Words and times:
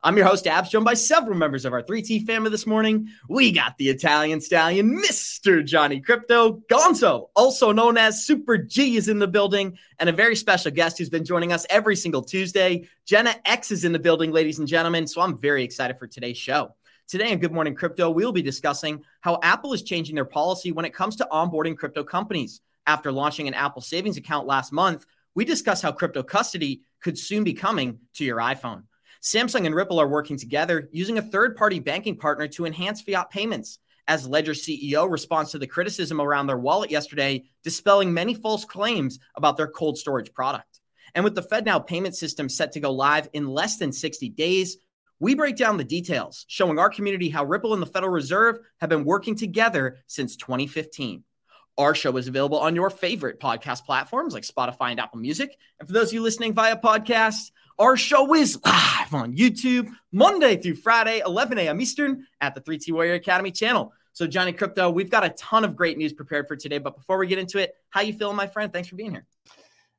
I'm 0.00 0.16
your 0.16 0.26
host, 0.26 0.46
Abs, 0.46 0.70
joined 0.70 0.84
by 0.84 0.94
several 0.94 1.36
members 1.36 1.64
of 1.64 1.72
our 1.72 1.82
3T 1.82 2.24
family 2.24 2.50
this 2.50 2.68
morning. 2.68 3.08
We 3.28 3.50
got 3.50 3.76
the 3.78 3.88
Italian 3.88 4.40
stallion, 4.40 4.96
Mr. 4.96 5.64
Johnny 5.64 6.00
Krypto. 6.00 6.62
Gonzo, 6.70 7.30
also 7.34 7.72
known 7.72 7.98
as 7.98 8.24
Super 8.24 8.58
G, 8.58 8.96
is 8.96 9.08
in 9.08 9.18
the 9.18 9.26
building, 9.26 9.76
and 9.98 10.08
a 10.08 10.12
very 10.12 10.36
special 10.36 10.70
guest 10.70 10.98
who's 10.98 11.10
been 11.10 11.24
joining 11.24 11.52
us 11.52 11.66
every 11.68 11.96
single 11.96 12.22
Tuesday. 12.22 12.88
Jenna 13.06 13.34
X 13.44 13.72
is 13.72 13.84
in 13.84 13.90
the 13.90 13.98
building, 13.98 14.30
ladies 14.30 14.60
and 14.60 14.68
gentlemen. 14.68 15.04
So 15.08 15.20
I'm 15.20 15.36
very 15.36 15.64
excited 15.64 15.98
for 15.98 16.06
today's 16.06 16.38
show. 16.38 16.76
Today 17.08 17.32
on 17.32 17.38
Good 17.38 17.52
Morning 17.52 17.74
Crypto, 17.74 18.08
we'll 18.08 18.30
be 18.30 18.40
discussing 18.40 19.02
how 19.20 19.40
Apple 19.42 19.72
is 19.72 19.82
changing 19.82 20.14
their 20.14 20.24
policy 20.24 20.70
when 20.70 20.84
it 20.84 20.94
comes 20.94 21.16
to 21.16 21.26
onboarding 21.32 21.76
crypto 21.76 22.04
companies. 22.04 22.60
After 22.86 23.10
launching 23.10 23.48
an 23.48 23.54
Apple 23.54 23.82
savings 23.82 24.16
account 24.16 24.46
last 24.46 24.72
month, 24.72 25.06
we 25.34 25.44
discuss 25.44 25.82
how 25.82 25.90
crypto 25.90 26.22
custody 26.22 26.82
could 27.00 27.18
soon 27.18 27.42
be 27.42 27.52
coming 27.52 27.98
to 28.14 28.24
your 28.24 28.38
iPhone. 28.38 28.84
Samsung 29.22 29.66
and 29.66 29.74
Ripple 29.74 30.00
are 30.00 30.08
working 30.08 30.38
together 30.38 30.88
using 30.92 31.18
a 31.18 31.22
third 31.22 31.56
party 31.56 31.80
banking 31.80 32.16
partner 32.16 32.48
to 32.48 32.66
enhance 32.66 33.02
fiat 33.02 33.30
payments. 33.30 33.78
As 34.06 34.26
Ledger 34.26 34.52
CEO 34.52 35.10
responds 35.10 35.50
to 35.50 35.58
the 35.58 35.66
criticism 35.66 36.20
around 36.20 36.46
their 36.46 36.56
wallet 36.56 36.90
yesterday, 36.90 37.44
dispelling 37.62 38.14
many 38.14 38.34
false 38.34 38.64
claims 38.64 39.18
about 39.36 39.56
their 39.56 39.66
cold 39.66 39.98
storage 39.98 40.32
product. 40.32 40.80
And 41.14 41.24
with 41.24 41.34
the 41.34 41.42
FedNow 41.42 41.86
payment 41.86 42.16
system 42.16 42.48
set 42.48 42.72
to 42.72 42.80
go 42.80 42.92
live 42.92 43.28
in 43.32 43.46
less 43.48 43.76
than 43.76 43.92
60 43.92 44.30
days, 44.30 44.78
we 45.20 45.34
break 45.34 45.56
down 45.56 45.76
the 45.76 45.84
details, 45.84 46.44
showing 46.48 46.78
our 46.78 46.88
community 46.88 47.28
how 47.28 47.44
Ripple 47.44 47.74
and 47.74 47.82
the 47.82 47.86
Federal 47.86 48.12
Reserve 48.12 48.58
have 48.80 48.88
been 48.88 49.04
working 49.04 49.34
together 49.34 49.98
since 50.06 50.36
2015. 50.36 51.24
Our 51.76 51.94
show 51.94 52.16
is 52.16 52.28
available 52.28 52.58
on 52.58 52.74
your 52.74 52.90
favorite 52.90 53.40
podcast 53.40 53.84
platforms 53.84 54.32
like 54.32 54.44
Spotify 54.44 54.90
and 54.90 55.00
Apple 55.00 55.18
Music. 55.18 55.56
And 55.78 55.88
for 55.88 55.92
those 55.92 56.08
of 56.08 56.14
you 56.14 56.22
listening 56.22 56.52
via 56.52 56.76
podcast, 56.76 57.50
our 57.78 57.96
show 57.96 58.34
is 58.34 58.58
live 58.64 59.14
on 59.14 59.36
YouTube 59.36 59.88
Monday 60.10 60.56
through 60.56 60.74
Friday, 60.74 61.22
11 61.24 61.58
a.m. 61.58 61.80
Eastern 61.80 62.26
at 62.40 62.54
the 62.54 62.60
3T 62.60 62.92
Warrior 62.92 63.14
Academy 63.14 63.52
channel. 63.52 63.92
So, 64.12 64.26
Johnny 64.26 64.52
Krypto, 64.52 64.92
we've 64.92 65.10
got 65.10 65.24
a 65.24 65.30
ton 65.30 65.64
of 65.64 65.76
great 65.76 65.96
news 65.96 66.12
prepared 66.12 66.48
for 66.48 66.56
today. 66.56 66.78
But 66.78 66.96
before 66.96 67.18
we 67.18 67.28
get 67.28 67.38
into 67.38 67.58
it, 67.58 67.74
how 67.90 68.00
you 68.00 68.12
feeling, 68.12 68.36
my 68.36 68.48
friend? 68.48 68.72
Thanks 68.72 68.88
for 68.88 68.96
being 68.96 69.12
here. 69.12 69.24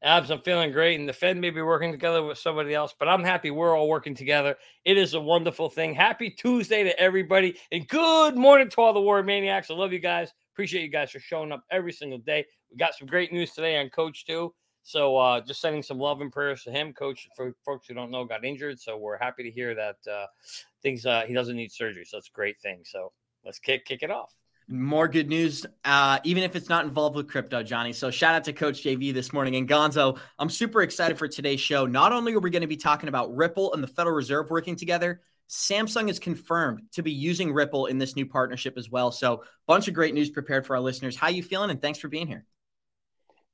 Abs, 0.02 0.30
I'm 0.30 0.41
feeling 0.41 0.71
great. 0.71 0.99
And 0.99 1.08
the 1.08 1.13
Fed 1.13 1.38
may 1.38 1.49
be 1.49 1.61
working 1.61 1.91
together 1.91 2.23
with 2.23 2.38
somebody 2.38 2.73
else, 2.73 2.94
but 2.97 3.08
I'm 3.08 3.23
happy 3.23 3.52
we're 3.52 3.77
all 3.77 3.88
working 3.88 4.16
together. 4.16 4.55
It 4.83 4.97
is 4.97 5.14
a 5.14 5.21
wonderful 5.21 5.69
thing. 5.69 5.93
Happy 5.93 6.30
Tuesday 6.30 6.83
to 6.83 6.99
everybody. 6.99 7.58
And 7.71 7.88
good 7.88 8.36
morning 8.36 8.69
to 8.69 8.81
all 8.81 8.93
the 8.93 9.02
Warrior 9.02 9.23
Maniacs. 9.23 9.71
I 9.71 9.73
love 9.73 9.93
you 9.93 9.99
guys. 9.99 10.33
Appreciate 10.53 10.83
you 10.83 10.89
guys 10.89 11.11
for 11.11 11.19
showing 11.19 11.52
up 11.52 11.64
every 11.71 11.93
single 11.93 12.19
day. 12.19 12.45
We 12.71 12.77
got 12.77 12.95
some 12.95 13.08
great 13.08 13.31
news 13.31 13.53
today 13.53 13.77
on 13.80 13.89
Coach, 13.89 14.25
too. 14.25 14.53
So 14.83 15.17
uh, 15.17 15.41
just 15.41 15.61
sending 15.61 15.83
some 15.83 15.99
love 15.99 16.22
and 16.22 16.31
prayers 16.31 16.63
to 16.63 16.72
him. 16.72 16.94
Coach, 16.94 17.27
for 17.35 17.53
folks 17.66 17.88
who 17.88 17.94
don't 17.94 18.11
know, 18.11 18.25
got 18.25 18.44
injured. 18.45 18.80
So 18.80 18.97
we're 18.97 19.17
happy 19.17 19.44
to 19.44 19.52
hear 19.52 19.75
that 19.75 19.97
uh, 20.11 20.25
things 20.81 21.05
uh, 21.05 21.23
he 21.27 21.33
doesn't 21.33 21.55
need 21.55 21.71
surgery. 21.71 22.05
So 22.05 22.17
that's 22.17 22.30
a 22.30 22.36
great 22.36 22.59
thing. 22.61 22.81
So 22.86 23.11
let's 23.45 23.59
kick 23.59 23.86
kick 23.86 24.03
it 24.03 24.11
off. 24.11 24.33
More 24.71 25.08
good 25.08 25.30
news, 25.30 25.65
uh, 25.83 26.20
even 26.23 26.43
if 26.43 26.55
it's 26.55 26.70
not 26.70 26.86
involved 26.86 27.15
with 27.15 27.27
crypto, 27.27 27.64
Johnny. 27.64 27.92
So 27.92 28.11
shout 28.11 28.36
out 28.36 28.43
to 28.43 28.53
Coach 28.53 28.83
JV 28.83 29.11
this 29.11 29.33
morning 29.33 29.55
and 29.55 29.67
Gonzo. 29.67 30.20
I'm 30.37 30.49
super 30.49 30.83
excited 30.83 31.17
for 31.17 31.27
today's 31.27 31.59
show. 31.59 31.87
Not 31.87 32.11
only 32.11 32.33
are 32.33 32.39
we 32.39 32.52
going 32.52 32.61
to 32.61 32.67
be 32.67 32.77
talking 32.77 33.09
about 33.09 33.36
Ripple 33.36 33.73
and 33.73 33.82
the 33.82 33.87
Federal 33.87 34.15
Reserve 34.15 34.52
working 34.52 34.76
together, 34.76 35.21
Samsung 35.49 36.08
is 36.08 36.20
confirmed 36.20 36.83
to 36.92 37.02
be 37.02 37.11
using 37.11 37.52
Ripple 37.52 37.87
in 37.87 37.98
this 37.98 38.15
new 38.15 38.27
partnership 38.27 38.77
as 38.77 38.92
well. 38.92 39.11
So 39.11 39.43
bunch 39.65 39.87
of 39.87 39.95
great 39.95 40.14
news 40.14 40.30
prepared 40.30 40.67
for 40.67 40.76
our 40.76 40.82
listeners. 40.82 41.15
How 41.15 41.30
you 41.30 41.42
feeling? 41.42 41.71
And 41.71 41.82
thanks 41.82 41.98
for 41.98 42.08
being 42.08 42.27
here. 42.27 42.45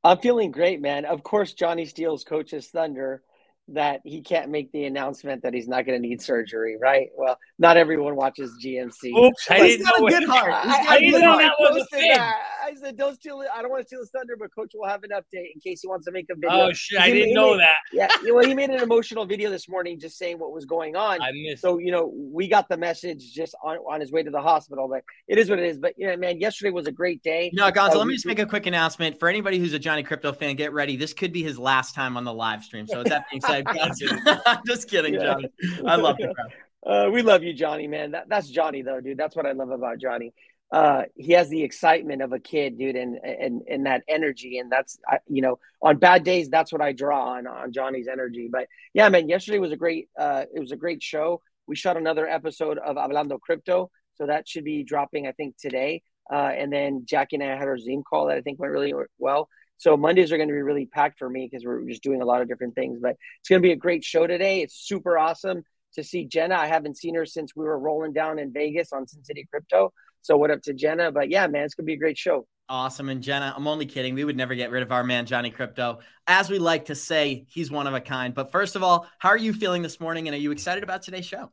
I'm 0.05 0.19
feeling 0.19 0.51
great, 0.51 0.81
man. 0.81 1.05
Of 1.05 1.23
course, 1.23 1.53
Johnny 1.53 1.85
steals 1.85 2.23
coach's 2.23 2.67
thunder 2.67 3.23
that 3.69 4.01
he 4.03 4.21
can't 4.21 4.51
make 4.51 4.71
the 4.71 4.85
announcement 4.85 5.41
that 5.41 5.53
he's 5.55 5.67
not 5.67 5.85
going 5.88 5.99
to 5.99 6.07
need 6.07 6.21
surgery, 6.21 6.77
right? 6.79 7.09
Well, 7.17 7.39
not 7.57 7.77
everyone 7.77 8.16
watches 8.16 8.51
GMC. 8.63 9.17
Oops, 9.17 9.47
I 9.49 9.59
didn't 9.59 9.85
know. 9.85 10.07
Good 10.07 10.25
heart. 10.25 10.51
I, 10.53 10.85
I 10.88 10.99
didn't 10.99 11.21
know 11.21 11.38
that 11.39 11.53
was 11.59 11.81
a 11.81 11.85
thing. 11.85 12.19
I 12.65 12.73
said, 12.75 12.97
don't 12.97 13.15
steal 13.15 13.41
it. 13.41 13.47
I 13.55 13.61
don't 13.61 13.69
want 13.69 13.83
to 13.83 13.87
steal 13.87 13.99
his 13.99 14.09
thunder, 14.09 14.35
but 14.37 14.53
coach 14.53 14.71
will 14.73 14.87
have 14.87 15.03
an 15.03 15.11
update 15.11 15.53
in 15.53 15.61
case 15.61 15.81
he 15.81 15.87
wants 15.87 16.05
to 16.05 16.11
make 16.11 16.25
a 16.31 16.35
video. 16.35 16.49
Oh 16.49 16.73
shit! 16.73 16.99
I 16.99 17.11
didn't 17.11 17.33
know 17.33 17.51
made, 17.51 17.59
that. 17.61 17.75
Yeah, 17.93 18.33
well, 18.33 18.43
he 18.43 18.55
made 18.55 18.71
an 18.71 18.81
emotional 18.81 19.25
video 19.25 19.51
this 19.51 19.69
morning, 19.69 19.99
just 19.99 20.17
saying 20.17 20.39
what 20.39 20.51
was 20.51 20.65
going 20.65 20.95
on. 20.95 21.21
I 21.21 21.31
missed. 21.31 21.61
So 21.61 21.77
you 21.77 21.91
know, 21.91 22.11
we 22.15 22.47
got 22.47 22.67
the 22.67 22.77
message 22.77 23.33
just 23.33 23.55
on, 23.63 23.77
on 23.77 24.01
his 24.01 24.11
way 24.11 24.23
to 24.23 24.31
the 24.31 24.41
hospital. 24.41 24.87
But 24.87 25.03
it 25.27 25.37
is 25.37 25.49
what 25.49 25.59
it 25.59 25.65
is. 25.65 25.77
But 25.77 25.93
yeah, 25.97 26.15
man, 26.15 26.39
yesterday 26.39 26.71
was 26.71 26.87
a 26.87 26.91
great 26.91 27.21
day. 27.21 27.51
No, 27.53 27.71
Gonzo, 27.71 27.95
uh, 27.95 27.97
let 27.99 28.07
me 28.07 28.13
just 28.13 28.25
make 28.25 28.39
a 28.39 28.45
quick 28.47 28.65
announcement 28.65 29.19
for 29.19 29.29
anybody 29.29 29.59
who's 29.59 29.73
a 29.73 29.79
Johnny 29.79 30.03
Krypto 30.03 30.35
fan. 30.35 30.55
Get 30.55 30.73
ready. 30.73 30.95
This 30.95 31.13
could 31.13 31.31
be 31.31 31.43
his 31.43 31.59
last 31.59 31.93
time 31.93 32.17
on 32.17 32.23
the 32.23 32.33
live 32.33 32.63
stream. 32.63 32.87
So 32.87 32.99
with 32.99 33.09
that 33.09 33.25
being 33.29 33.41
said, 33.41 33.65
Gonzo, 33.65 34.61
just 34.65 34.89
kidding, 34.89 35.13
yeah. 35.13 35.33
Johnny. 35.33 35.49
I 35.85 35.95
love 35.97 36.15
you, 36.19 36.33
uh, 36.87 37.09
we 37.11 37.21
love 37.21 37.43
you, 37.43 37.53
Johnny, 37.53 37.87
man. 37.87 38.11
That, 38.11 38.27
that's 38.27 38.49
Johnny, 38.49 38.81
though, 38.81 39.01
dude. 39.01 39.17
That's 39.17 39.35
what 39.35 39.45
I 39.45 39.51
love 39.51 39.69
about 39.69 39.99
Johnny 39.99 40.33
uh, 40.71 41.03
he 41.15 41.33
has 41.33 41.49
the 41.49 41.63
excitement 41.63 42.21
of 42.21 42.33
a 42.33 42.39
kid, 42.39 42.77
dude, 42.77 42.95
and 42.95 43.17
and 43.23 43.61
and 43.69 43.85
that 43.85 44.03
energy, 44.07 44.57
and 44.57 44.71
that's 44.71 44.97
you 45.27 45.41
know, 45.41 45.59
on 45.81 45.97
bad 45.97 46.23
days, 46.23 46.49
that's 46.49 46.71
what 46.71 46.81
I 46.81 46.91
draw 46.91 47.35
on 47.35 47.47
on 47.47 47.71
Johnny's 47.71 48.07
energy. 48.07 48.49
But 48.51 48.67
yeah, 48.93 49.07
man, 49.09 49.29
yesterday 49.29 49.59
was 49.59 49.71
a 49.71 49.77
great 49.77 50.09
uh, 50.17 50.45
it 50.53 50.59
was 50.59 50.71
a 50.71 50.77
great 50.77 51.03
show. 51.03 51.41
We 51.67 51.75
shot 51.75 51.97
another 51.97 52.27
episode 52.27 52.77
of 52.77 52.95
Hablando 52.95 53.39
Crypto, 53.39 53.91
so 54.15 54.27
that 54.27 54.47
should 54.47 54.63
be 54.63 54.83
dropping, 54.83 55.27
I 55.27 55.31
think, 55.33 55.55
today. 55.57 56.01
Uh, 56.31 56.51
and 56.57 56.73
then 56.73 57.05
Jackie 57.05 57.35
and 57.35 57.43
I 57.43 57.55
had 57.55 57.67
our 57.67 57.77
Zoom 57.77 58.03
call 58.03 58.27
that 58.27 58.37
I 58.37 58.41
think 58.41 58.59
went 58.59 58.73
really 58.73 58.93
well. 59.19 59.47
So 59.77 59.97
Mondays 59.97 60.31
are 60.31 60.37
going 60.37 60.49
to 60.49 60.53
be 60.53 60.61
really 60.61 60.85
packed 60.85 61.19
for 61.19 61.29
me 61.29 61.47
because 61.49 61.65
we're 61.65 61.85
just 61.85 62.01
doing 62.01 62.21
a 62.21 62.25
lot 62.25 62.41
of 62.41 62.47
different 62.47 62.75
things. 62.75 62.99
But 63.01 63.17
it's 63.39 63.49
going 63.49 63.61
to 63.61 63.67
be 63.67 63.73
a 63.73 63.77
great 63.77 64.03
show 64.03 64.25
today. 64.25 64.61
It's 64.61 64.75
super 64.75 65.17
awesome 65.17 65.63
to 65.95 66.03
see 66.03 66.25
Jenna. 66.25 66.55
I 66.55 66.67
haven't 66.67 66.97
seen 66.97 67.15
her 67.15 67.25
since 67.25 67.55
we 67.55 67.65
were 67.65 67.77
rolling 67.77 68.13
down 68.13 68.39
in 68.39 68.53
Vegas 68.53 68.93
on 68.93 69.07
Sin 69.07 69.23
City 69.23 69.47
Crypto. 69.49 69.93
So 70.25 70.37
what 70.37 70.49
up 70.49 70.63
to 70.63 70.73
Jenna? 70.73 71.11
But 71.11 71.29
yeah, 71.29 71.45
man, 71.45 71.65
it's 71.65 71.75
gonna 71.75 71.85
be 71.85 71.93
a 71.93 71.97
great 71.97 72.17
show. 72.17 72.47
Awesome. 72.67 73.09
And 73.09 73.21
Jenna, 73.21 73.53
I'm 73.55 73.67
only 73.67 73.85
kidding. 73.85 74.15
We 74.15 74.23
would 74.23 74.35
never 74.35 74.55
get 74.55 74.71
rid 74.71 74.81
of 74.81 74.91
our 74.91 75.03
man, 75.03 75.27
Johnny 75.27 75.51
Krypto. 75.51 75.99
As 76.25 76.49
we 76.49 76.57
like 76.57 76.85
to 76.85 76.95
say, 76.95 77.45
he's 77.47 77.69
one 77.69 77.85
of 77.85 77.93
a 77.93 78.01
kind. 78.01 78.33
But 78.33 78.51
first 78.51 78.75
of 78.75 78.81
all, 78.81 79.05
how 79.19 79.29
are 79.29 79.37
you 79.37 79.53
feeling 79.53 79.83
this 79.83 79.99
morning? 79.99 80.27
And 80.27 80.33
are 80.33 80.39
you 80.39 80.49
excited 80.49 80.83
about 80.83 81.03
today's 81.03 81.27
show? 81.27 81.51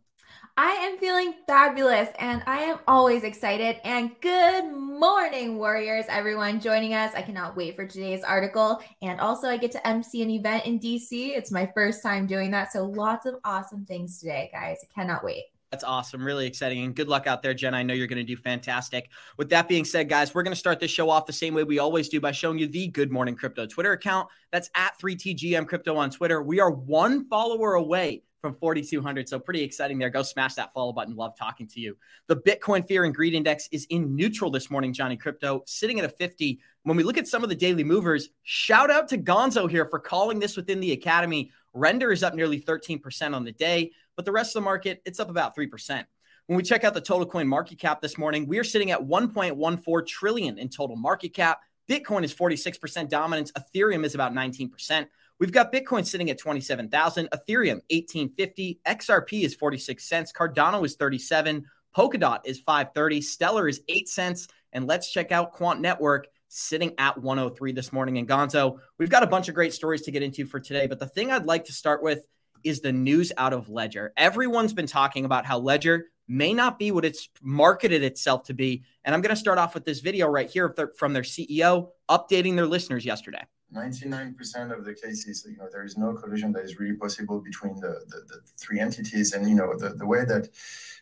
I 0.57 0.71
am 0.71 0.97
feeling 0.97 1.35
fabulous 1.47 2.09
and 2.19 2.43
I 2.47 2.63
am 2.63 2.79
always 2.89 3.25
excited. 3.25 3.77
And 3.85 4.13
good 4.23 4.73
morning, 4.73 5.59
Warriors, 5.59 6.07
everyone 6.09 6.59
joining 6.59 6.95
us. 6.95 7.13
I 7.15 7.21
cannot 7.21 7.55
wait 7.55 7.77
for 7.77 7.87
today's 7.87 8.25
article. 8.25 8.81
And 9.03 9.21
also, 9.21 9.49
I 9.49 9.59
get 9.59 9.73
to 9.73 9.87
MC 9.87 10.23
an 10.23 10.31
event 10.31 10.65
in 10.65 10.81
DC. 10.81 11.37
It's 11.37 11.53
my 11.53 11.71
first 11.75 12.03
time 12.03 12.27
doing 12.27 12.51
that. 12.53 12.73
So, 12.73 12.87
lots 12.87 13.27
of 13.27 13.35
awesome 13.45 13.85
things 13.85 14.19
today, 14.19 14.49
guys. 14.51 14.79
I 14.83 14.95
cannot 14.99 15.23
wait. 15.23 15.45
That's 15.73 15.85
awesome. 15.85 16.23
Really 16.23 16.47
exciting. 16.47 16.85
And 16.85 16.95
good 16.95 17.09
luck 17.09 17.27
out 17.27 17.43
there, 17.43 17.55
Jen. 17.55 17.73
I 17.75 17.83
know 17.83 17.95
you're 17.95 18.07
going 18.07 18.19
to 18.19 18.25
do 18.25 18.37
fantastic. 18.37 19.09
With 19.39 19.49
that 19.49 19.69
being 19.69 19.87
said, 19.87 20.07
guys, 20.07 20.35
we're 20.35 20.43
going 20.43 20.53
to 20.53 20.59
start 20.59 20.79
this 20.79 20.91
show 20.91 21.09
off 21.09 21.25
the 21.25 21.33
same 21.33 21.55
way 21.55 21.65
we 21.65 21.79
always 21.79 22.11
do 22.11 22.21
by 22.21 22.31
showing 22.31 22.59
you 22.59 22.67
the 22.67 22.89
Good 22.89 23.11
Morning 23.11 23.35
Crypto 23.35 23.65
Twitter 23.65 23.93
account. 23.93 24.29
That's 24.51 24.69
at 24.75 24.99
3TGM 25.01 25.67
Crypto 25.67 25.97
on 25.97 26.11
Twitter. 26.11 26.43
We 26.43 26.61
are 26.61 26.71
one 26.71 27.27
follower 27.27 27.73
away 27.73 28.23
from 28.43 28.55
4,200. 28.57 29.27
So 29.31 29.39
pretty 29.39 29.63
exciting 29.63 29.99
there. 29.99 30.11
Go 30.11 30.23
smash 30.23 30.57
that 30.57 30.75
follow 30.75 30.93
button. 30.93 31.17
Love 31.17 31.39
talking 31.39 31.67
to 31.69 31.81
you. 31.81 31.97
The 32.27 32.37
Bitcoin 32.37 32.87
Fear 32.87 33.05
and 33.05 33.15
Greed 33.15 33.33
Index 33.33 33.67
is 33.73 33.87
in 33.89 34.15
neutral 34.15 34.51
this 34.51 34.71
morning, 34.71 34.93
Johnny 34.93 35.17
Krypto, 35.17 35.67
sitting 35.67 35.99
at 35.99 36.05
a 36.05 36.11
50. 36.11 36.61
When 36.83 36.99
we 36.99 37.03
look 37.03 37.17
at 37.17 37.29
some 37.29 37.43
of 37.43 37.49
the 37.49 37.55
daily 37.55 37.85
movers, 37.85 38.29
shout 38.43 38.91
out 38.91 39.09
to 39.09 39.17
Gonzo 39.17 39.71
here 39.71 39.87
for 39.87 40.01
calling 40.01 40.39
this 40.39 40.55
within 40.55 40.81
the 40.81 40.93
Academy. 40.93 41.51
Render 41.73 42.13
is 42.13 42.23
up 42.23 42.35
nearly 42.35 42.61
13% 42.61 43.35
on 43.35 43.45
the 43.45 43.53
day 43.53 43.93
but 44.17 44.25
the 44.25 44.33
rest 44.33 44.51
of 44.51 44.63
the 44.63 44.65
market, 44.65 45.01
it's 45.05 45.21
up 45.21 45.31
about 45.31 45.57
3%. 45.57 46.05
When 46.47 46.57
we 46.57 46.63
check 46.63 46.85
out 46.85 46.95
the 46.95 47.01
total 47.01 47.27
coin 47.27 47.47
market 47.47 47.79
cap 47.79 48.01
this 48.01 48.19
morning, 48.19 48.47
we 48.47 48.59
are 48.59 48.65
sitting 48.65 48.91
at 48.91 49.01
1.14 49.01 50.07
trillion 50.07 50.59
in 50.59 50.69
total 50.69 50.97
market 50.97 51.35
cap. 51.35 51.61
Bitcoin 51.89 52.25
is 52.25 52.35
46% 52.35 53.09
dominance. 53.09 53.53
Ethereum 53.53 54.05
is 54.05 54.15
about 54.15 54.33
19%. 54.33 55.07
We've 55.39 55.53
got 55.53 55.73
Bitcoin 55.73 56.07
sitting 56.07 56.31
at 56.31 56.39
27,000, 56.39 57.29
Ethereum 57.31 57.81
1850, 57.91 58.81
XRP 58.87 59.43
is 59.43 59.57
46 59.57 60.05
cents, 60.05 60.33
Cardano 60.33 60.85
is 60.85 60.95
37, 60.95 61.65
Polkadot 61.97 62.41
is 62.45 62.61
530, 62.61 63.21
Stellar 63.23 63.67
is 63.67 63.81
8 63.89 64.09
cents, 64.09 64.47
and 64.73 64.87
let's 64.87 65.11
check 65.11 65.33
out 65.33 65.51
Quant 65.53 65.81
Network 65.81 66.29
sitting 66.47 66.93
at 66.99 67.21
103 67.21 67.73
this 67.73 67.93
morning. 67.93 68.19
in 68.19 68.27
Gonzo, 68.27 68.79
we've 68.99 69.11
got 69.11 69.25
a 69.25 69.27
bunch 69.27 69.49
of 69.49 69.55
great 69.57 69.73
stories 69.73 70.03
to 70.03 70.13
get 70.13 70.23
into 70.23 70.47
for 70.47 70.61
today, 70.61 70.87
but 70.87 71.01
the 71.01 71.09
thing 71.09 71.33
I'd 71.33 71.47
like 71.47 71.65
to 71.65 71.73
start 71.73 72.03
with 72.05 72.25
is 72.65 72.81
the 72.81 72.93
news 72.93 73.33
out 73.37 73.53
of 73.53 73.69
Ledger. 73.69 74.13
Everyone's 74.17 74.73
been 74.73 74.87
talking 74.87 75.25
about 75.25 75.47
how 75.47 75.59
Ledger 75.59 76.07
may 76.29 76.53
not 76.53 76.79
be 76.79 76.91
what 76.91 77.05
it's 77.05 77.29
marketed 77.43 78.03
itself 78.03 78.45
to 78.45 78.55
be. 78.55 78.85
And 79.05 79.15
I'm 79.15 79.21
going 79.21 79.35
to 79.35 79.41
start 79.41 79.59
off 79.59 79.75
with 79.75 79.85
this 79.85 80.01
video 80.01 80.29
right 80.29 80.51
here 80.51 80.75
from 80.97 81.13
their 81.13 81.23
CEO 81.23 81.91
updating 82.09 82.57
their 82.57 82.67
listeners 82.67 83.05
yesterday. 83.05 83.45
99% 83.75 84.77
of 84.77 84.85
the 84.85 84.95
cases, 84.95 85.47
you 85.49 85.57
know, 85.57 85.69
there 85.73 85.85
is 85.85 85.97
no 85.97 86.13
collusion 86.13 86.53
that 86.53 86.65
is 86.65 86.79
really 86.79 86.97
possible 86.97 87.41
between 87.41 87.75
the, 87.81 88.05
the, 88.09 88.19
the, 88.29 88.41
three 88.59 88.79
entities. 88.81 89.33
And, 89.33 89.49
you 89.49 89.55
know, 89.55 89.75
the, 89.79 89.91
the 89.91 90.07
way 90.07 90.25
that 90.27 90.49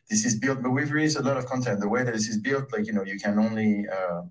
this 0.09 0.25
is 0.25 0.39
built, 0.39 0.63
but 0.63 0.71
we've 0.71 0.91
released 0.91 1.19
a 1.19 1.23
lot 1.23 1.37
of 1.37 1.47
content. 1.47 1.81
The 1.81 1.89
way 1.89 2.05
that 2.05 2.15
this 2.15 2.29
is 2.29 2.39
built, 2.39 2.73
like, 2.73 2.87
you 2.87 2.93
know, 2.93 3.05
you 3.05 3.19
can 3.19 3.39
only, 3.39 3.87
uh, 3.89 4.23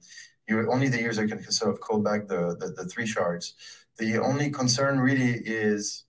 you 0.48 0.72
only 0.72 0.88
the 0.88 1.02
user 1.02 1.28
can 1.28 1.42
sort 1.52 1.72
of 1.74 1.80
call 1.82 2.00
back 2.00 2.28
the, 2.28 2.56
the, 2.60 2.74
the 2.76 2.86
three 2.86 3.06
shards. 3.06 3.56
The 3.98 4.18
only 4.18 4.50
concern 4.50 5.00
really 5.00 5.42
is 5.46 6.06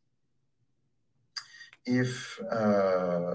if 1.87 2.41
uh, 2.50 3.32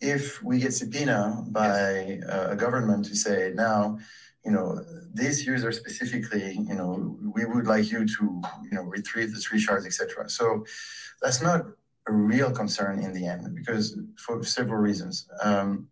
if 0.00 0.42
we 0.42 0.58
get 0.58 0.74
subpoena 0.74 1.44
by 1.48 2.20
uh, 2.28 2.48
a 2.50 2.56
government 2.56 3.04
to 3.06 3.16
say 3.16 3.52
now, 3.54 3.98
you 4.44 4.50
know, 4.50 4.84
this 5.12 5.46
user 5.46 5.70
specifically, 5.72 6.54
you 6.54 6.74
know, 6.74 7.16
we 7.34 7.44
would 7.44 7.66
like 7.66 7.90
you 7.90 8.06
to, 8.06 8.42
you 8.64 8.70
know, 8.72 8.82
retrieve 8.82 9.32
the 9.32 9.40
three 9.40 9.60
shards, 9.60 9.86
etc. 9.86 10.28
So 10.28 10.64
that's 11.20 11.40
not 11.40 11.62
a 12.08 12.12
real 12.12 12.50
concern 12.50 12.98
in 12.98 13.12
the 13.12 13.26
end 13.26 13.54
because 13.54 13.96
for 14.18 14.42
several 14.42 14.80
reasons. 14.80 15.28
Um, 15.42 15.88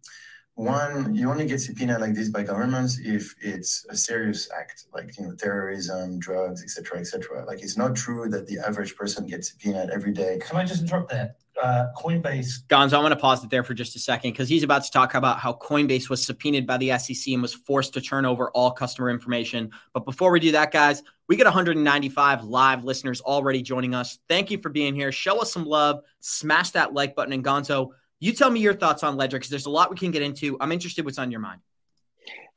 one, 0.55 1.15
you 1.15 1.31
only 1.31 1.47
get 1.47 1.61
subpoena 1.61 1.99
like 1.99 2.15
this 2.15 2.29
by 2.29 2.43
governments 2.43 2.99
if 3.03 3.35
it's 3.41 3.87
a 3.89 3.97
serious 3.97 4.51
act, 4.55 4.85
like 4.93 5.17
you 5.17 5.27
know, 5.27 5.35
terrorism, 5.35 6.19
drugs, 6.19 6.63
etc., 6.63 6.99
etc. 6.99 7.47
Like 7.47 7.63
it's 7.63 7.79
not 7.79 7.97
true 7.97 8.29
that 8.29 8.47
the 8.47 8.59
average 8.59 8.95
person 8.97 9.27
gets 9.27 9.53
subpoenaed 9.53 9.91
every 9.91 10.13
day. 10.13 10.39
Can 10.39 10.57
I 10.57 10.65
just 10.65 10.83
interrupt 10.83 11.11
there? 11.11 11.37
Uh, 11.63 11.89
Coinbase. 11.97 12.65
Gonzo, 12.69 12.95
I'm 12.95 13.03
going 13.03 13.11
to 13.11 13.17
pause 13.17 13.45
it 13.45 13.51
there 13.51 13.63
for 13.63 13.75
just 13.75 13.95
a 13.95 13.99
second 13.99 14.31
because 14.33 14.49
he's 14.49 14.63
about 14.63 14.83
to 14.85 14.91
talk 14.91 15.15
about 15.15 15.39
how 15.39 15.53
Coinbase 15.53 16.09
was 16.09 16.25
subpoenaed 16.25 16.67
by 16.67 16.79
the 16.79 16.97
SEC 16.99 17.35
and 17.35 17.43
was 17.43 17.53
forced 17.53 17.93
to 17.95 18.01
turn 18.01 18.25
over 18.25 18.51
all 18.53 18.71
customer 18.71 19.11
information. 19.11 19.71
But 19.93 20.07
before 20.07 20.31
we 20.31 20.41
do 20.41 20.53
that, 20.53 20.73
guys, 20.73 21.03
we 21.29 21.37
got 21.37 21.45
195 21.45 22.45
live 22.45 22.85
listeners 22.85 23.21
already 23.21 23.63
joining 23.63 23.95
us. 23.95 24.19
Thank 24.29 24.51
you 24.51 24.59
for 24.59 24.71
being 24.71 24.95
here. 24.95 25.13
Show 25.13 25.39
us 25.41 25.53
some 25.53 25.67
love. 25.67 26.01
Smash 26.21 26.71
that 26.71 26.95
like 26.95 27.15
button. 27.15 27.33
And 27.33 27.45
Gonzo, 27.45 27.91
you 28.21 28.33
tell 28.33 28.51
me 28.51 28.61
your 28.61 28.75
thoughts 28.75 29.03
on 29.03 29.17
Ledger 29.17 29.39
because 29.39 29.51
there's 29.51 29.67
a 29.67 29.71
lot 29.71 29.91
we 29.91 29.97
can 29.97 30.11
get 30.11 30.23
into. 30.23 30.57
I'm 30.61 30.73
interested 30.73 31.05
what's 31.05 31.19
on 31.19 31.31
your 31.31 31.41
mind. 31.41 31.61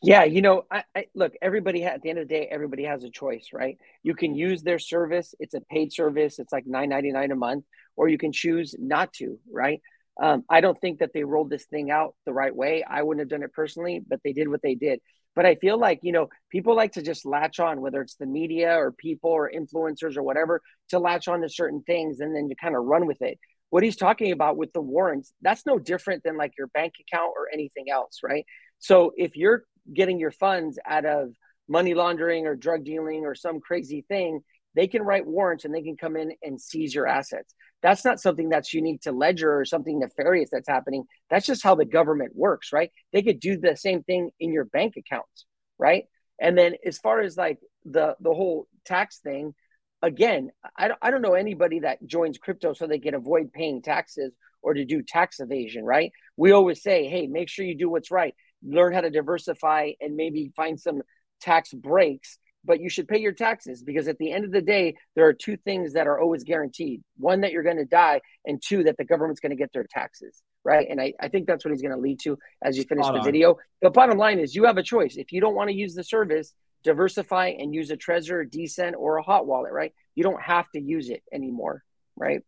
Yeah, 0.04 0.26
you 0.26 0.42
know, 0.42 0.66
I, 0.70 0.84
I, 0.94 1.06
look. 1.16 1.34
Everybody 1.42 1.86
at 1.86 2.02
the 2.02 2.10
end 2.10 2.20
of 2.20 2.28
the 2.28 2.34
day, 2.34 2.48
everybody 2.52 2.84
has 2.84 3.06
a 3.06 3.10
choice, 3.10 3.50
right? 3.54 3.78
You 4.04 4.14
can 4.16 4.36
use 4.36 4.62
their 4.62 4.78
service; 4.78 5.34
it's 5.40 5.54
a 5.54 5.62
paid 5.62 5.94
service. 5.94 6.40
It's 6.40 6.52
like 6.52 6.68
nine 6.68 6.90
ninety 6.90 7.14
nine 7.14 7.32
a 7.32 7.38
month, 7.38 7.64
or 7.96 8.08
you 8.08 8.18
can 8.18 8.32
choose 8.32 8.76
not 8.78 9.14
to, 9.14 9.40
right? 9.52 9.82
Um, 10.22 10.44
I 10.50 10.62
don't 10.62 10.80
think 10.80 11.00
that 11.00 11.12
they 11.14 11.24
rolled 11.24 11.50
this 11.50 11.66
thing 11.66 11.90
out 11.90 12.16
the 12.26 12.34
right 12.34 12.56
way. 12.56 12.84
I 12.88 13.02
wouldn't 13.02 13.22
have 13.22 13.30
done 13.30 13.44
it 13.44 13.54
personally, 13.54 14.02
but 14.08 14.20
they 14.24 14.34
did 14.34 14.48
what 14.48 14.62
they 14.62 14.76
did. 14.76 15.00
But 15.36 15.48
I 15.48 15.56
feel 15.56 15.80
like 15.80 16.00
you 16.04 16.12
know 16.12 16.30
people 16.52 16.76
like 16.76 16.94
to 16.94 17.02
just 17.02 17.26
latch 17.26 17.60
on, 17.60 17.82
whether 17.82 18.02
it's 18.02 18.16
the 18.16 18.28
media 18.28 18.76
or 18.78 18.92
people 18.92 19.32
or 19.32 19.52
influencers 19.52 20.16
or 20.16 20.24
whatever, 20.24 20.62
to 20.90 21.00
latch 21.00 21.28
on 21.28 21.42
to 21.42 21.50
certain 21.50 21.82
things 21.82 22.20
and 22.20 22.36
then 22.36 22.50
to 22.50 22.56
kind 22.56 22.76
of 22.76 22.84
run 22.84 23.08
with 23.08 23.22
it 23.22 23.40
what 23.74 23.82
he's 23.82 23.96
talking 23.96 24.32
about 24.32 24.56
with 24.56 24.72
the 24.72 24.82
warrants, 24.82 25.34
that's 25.42 25.66
no 25.66 25.80
different 25.80 26.22
than 26.22 26.38
like 26.38 26.54
your 26.60 26.68
bank 26.68 26.94
account 27.02 27.34
or 27.36 27.48
anything 27.52 27.90
else, 27.90 28.20
right? 28.22 28.46
So 28.78 29.14
if 29.18 29.36
you're 29.36 29.64
getting 29.92 30.20
your 30.20 30.30
funds 30.30 30.78
out 30.86 31.06
of 31.06 31.34
money 31.68 31.96
laundering 31.96 32.46
or 32.46 32.56
drug 32.56 32.84
dealing 32.84 33.26
or 33.26 33.34
some 33.34 33.60
crazy 33.60 34.06
thing, 34.08 34.42
they 34.76 34.88
can 34.88 35.04
write 35.04 35.26
warrants 35.26 35.66
and 35.66 35.74
they 35.74 35.82
can 35.82 35.98
come 35.98 36.16
in 36.16 36.34
and 36.42 36.60
seize 36.60 36.94
your 36.94 37.08
assets. 37.08 37.54
That's 37.82 38.06
not 38.06 38.20
something 38.20 38.50
that's 38.50 38.74
unique 38.74 39.02
to 39.02 39.12
Ledger 39.12 39.60
or 39.60 39.66
something 39.66 40.00
nefarious 40.00 40.50
that's 40.52 40.70
happening. 40.70 41.04
That's 41.30 41.46
just 41.46 41.64
how 41.64 41.76
the 41.76 41.86
government 41.86 42.32
works, 42.36 42.72
right? 42.72 42.92
They 43.12 43.22
could 43.22 43.40
do 43.40 43.58
the 43.58 43.76
same 43.76 44.04
thing 44.04 44.32
in 44.40 44.54
your 44.54 44.66
bank 44.66 44.96
accounts, 44.98 45.46
right? 45.78 46.06
And 46.40 46.58
then 46.58 46.76
as 46.86 46.98
far 46.98 47.22
as 47.22 47.38
like 47.38 47.60
the 47.86 48.16
the 48.20 48.34
whole 48.34 48.68
tax 48.86 49.20
thing, 49.20 49.54
again, 50.02 50.50
I 50.78 50.88
don't, 50.88 51.00
I 51.02 51.12
don't 51.12 51.22
know 51.22 51.34
anybody 51.34 51.80
that 51.80 52.06
joins 52.06 52.38
crypto 52.38 52.74
so 52.74 52.88
they 52.88 53.00
can 53.00 53.16
avoid 53.16 53.54
paying 53.54 53.82
taxes 53.82 54.34
or 54.62 54.74
to 54.74 54.86
do 54.86 55.02
tax 55.02 55.40
evasion, 55.40 55.84
right? 55.84 56.12
We 56.38 56.52
always 56.52 56.82
say, 56.82 57.08
hey, 57.08 57.28
make 57.28 57.50
sure 57.50 57.66
you 57.66 57.78
do 57.78 57.90
what's 57.90 58.12
right. 58.12 58.34
Learn 58.64 58.94
how 58.94 59.02
to 59.02 59.10
diversify 59.10 59.92
and 60.00 60.16
maybe 60.16 60.52
find 60.56 60.80
some 60.80 61.02
tax 61.42 61.74
breaks, 61.74 62.38
but 62.66 62.80
you 62.80 62.90
should 62.90 63.08
pay 63.08 63.20
your 63.20 63.32
taxes 63.32 63.84
because 63.84 64.08
at 64.08 64.18
the 64.18 64.32
end 64.32 64.46
of 64.46 64.52
the 64.52 64.62
day, 64.62 64.96
there 65.16 65.28
are 65.28 65.34
two 65.34 65.58
things 65.58 65.94
that 65.94 66.08
are 66.08 66.20
always 66.20 66.44
guaranteed 66.44 67.02
one, 67.18 67.42
that 67.42 67.52
you're 67.52 67.64
going 67.64 67.78
to 67.78 67.86
die, 67.86 68.22
and 68.46 68.62
two, 68.62 68.84
that 68.84 68.98
the 68.98 69.04
government's 69.04 69.40
going 69.40 69.52
to 69.52 69.56
get 69.56 69.72
their 69.74 69.86
taxes, 69.90 70.42
right? 70.64 70.88
And 70.90 71.02
I, 71.02 71.14
I 71.20 71.28
think 71.28 71.48
that's 71.48 71.66
what 71.66 71.72
he's 71.72 71.82
going 71.82 71.94
to 71.94 72.00
lead 72.00 72.20
to 72.22 72.38
as 72.64 72.78
you 72.78 72.84
finish 72.84 73.06
Spot 73.06 73.16
the 73.16 73.20
on. 73.20 73.26
video. 73.26 73.58
The 73.82 73.90
bottom 73.90 74.18
line 74.18 74.40
is 74.40 74.56
you 74.56 74.66
have 74.66 74.78
a 74.78 74.84
choice. 74.84 75.16
If 75.16 75.32
you 75.32 75.42
don't 75.42 75.56
want 75.56 75.70
to 75.70 75.76
use 75.76 75.94
the 75.94 76.04
service, 76.04 76.54
diversify 76.84 77.48
and 77.48 77.74
use 77.74 77.92
a 77.92 77.98
Trezor, 77.98 78.50
Decent, 78.50 78.96
or 78.98 79.18
a 79.18 79.24
hot 79.24 79.46
wallet, 79.46 79.72
right? 79.72 79.94
You 80.16 80.24
don't 80.24 80.42
have 80.42 80.70
to 80.72 80.82
use 80.82 81.10
it 81.10 81.24
anymore, 81.32 81.84
right? 82.16 82.42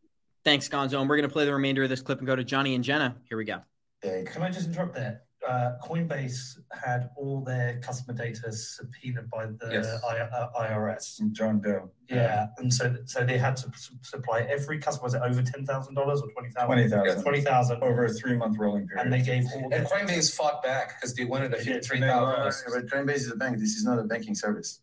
Thanks, 0.44 0.70
Gonzo. 0.70 1.00
And 1.00 1.10
we're 1.10 1.18
going 1.18 1.28
to 1.28 1.34
play 1.34 1.46
the 1.46 1.54
remainder 1.54 1.84
of 1.84 1.90
this 1.90 2.02
clip 2.02 2.20
and 2.20 2.28
go 2.28 2.36
to 2.36 2.44
Johnny 2.44 2.76
and 2.76 2.84
Jenna. 2.84 3.16
Here 3.28 3.38
we 3.38 3.46
go. 3.46 3.62
Can 4.02 4.44
I 4.44 4.52
just 4.52 4.68
interrupt 4.68 4.94
there? 4.94 5.22
Uh, 5.48 5.72
Coinbase 5.84 6.58
had 6.72 7.10
all 7.16 7.42
their 7.42 7.80
customer 7.82 8.18
data 8.18 8.52
subpoenaed 8.52 9.30
by 9.30 9.46
the 9.46 9.70
yes. 9.72 10.04
I, 10.04 10.18
uh, 10.20 10.50
IRS. 10.62 11.20
John 11.32 11.62
Doe. 11.62 11.92
Yeah, 12.10 12.48
and 12.58 12.72
so 12.74 12.96
so 13.06 13.26
they 13.26 13.38
had 13.38 13.56
to 13.58 13.72
supply 14.02 14.42
every 14.42 14.80
customer. 14.80 15.06
Was 15.06 15.14
it 15.16 15.22
over 15.24 15.42
ten 15.42 15.66
thousand 15.66 15.96
dollars 15.96 16.22
or 16.22 16.30
twenty 16.32 16.50
thousand? 16.50 16.68
Twenty 16.68 16.90
thousand. 16.90 17.24
Twenty 17.24 17.42
thousand 17.42 17.84
over 17.84 18.06
a 18.06 18.14
three 18.14 18.38
month 18.38 18.58
rolling 18.58 18.88
period. 18.88 19.04
And 19.04 19.14
they 19.14 19.22
gave 19.22 19.46
all. 19.56 19.70
And 19.72 19.88
Coinbase 19.88 20.36
fought 20.36 20.62
back 20.62 21.00
because 21.00 21.16
they 21.16 21.26
wanted 21.26 21.54
a 21.54 21.58
fifty-three 21.58 22.02
thousand. 22.02 22.74
But 22.74 22.88
Coinbase 22.88 23.16
is 23.16 23.32
a 23.32 23.36
bank. 23.36 23.58
This 23.60 23.76
is 23.76 23.84
not 23.84 23.98
a 24.00 24.04
banking 24.04 24.36
service. 24.36 24.82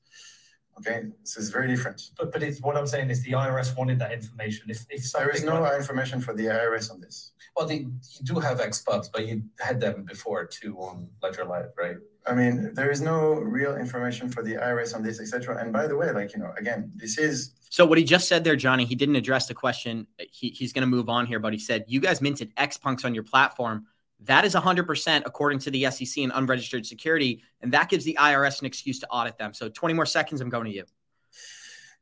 Okay, 0.78 1.04
so 1.22 1.38
it's 1.38 1.50
very 1.50 1.69
different. 1.69 2.10
But 2.16 2.32
but 2.32 2.42
it's 2.42 2.60
what 2.60 2.76
I'm 2.76 2.86
saying 2.86 3.10
is 3.10 3.22
the 3.22 3.32
IRS 3.32 3.76
wanted 3.76 3.98
that 3.98 4.12
information. 4.12 4.70
If 4.70 4.86
if 4.90 5.12
there 5.12 5.30
is 5.30 5.44
no 5.44 5.60
went, 5.60 5.74
information 5.74 6.20
for 6.20 6.34
the 6.34 6.46
IRS 6.46 6.90
on 6.90 7.00
this. 7.00 7.32
Well, 7.56 7.66
they, 7.66 7.80
you 7.80 8.22
do 8.24 8.40
have 8.40 8.58
XBucks, 8.58 9.08
but 9.12 9.26
you 9.28 9.42
had 9.60 9.78
them 9.78 10.04
before 10.04 10.46
too 10.46 10.78
on 10.78 10.96
um, 10.96 11.08
Ledger 11.22 11.44
Live, 11.44 11.72
right? 11.76 11.96
I 12.26 12.34
mean, 12.34 12.72
there 12.72 12.90
is 12.90 13.02
no 13.02 13.34
real 13.34 13.76
information 13.76 14.30
for 14.30 14.42
the 14.42 14.54
IRS 14.54 14.94
on 14.94 15.02
this, 15.02 15.20
etc. 15.20 15.58
And 15.62 15.72
by 15.72 15.86
the 15.86 15.96
way, 15.96 16.10
like 16.12 16.32
you 16.32 16.40
know, 16.40 16.52
again, 16.58 16.90
this 16.96 17.19
is 17.19 17.52
so 17.72 17.86
what 17.86 17.96
he 17.96 18.04
just 18.04 18.28
said 18.28 18.44
there, 18.44 18.54
Johnny. 18.54 18.84
He 18.84 18.94
didn't 18.94 19.16
address 19.16 19.46
the 19.46 19.54
question. 19.54 20.06
He, 20.30 20.50
he's 20.50 20.74
going 20.74 20.82
to 20.82 20.86
move 20.86 21.08
on 21.08 21.24
here, 21.24 21.38
but 21.38 21.55
he 21.55 21.58
said 21.58 21.86
you 21.88 22.00
guys 22.00 22.20
minted 22.20 22.55
Xpunks 22.56 23.05
on 23.05 23.14
your 23.14 23.24
platform. 23.24 23.86
That 24.24 24.44
is 24.44 24.55
100% 24.55 25.22
according 25.26 25.58
to 25.60 25.70
the 25.70 25.91
SEC 25.91 26.22
and 26.22 26.32
unregistered 26.34 26.86
security, 26.86 27.43
and 27.60 27.72
that 27.72 27.88
gives 27.88 28.05
the 28.05 28.17
IRS 28.20 28.60
an 28.60 28.67
excuse 28.67 28.98
to 29.00 29.08
audit 29.08 29.38
them. 29.38 29.52
So 29.55 29.69
20 29.69 29.94
more 29.94 30.06
seconds. 30.06 30.41
I'm 30.41 30.48
going 30.48 30.67
to 30.67 30.72
you 30.72 30.84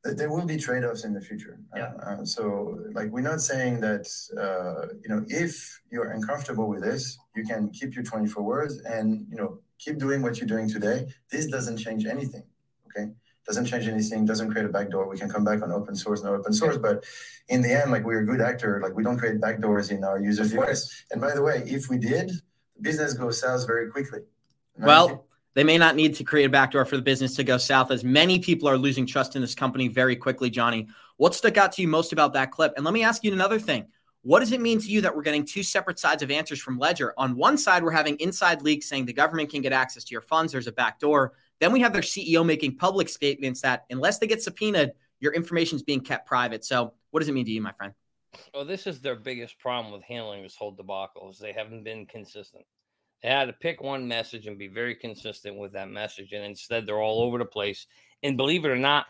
there 0.02 0.30
will 0.30 0.46
be 0.46 0.56
trade-offs 0.56 1.04
in 1.04 1.12
the 1.12 1.20
future. 1.20 1.60
Yeah. 1.76 1.92
Uh, 2.02 2.22
uh, 2.22 2.24
so, 2.24 2.78
like, 2.92 3.10
we're 3.10 3.20
not 3.20 3.40
saying 3.40 3.80
that 3.80 4.08
uh, 4.38 4.94
you 5.02 5.08
know 5.08 5.24
if 5.28 5.80
you're 5.90 6.10
uncomfortable 6.12 6.68
with 6.68 6.82
this, 6.82 7.18
you 7.36 7.44
can 7.44 7.70
keep 7.70 7.94
your 7.94 8.04
24 8.04 8.42
words 8.42 8.80
and 8.80 9.26
you 9.30 9.36
know 9.36 9.58
keep 9.78 9.98
doing 9.98 10.22
what 10.22 10.38
you're 10.38 10.48
doing 10.48 10.68
today. 10.68 11.06
This 11.30 11.46
doesn't 11.46 11.76
change 11.76 12.06
anything. 12.06 12.44
Okay, 12.86 13.12
doesn't 13.50 13.66
change 13.66 13.88
anything. 13.88 14.24
Doesn't 14.24 14.50
create 14.52 14.66
a 14.66 14.68
backdoor. 14.68 15.08
We 15.08 15.18
can 15.18 15.28
come 15.28 15.44
back 15.44 15.60
on 15.62 15.72
open 15.72 15.96
source, 15.96 16.22
no 16.22 16.34
open 16.34 16.52
source, 16.52 16.76
but 16.76 17.04
in 17.48 17.62
the 17.62 17.72
end, 17.80 17.90
like 17.90 18.04
we're 18.04 18.20
a 18.20 18.24
good 18.24 18.40
actor. 18.40 18.80
Like 18.80 18.94
we 18.94 19.02
don't 19.02 19.18
create 19.18 19.40
backdoors 19.40 19.90
in 19.90 20.04
our 20.04 20.20
user 20.20 20.46
device. 20.46 21.04
And 21.10 21.20
by 21.20 21.34
the 21.34 21.42
way, 21.42 21.64
if 21.66 21.88
we 21.90 21.98
did, 21.98 22.30
business 22.80 23.14
goes 23.14 23.40
south 23.40 23.66
very 23.66 23.90
quickly. 23.90 24.20
Well 24.78 25.26
they 25.54 25.64
may 25.64 25.78
not 25.78 25.96
need 25.96 26.14
to 26.14 26.24
create 26.24 26.44
a 26.44 26.48
backdoor 26.48 26.84
for 26.84 26.96
the 26.96 27.02
business 27.02 27.34
to 27.36 27.44
go 27.44 27.58
south, 27.58 27.90
as 27.90 28.04
many 28.04 28.38
people 28.38 28.68
are 28.68 28.78
losing 28.78 29.04
trust 29.04 29.34
in 29.34 29.42
this 29.42 29.54
company 29.54 29.88
very 29.88 30.14
quickly. 30.14 30.48
Johnny, 30.48 30.86
what 31.16 31.34
stuck 31.34 31.56
out 31.56 31.72
to 31.72 31.82
you 31.82 31.88
most 31.88 32.12
about 32.12 32.32
that 32.34 32.52
clip? 32.52 32.72
And 32.76 32.84
let 32.84 32.94
me 32.94 33.02
ask 33.02 33.24
you 33.24 33.32
another 33.32 33.58
thing. 33.58 33.86
What 34.22 34.40
does 34.40 34.52
it 34.52 34.60
mean 34.60 34.78
to 34.80 34.86
you 34.86 35.00
that 35.00 35.16
we're 35.16 35.22
getting 35.22 35.44
two 35.44 35.62
separate 35.62 35.98
sides 35.98 36.22
of 36.22 36.30
answers 36.30 36.60
from 36.60 36.78
Ledger? 36.78 37.14
On 37.16 37.36
one 37.36 37.58
side, 37.58 37.82
we're 37.82 37.90
having 37.90 38.16
inside 38.16 38.62
leaks 38.62 38.86
saying 38.86 39.06
the 39.06 39.12
government 39.12 39.50
can 39.50 39.62
get 39.62 39.72
access 39.72 40.04
to 40.04 40.12
your 40.12 40.20
funds, 40.20 40.52
there's 40.52 40.66
a 40.66 40.72
backdoor. 40.72 41.32
Then 41.60 41.72
we 41.72 41.80
have 41.80 41.92
their 41.92 42.02
CEO 42.02 42.44
making 42.44 42.76
public 42.76 43.08
statements 43.08 43.60
that 43.60 43.84
unless 43.90 44.18
they 44.18 44.26
get 44.26 44.42
subpoenaed, 44.42 44.92
your 45.20 45.34
information 45.34 45.76
is 45.76 45.82
being 45.82 46.00
kept 46.00 46.26
private. 46.26 46.64
So, 46.64 46.94
what 47.10 47.20
does 47.20 47.28
it 47.28 47.32
mean 47.32 47.44
to 47.44 47.50
you, 47.50 47.60
my 47.60 47.72
friend? 47.72 47.92
Well, 48.54 48.64
this 48.64 48.86
is 48.86 49.00
their 49.00 49.16
biggest 49.16 49.58
problem 49.58 49.92
with 49.92 50.02
handling 50.02 50.42
this 50.42 50.56
whole 50.56 50.72
debacle 50.72 51.30
is 51.30 51.38
they 51.38 51.52
haven't 51.52 51.84
been 51.84 52.06
consistent. 52.06 52.64
They 53.22 53.28
had 53.28 53.46
to 53.46 53.52
pick 53.52 53.82
one 53.82 54.08
message 54.08 54.46
and 54.46 54.58
be 54.58 54.68
very 54.68 54.94
consistent 54.94 55.58
with 55.58 55.72
that 55.72 55.90
message. 55.90 56.32
And 56.32 56.44
instead, 56.44 56.86
they're 56.86 57.00
all 57.00 57.22
over 57.22 57.38
the 57.38 57.44
place. 57.44 57.86
And 58.22 58.36
believe 58.36 58.64
it 58.64 58.70
or 58.70 58.78
not, 58.78 59.06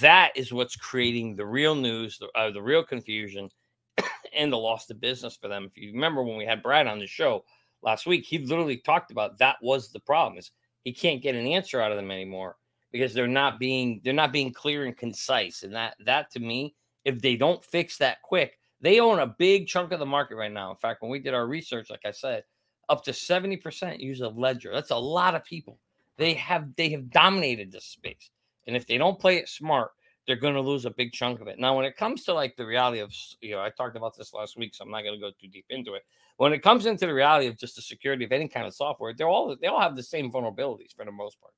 that 0.00 0.32
is 0.34 0.52
what's 0.52 0.76
creating 0.76 1.36
the 1.36 1.46
real 1.46 1.74
news, 1.74 2.18
the, 2.18 2.28
uh, 2.38 2.50
the 2.50 2.62
real 2.62 2.84
confusion, 2.84 3.48
and 4.36 4.52
the 4.52 4.58
loss 4.58 4.90
of 4.90 5.00
business 5.00 5.36
for 5.40 5.48
them. 5.48 5.70
If 5.74 5.82
you 5.82 5.92
remember 5.92 6.22
when 6.22 6.36
we 6.36 6.44
had 6.44 6.62
Brad 6.62 6.86
on 6.86 6.98
the 6.98 7.06
show 7.06 7.44
last 7.82 8.06
week, 8.06 8.26
he 8.26 8.38
literally 8.38 8.78
talked 8.78 9.10
about 9.10 9.38
that 9.38 9.56
was 9.62 9.90
the 9.92 10.00
problem 10.00 10.38
is 10.38 10.50
he 10.84 10.92
can't 10.92 11.22
get 11.22 11.34
an 11.34 11.46
answer 11.46 11.80
out 11.80 11.90
of 11.90 11.96
them 11.96 12.10
anymore 12.10 12.56
because 12.92 13.12
they're 13.12 13.26
not 13.26 13.58
being 13.58 14.00
they're 14.04 14.12
not 14.12 14.32
being 14.32 14.52
clear 14.52 14.84
and 14.84 14.96
concise. 14.96 15.62
And 15.64 15.74
that 15.74 15.96
that 16.04 16.30
to 16.32 16.40
me, 16.40 16.76
if 17.04 17.20
they 17.20 17.36
don't 17.36 17.64
fix 17.64 17.98
that 17.98 18.22
quick, 18.22 18.58
They 18.80 19.00
own 19.00 19.18
a 19.18 19.26
big 19.26 19.66
chunk 19.66 19.92
of 19.92 19.98
the 19.98 20.06
market 20.06 20.36
right 20.36 20.52
now. 20.52 20.70
In 20.70 20.76
fact, 20.76 21.00
when 21.02 21.10
we 21.10 21.18
did 21.18 21.34
our 21.34 21.46
research, 21.46 21.88
like 21.90 22.04
I 22.04 22.10
said, 22.10 22.44
up 22.90 23.02
to 23.04 23.12
70% 23.12 23.98
use 23.98 24.20
of 24.20 24.36
Ledger. 24.36 24.72
That's 24.74 24.90
a 24.90 24.96
lot 24.96 25.34
of 25.34 25.44
people. 25.44 25.78
They 26.18 26.34
have 26.34 26.74
they 26.76 26.90
have 26.90 27.10
dominated 27.10 27.72
this 27.72 27.86
space. 27.86 28.30
And 28.66 28.76
if 28.76 28.86
they 28.86 28.98
don't 28.98 29.18
play 29.18 29.38
it 29.38 29.48
smart, 29.48 29.92
they're 30.26 30.36
going 30.36 30.54
to 30.54 30.60
lose 30.60 30.86
a 30.86 30.90
big 30.90 31.12
chunk 31.12 31.40
of 31.40 31.48
it. 31.48 31.58
Now, 31.58 31.76
when 31.76 31.84
it 31.84 31.96
comes 31.96 32.24
to 32.24 32.34
like 32.34 32.56
the 32.56 32.64
reality 32.64 33.00
of, 33.00 33.12
you 33.40 33.52
know, 33.52 33.60
I 33.60 33.70
talked 33.70 33.96
about 33.96 34.16
this 34.16 34.32
last 34.32 34.56
week, 34.56 34.74
so 34.74 34.84
I'm 34.84 34.90
not 34.90 35.02
going 35.02 35.14
to 35.14 35.20
go 35.20 35.30
too 35.38 35.48
deep 35.48 35.66
into 35.68 35.94
it. 35.94 36.02
When 36.36 36.52
it 36.52 36.62
comes 36.62 36.86
into 36.86 37.06
the 37.06 37.14
reality 37.14 37.46
of 37.46 37.58
just 37.58 37.76
the 37.76 37.82
security 37.82 38.24
of 38.24 38.32
any 38.32 38.48
kind 38.48 38.66
of 38.66 38.74
software, 38.74 39.12
they're 39.12 39.28
all 39.28 39.54
they 39.60 39.66
all 39.66 39.80
have 39.80 39.96
the 39.96 40.02
same 40.02 40.32
vulnerabilities 40.32 40.94
for 40.96 41.04
the 41.04 41.12
most 41.12 41.40
part. 41.40 41.52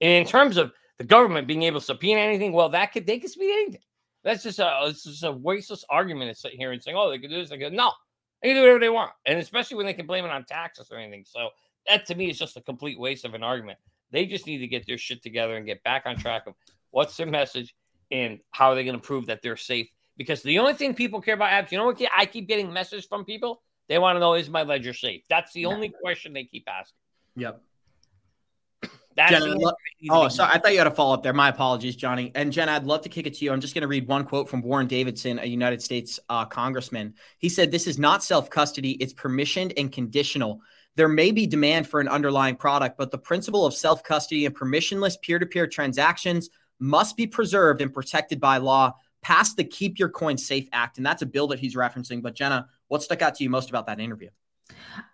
And 0.00 0.24
in 0.24 0.26
terms 0.26 0.56
of 0.56 0.72
the 0.98 1.04
government 1.04 1.46
being 1.46 1.64
able 1.64 1.80
to 1.80 1.86
subpoena 1.86 2.20
anything, 2.20 2.52
well, 2.52 2.68
that 2.70 2.92
could 2.92 3.06
they 3.06 3.18
could 3.18 3.30
subpoena 3.30 3.52
anything. 3.52 3.82
That's 4.22 4.42
just 4.42 4.60
a 4.60 4.78
it's 4.84 5.04
just 5.04 5.24
a 5.24 5.32
wasteless 5.32 5.84
argument 5.90 6.34
to 6.34 6.40
sit 6.40 6.52
here 6.52 6.72
and 6.72 6.82
saying, 6.82 6.96
oh, 6.96 7.10
they 7.10 7.18
could 7.18 7.30
do 7.30 7.36
this. 7.36 7.50
They 7.50 7.58
could 7.58 7.72
no, 7.72 7.90
they 8.42 8.48
can 8.48 8.56
do 8.56 8.62
whatever 8.62 8.80
they 8.80 8.88
want, 8.88 9.10
and 9.26 9.38
especially 9.38 9.76
when 9.76 9.86
they 9.86 9.92
can 9.92 10.06
blame 10.06 10.24
it 10.24 10.30
on 10.30 10.44
taxes 10.44 10.88
or 10.90 10.98
anything. 10.98 11.24
So 11.26 11.50
that 11.88 12.06
to 12.06 12.14
me 12.14 12.30
is 12.30 12.38
just 12.38 12.56
a 12.56 12.62
complete 12.62 12.98
waste 12.98 13.24
of 13.26 13.34
an 13.34 13.42
argument. 13.42 13.78
They 14.10 14.24
just 14.24 14.46
need 14.46 14.58
to 14.58 14.66
get 14.66 14.86
their 14.86 14.96
shit 14.96 15.22
together 15.22 15.56
and 15.56 15.66
get 15.66 15.82
back 15.82 16.04
on 16.06 16.16
track 16.16 16.46
of 16.46 16.54
what's 16.92 17.16
their 17.16 17.26
message 17.26 17.74
and 18.10 18.38
how 18.50 18.70
are 18.70 18.74
they 18.74 18.84
going 18.84 18.96
to 18.96 19.02
prove 19.02 19.26
that 19.26 19.42
they're 19.42 19.56
safe? 19.56 19.88
Because 20.16 20.42
the 20.42 20.58
only 20.58 20.74
thing 20.74 20.94
people 20.94 21.20
care 21.20 21.34
about 21.34 21.50
apps, 21.50 21.72
you 21.72 21.78
know 21.78 21.86
what? 21.86 22.00
I 22.16 22.26
keep 22.26 22.46
getting 22.46 22.72
messages 22.72 23.04
from 23.04 23.24
people. 23.24 23.62
They 23.88 23.98
want 23.98 24.16
to 24.16 24.20
know 24.20 24.34
is 24.34 24.48
my 24.48 24.62
ledger 24.62 24.94
safe? 24.94 25.22
That's 25.28 25.52
the 25.52 25.66
only 25.66 25.88
question 26.02 26.32
they 26.32 26.44
keep 26.44 26.68
asking. 26.68 26.96
Yep. 27.36 27.62
That's 29.16 29.44
lo- 29.44 29.72
oh, 30.10 30.28
sorry. 30.28 30.50
I 30.54 30.58
thought 30.58 30.72
you 30.72 30.78
had 30.78 30.86
a 30.86 30.90
follow 30.90 31.14
up 31.14 31.22
there. 31.22 31.32
My 31.32 31.48
apologies, 31.48 31.94
Johnny. 31.94 32.32
And 32.34 32.52
Jen, 32.52 32.68
I'd 32.68 32.84
love 32.84 33.02
to 33.02 33.08
kick 33.08 33.26
it 33.26 33.34
to 33.34 33.44
you. 33.44 33.52
I'm 33.52 33.60
just 33.60 33.74
going 33.74 33.82
to 33.82 33.88
read 33.88 34.08
one 34.08 34.24
quote 34.24 34.48
from 34.48 34.60
Warren 34.60 34.86
Davidson, 34.86 35.38
a 35.38 35.46
United 35.46 35.82
States 35.82 36.18
uh, 36.28 36.44
congressman. 36.44 37.14
He 37.38 37.48
said, 37.48 37.70
This 37.70 37.86
is 37.86 37.98
not 37.98 38.24
self 38.24 38.50
custody, 38.50 38.92
it's 38.92 39.12
permissioned 39.12 39.72
and 39.76 39.92
conditional. 39.92 40.60
There 40.96 41.08
may 41.08 41.32
be 41.32 41.46
demand 41.46 41.88
for 41.88 42.00
an 42.00 42.08
underlying 42.08 42.56
product, 42.56 42.98
but 42.98 43.10
the 43.10 43.18
principle 43.18 43.66
of 43.66 43.74
self 43.74 44.02
custody 44.02 44.46
and 44.46 44.56
permissionless 44.56 45.20
peer 45.20 45.38
to 45.38 45.46
peer 45.46 45.66
transactions 45.66 46.50
must 46.78 47.16
be 47.16 47.26
preserved 47.26 47.80
and 47.80 47.92
protected 47.92 48.40
by 48.40 48.58
law. 48.58 48.94
Pass 49.22 49.54
the 49.54 49.64
Keep 49.64 49.98
Your 49.98 50.10
Coin 50.10 50.36
Safe 50.36 50.68
Act. 50.72 50.98
And 50.98 51.06
that's 51.06 51.22
a 51.22 51.26
bill 51.26 51.48
that 51.48 51.58
he's 51.58 51.74
referencing. 51.74 52.22
But 52.22 52.34
Jenna, 52.34 52.68
what 52.88 53.02
stuck 53.02 53.22
out 53.22 53.34
to 53.36 53.44
you 53.44 53.50
most 53.50 53.70
about 53.70 53.86
that 53.86 54.00
interview? 54.00 54.28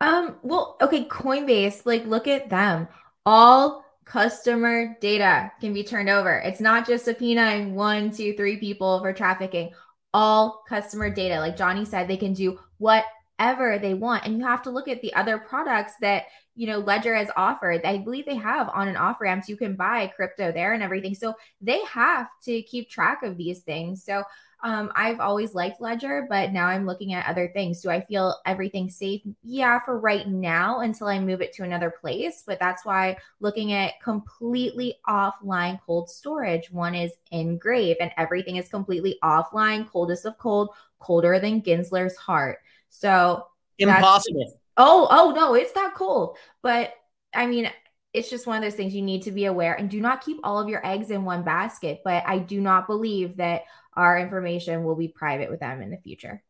Um, 0.00 0.37
well, 0.43 0.76
okay, 0.81 1.05
Coinbase, 1.05 1.87
like 1.87 2.05
look 2.07 2.26
at 2.26 2.50
them. 2.50 2.88
All 3.25 3.85
customer 4.05 4.97
data 5.00 5.52
can 5.61 5.73
be 5.73 5.85
turned 5.85 6.09
over. 6.09 6.38
It's 6.38 6.61
not 6.61 6.87
just 6.87 7.07
subpoenaing 7.07 7.73
one, 7.73 8.11
two, 8.11 8.35
three 8.35 8.57
people 8.57 9.00
for 9.00 9.12
trafficking. 9.12 9.73
All 10.12 10.64
customer 10.69 11.11
data, 11.11 11.38
like 11.38 11.57
Johnny 11.57 11.85
said, 11.85 12.09
they 12.09 12.17
can 12.17 12.33
do 12.33 12.59
whatever 12.79 13.79
they 13.79 13.95
want. 13.95 14.26
And 14.26 14.37
you 14.37 14.45
have 14.45 14.62
to 14.62 14.71
look 14.71 14.88
at 14.88 15.00
the 15.02 15.14
other 15.14 15.38
products 15.38 15.93
that 16.00 16.25
you 16.61 16.67
know 16.67 16.81
Ledger 16.81 17.14
has 17.17 17.31
offered. 17.37 17.87
I 17.87 17.97
believe 17.97 18.26
they 18.26 18.35
have 18.35 18.69
on 18.75 18.87
and 18.87 18.99
off 18.99 19.19
ramps. 19.19 19.49
You 19.49 19.57
can 19.57 19.76
buy 19.76 20.09
crypto 20.09 20.52
there 20.52 20.75
and 20.75 20.83
everything. 20.83 21.14
So 21.14 21.33
they 21.62 21.83
have 21.85 22.29
to 22.45 22.61
keep 22.64 22.90
track 22.90 23.23
of 23.23 23.38
these 23.38 23.61
things. 23.61 24.05
So 24.05 24.25
um, 24.62 24.93
I've 24.95 25.21
always 25.21 25.55
liked 25.55 25.81
Ledger, 25.81 26.26
but 26.29 26.52
now 26.52 26.67
I'm 26.67 26.85
looking 26.85 27.14
at 27.14 27.26
other 27.26 27.49
things. 27.49 27.81
Do 27.81 27.88
I 27.88 28.02
feel 28.02 28.37
everything 28.45 28.90
safe? 28.90 29.23
Yeah, 29.43 29.79
for 29.79 29.99
right 29.99 30.29
now 30.29 30.81
until 30.81 31.07
I 31.07 31.19
move 31.19 31.40
it 31.40 31.55
to 31.55 31.62
another 31.62 31.95
place. 31.99 32.43
But 32.47 32.59
that's 32.59 32.85
why 32.85 33.17
looking 33.40 33.73
at 33.73 33.99
completely 34.02 34.97
offline 35.09 35.81
cold 35.87 36.11
storage, 36.11 36.71
one 36.71 36.95
is 36.95 37.12
NGRAVE, 37.33 37.97
and 38.02 38.11
everything 38.19 38.57
is 38.57 38.69
completely 38.69 39.19
offline, 39.25 39.90
coldest 39.90 40.26
of 40.26 40.37
cold, 40.37 40.69
colder 40.99 41.38
than 41.38 41.62
Gensler's 41.62 42.17
heart. 42.17 42.59
So 42.90 43.47
impossible. 43.79 44.60
Oh, 44.82 45.06
oh 45.10 45.32
no, 45.32 45.54
it's 45.54 45.72
that 45.72 45.94
cold. 45.94 46.38
But 46.62 46.94
I 47.34 47.46
mean, 47.46 47.70
it's 48.14 48.30
just 48.30 48.46
one 48.46 48.56
of 48.56 48.62
those 48.62 48.75
things 48.75 48.94
you 48.94 49.02
need 49.02 49.22
to 49.22 49.30
be 49.30 49.44
aware 49.44 49.75
and 49.75 49.90
do 49.90 50.00
not 50.00 50.25
keep 50.25 50.38
all 50.42 50.58
of 50.58 50.68
your 50.68 50.84
eggs 50.84 51.10
in 51.10 51.25
one 51.25 51.44
basket. 51.44 52.00
But 52.02 52.25
I 52.26 52.38
do 52.38 52.60
not 52.60 52.87
believe 52.87 53.37
that 53.37 53.62
our 53.94 54.18
information 54.18 54.84
will 54.84 54.96
be 54.96 55.08
private 55.08 55.50
with 55.50 55.60
them 55.60 55.82
in 55.82 55.90
the 55.90 55.99
future. 55.99 56.42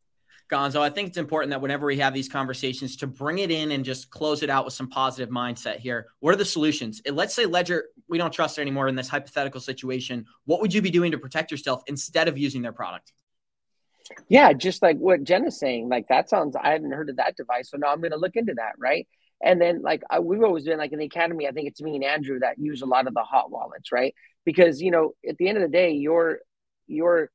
Gonzo, 0.48 0.80
I 0.80 0.90
think 0.90 1.08
it's 1.08 1.18
important 1.18 1.50
that 1.50 1.60
whenever 1.60 1.86
we 1.86 1.98
have 1.98 2.14
these 2.14 2.28
conversations 2.28 2.96
to 2.96 3.06
bring 3.06 3.38
it 3.38 3.50
in 3.50 3.72
and 3.72 3.84
just 3.84 4.10
close 4.10 4.42
it 4.42 4.50
out 4.50 4.64
with 4.64 4.74
some 4.74 4.88
positive 4.88 5.32
mindset 5.32 5.78
here. 5.78 6.06
What 6.20 6.32
are 6.32 6.38
the 6.38 6.44
solutions? 6.44 7.02
Let's 7.08 7.34
say 7.34 7.46
Ledger, 7.46 7.86
we 8.08 8.18
don't 8.18 8.32
trust 8.32 8.58
anymore 8.58 8.88
in 8.88 8.96
this 8.96 9.08
hypothetical 9.08 9.60
situation. 9.60 10.24
What 10.44 10.60
would 10.60 10.74
you 10.74 10.82
be 10.82 10.90
doing 10.90 11.12
to 11.12 11.18
protect 11.18 11.50
yourself 11.50 11.82
instead 11.86 12.26
of 12.26 12.38
using 12.38 12.62
their 12.62 12.72
product? 12.72 13.12
Yeah, 14.28 14.52
just 14.52 14.82
like 14.82 14.98
what 14.98 15.24
Jen 15.24 15.46
is 15.46 15.58
saying, 15.58 15.88
like 15.88 16.08
that 16.08 16.28
sounds, 16.28 16.56
I 16.56 16.70
hadn't 16.70 16.90
heard 16.92 17.10
of 17.10 17.16
that 17.16 17.36
device. 17.36 17.70
So 17.70 17.76
now 17.76 17.88
I'm 17.88 18.00
going 18.00 18.12
to 18.12 18.18
look 18.18 18.36
into 18.36 18.54
that, 18.54 18.72
right? 18.78 19.06
And 19.42 19.60
then, 19.60 19.82
like, 19.82 20.02
I, 20.10 20.20
we've 20.20 20.42
always 20.42 20.64
been 20.64 20.78
like 20.78 20.92
in 20.92 20.98
the 20.98 21.06
academy, 21.06 21.48
I 21.48 21.52
think 21.52 21.68
it's 21.68 21.80
me 21.80 21.94
and 21.94 22.04
Andrew 22.04 22.40
that 22.40 22.58
use 22.58 22.82
a 22.82 22.86
lot 22.86 23.06
of 23.06 23.14
the 23.14 23.22
hot 23.22 23.50
wallets, 23.50 23.90
right? 23.90 24.14
Because, 24.44 24.82
you 24.82 24.90
know, 24.90 25.14
at 25.28 25.38
the 25.38 25.48
end 25.48 25.56
of 25.56 25.62
the 25.62 25.76
day, 25.76 25.92
your, 25.92 26.40
your 26.86 27.30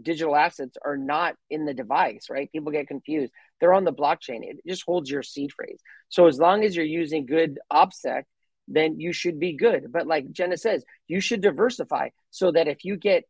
digital 0.00 0.36
assets 0.36 0.76
are 0.84 0.96
not 0.96 1.34
in 1.48 1.64
the 1.64 1.74
device, 1.74 2.26
right? 2.30 2.52
People 2.52 2.70
get 2.70 2.86
confused. 2.86 3.32
They're 3.60 3.74
on 3.74 3.84
the 3.84 3.92
blockchain. 3.92 4.42
It 4.42 4.60
just 4.66 4.84
holds 4.86 5.10
your 5.10 5.22
seed 5.22 5.52
phrase. 5.52 5.80
So 6.08 6.26
as 6.26 6.38
long 6.38 6.64
as 6.64 6.76
you're 6.76 6.84
using 6.84 7.26
good 7.26 7.58
OPSEC, 7.72 8.22
then 8.68 9.00
you 9.00 9.12
should 9.12 9.40
be 9.40 9.54
good. 9.54 9.92
But 9.92 10.06
like 10.06 10.30
Jenna 10.30 10.56
says, 10.56 10.84
you 11.08 11.20
should 11.20 11.40
diversify 11.40 12.10
so 12.30 12.52
that 12.52 12.68
if 12.68 12.84
you 12.84 12.96
get 12.96 13.24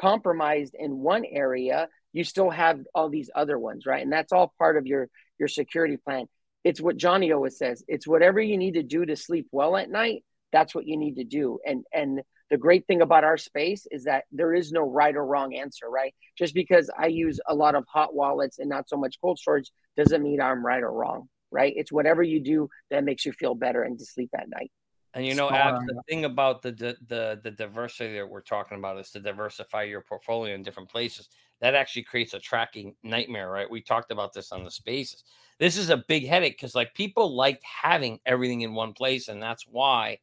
compromised 0.00 0.74
in 0.76 0.98
one 0.98 1.24
area, 1.24 1.88
you 2.12 2.24
still 2.24 2.50
have 2.50 2.80
all 2.94 3.08
these 3.08 3.30
other 3.34 3.58
ones, 3.58 3.86
right? 3.86 4.02
And 4.02 4.12
that's 4.12 4.32
all 4.32 4.54
part 4.58 4.76
of 4.76 4.86
your 4.86 5.08
your 5.38 5.48
security 5.48 5.96
plan. 5.96 6.26
It's 6.64 6.80
what 6.80 6.96
Johnny 6.96 7.32
always 7.32 7.56
says. 7.56 7.82
It's 7.88 8.06
whatever 8.06 8.40
you 8.40 8.58
need 8.58 8.74
to 8.74 8.82
do 8.82 9.06
to 9.06 9.16
sleep 9.16 9.48
well 9.52 9.76
at 9.76 9.90
night. 9.90 10.24
That's 10.52 10.74
what 10.74 10.86
you 10.86 10.96
need 10.96 11.16
to 11.16 11.24
do. 11.24 11.58
And 11.64 11.84
and 11.92 12.20
the 12.50 12.58
great 12.58 12.86
thing 12.86 13.00
about 13.00 13.24
our 13.24 13.38
space 13.38 13.86
is 13.90 14.04
that 14.04 14.24
there 14.32 14.52
is 14.52 14.72
no 14.72 14.82
right 14.82 15.14
or 15.14 15.24
wrong 15.24 15.54
answer, 15.54 15.88
right? 15.88 16.12
Just 16.36 16.52
because 16.52 16.90
I 16.98 17.06
use 17.06 17.38
a 17.46 17.54
lot 17.54 17.76
of 17.76 17.84
hot 17.88 18.14
wallets 18.14 18.58
and 18.58 18.68
not 18.68 18.88
so 18.88 18.96
much 18.96 19.20
cold 19.20 19.38
storage 19.38 19.70
doesn't 19.96 20.22
mean 20.22 20.40
I'm 20.40 20.66
right 20.66 20.82
or 20.82 20.92
wrong, 20.92 21.28
right? 21.52 21.72
It's 21.76 21.92
whatever 21.92 22.24
you 22.24 22.40
do 22.40 22.68
that 22.90 23.04
makes 23.04 23.24
you 23.24 23.32
feel 23.32 23.54
better 23.54 23.84
and 23.84 23.98
to 23.98 24.04
sleep 24.04 24.30
at 24.36 24.48
night. 24.48 24.72
And 25.14 25.26
you 25.26 25.34
know, 25.34 25.50
Ab, 25.50 25.86
the 25.86 26.02
thing 26.08 26.24
about 26.24 26.62
the, 26.62 26.72
the 26.72 26.96
the 27.08 27.40
the 27.42 27.50
diversity 27.50 28.14
that 28.14 28.28
we're 28.28 28.42
talking 28.42 28.78
about 28.78 28.98
is 28.98 29.10
to 29.10 29.20
diversify 29.20 29.84
your 29.84 30.02
portfolio 30.02 30.54
in 30.54 30.62
different 30.62 30.88
places. 30.88 31.28
That 31.60 31.74
actually 31.74 32.04
creates 32.04 32.34
a 32.34 32.38
tracking 32.38 32.94
nightmare, 33.02 33.50
right? 33.50 33.70
We 33.70 33.82
talked 33.82 34.10
about 34.10 34.32
this 34.32 34.52
on 34.52 34.64
the 34.64 34.70
spaces. 34.70 35.24
This 35.58 35.76
is 35.76 35.90
a 35.90 36.04
big 36.08 36.26
headache 36.26 36.56
because 36.56 36.74
like 36.74 36.94
people 36.94 37.34
liked 37.34 37.62
having 37.64 38.18
everything 38.26 38.62
in 38.62 38.74
one 38.74 38.92
place, 38.92 39.28
and 39.28 39.42
that's 39.42 39.66
why, 39.68 40.18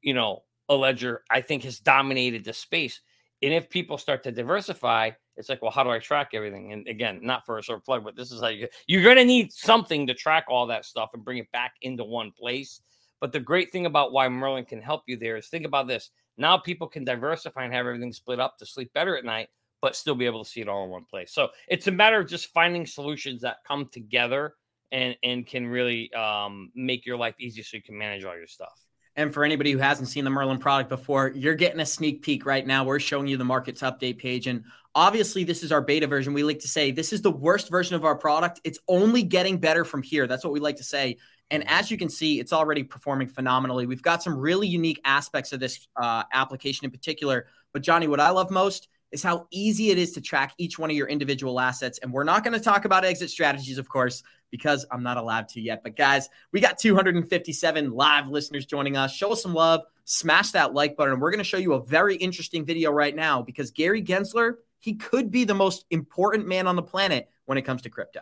you 0.00 0.14
know, 0.14 0.44
a 0.68 0.74
ledger 0.74 1.22
I 1.30 1.40
think 1.40 1.64
has 1.64 1.78
dominated 1.78 2.44
the 2.44 2.52
space. 2.52 3.00
And 3.42 3.52
if 3.52 3.70
people 3.70 3.98
start 3.98 4.22
to 4.24 4.32
diversify, 4.32 5.10
it's 5.36 5.48
like, 5.48 5.62
well, 5.62 5.70
how 5.70 5.84
do 5.84 5.90
I 5.90 6.00
track 6.00 6.30
everything? 6.32 6.72
And 6.72 6.88
again, 6.88 7.20
not 7.22 7.46
for 7.46 7.58
a 7.58 7.62
sort 7.62 7.78
of 7.78 7.84
plug, 7.84 8.02
but 8.04 8.16
this 8.16 8.32
is 8.32 8.40
how 8.40 8.48
you 8.48 8.66
you're 8.86 9.04
gonna 9.04 9.24
need 9.24 9.52
something 9.52 10.06
to 10.06 10.14
track 10.14 10.46
all 10.48 10.66
that 10.66 10.84
stuff 10.84 11.10
and 11.14 11.24
bring 11.24 11.38
it 11.38 11.50
back 11.52 11.74
into 11.82 12.04
one 12.04 12.32
place 12.32 12.80
but 13.20 13.32
the 13.32 13.40
great 13.40 13.72
thing 13.72 13.86
about 13.86 14.12
why 14.12 14.28
Merlin 14.28 14.64
can 14.64 14.80
help 14.80 15.02
you 15.06 15.16
there 15.16 15.36
is 15.36 15.48
think 15.48 15.64
about 15.64 15.88
this. 15.88 16.10
Now 16.36 16.56
people 16.56 16.86
can 16.86 17.04
diversify 17.04 17.64
and 17.64 17.74
have 17.74 17.86
everything 17.86 18.12
split 18.12 18.38
up 18.38 18.56
to 18.58 18.66
sleep 18.66 18.92
better 18.92 19.16
at 19.16 19.24
night, 19.24 19.48
but 19.80 19.96
still 19.96 20.14
be 20.14 20.26
able 20.26 20.44
to 20.44 20.50
see 20.50 20.60
it 20.60 20.68
all 20.68 20.84
in 20.84 20.90
one 20.90 21.04
place. 21.04 21.32
So 21.32 21.48
it's 21.68 21.86
a 21.86 21.92
matter 21.92 22.18
of 22.18 22.28
just 22.28 22.52
finding 22.52 22.86
solutions 22.86 23.42
that 23.42 23.58
come 23.66 23.88
together 23.92 24.54
and 24.90 25.16
and 25.22 25.46
can 25.46 25.66
really 25.66 26.12
um, 26.14 26.70
make 26.74 27.06
your 27.06 27.16
life 27.16 27.34
easier 27.38 27.64
so 27.64 27.76
you 27.76 27.82
can 27.82 27.96
manage 27.96 28.24
all 28.24 28.36
your 28.36 28.46
stuff. 28.46 28.72
And 29.16 29.34
for 29.34 29.44
anybody 29.44 29.72
who 29.72 29.78
hasn't 29.78 30.08
seen 30.08 30.22
the 30.22 30.30
Merlin 30.30 30.58
product 30.58 30.88
before, 30.88 31.32
you're 31.34 31.56
getting 31.56 31.80
a 31.80 31.86
sneak 31.86 32.22
peek 32.22 32.46
right 32.46 32.64
now. 32.64 32.84
We're 32.84 33.00
showing 33.00 33.26
you 33.26 33.36
the 33.36 33.44
markets 33.44 33.82
update 33.82 34.18
page. 34.18 34.46
And 34.46 34.62
obviously, 34.94 35.42
this 35.42 35.64
is 35.64 35.72
our 35.72 35.82
beta 35.82 36.06
version. 36.06 36.34
We 36.34 36.44
like 36.44 36.60
to 36.60 36.68
say 36.68 36.92
this 36.92 37.12
is 37.12 37.20
the 37.20 37.30
worst 37.30 37.68
version 37.68 37.96
of 37.96 38.04
our 38.04 38.14
product. 38.14 38.60
It's 38.62 38.78
only 38.86 39.24
getting 39.24 39.58
better 39.58 39.84
from 39.84 40.04
here. 40.04 40.28
That's 40.28 40.44
what 40.44 40.52
we 40.52 40.60
like 40.60 40.76
to 40.76 40.84
say. 40.84 41.16
And 41.50 41.68
as 41.68 41.90
you 41.90 41.98
can 41.98 42.08
see, 42.08 42.38
it's 42.38 42.52
already 42.52 42.84
performing 42.84 43.26
phenomenally. 43.26 43.86
We've 43.86 44.02
got 44.02 44.22
some 44.22 44.36
really 44.36 44.68
unique 44.68 45.00
aspects 45.04 45.52
of 45.52 45.58
this 45.58 45.88
uh, 46.00 46.22
application 46.32 46.84
in 46.84 46.92
particular. 46.92 47.46
But, 47.72 47.82
Johnny, 47.82 48.06
what 48.06 48.20
I 48.20 48.30
love 48.30 48.52
most 48.52 48.86
is 49.10 49.22
how 49.22 49.46
easy 49.50 49.90
it 49.90 49.98
is 49.98 50.12
to 50.12 50.20
track 50.20 50.52
each 50.58 50.78
one 50.78 50.90
of 50.90 50.96
your 50.96 51.08
individual 51.08 51.60
assets. 51.60 51.98
And 51.98 52.12
we're 52.12 52.24
not 52.24 52.44
going 52.44 52.54
to 52.54 52.60
talk 52.60 52.84
about 52.84 53.04
exit 53.04 53.30
strategies, 53.30 53.78
of 53.78 53.88
course, 53.88 54.22
because 54.50 54.84
I'm 54.90 55.02
not 55.02 55.16
allowed 55.16 55.48
to 55.50 55.60
yet. 55.60 55.82
But, 55.82 55.96
guys, 55.96 56.28
we 56.52 56.60
got 56.60 56.78
257 56.78 57.90
live 57.90 58.28
listeners 58.28 58.66
joining 58.66 58.96
us. 58.96 59.14
Show 59.14 59.32
us 59.32 59.42
some 59.42 59.54
love, 59.54 59.82
smash 60.04 60.50
that 60.52 60.74
like 60.74 60.96
button. 60.96 61.14
And 61.14 61.22
we're 61.22 61.30
going 61.30 61.38
to 61.38 61.44
show 61.44 61.56
you 61.56 61.74
a 61.74 61.84
very 61.84 62.16
interesting 62.16 62.64
video 62.64 62.90
right 62.90 63.16
now 63.16 63.42
because 63.42 63.70
Gary 63.70 64.02
Gensler, 64.02 64.54
he 64.78 64.94
could 64.94 65.30
be 65.30 65.44
the 65.44 65.54
most 65.54 65.86
important 65.90 66.46
man 66.46 66.66
on 66.66 66.76
the 66.76 66.82
planet 66.82 67.30
when 67.46 67.56
it 67.58 67.62
comes 67.62 67.82
to 67.82 67.90
crypto. 67.90 68.20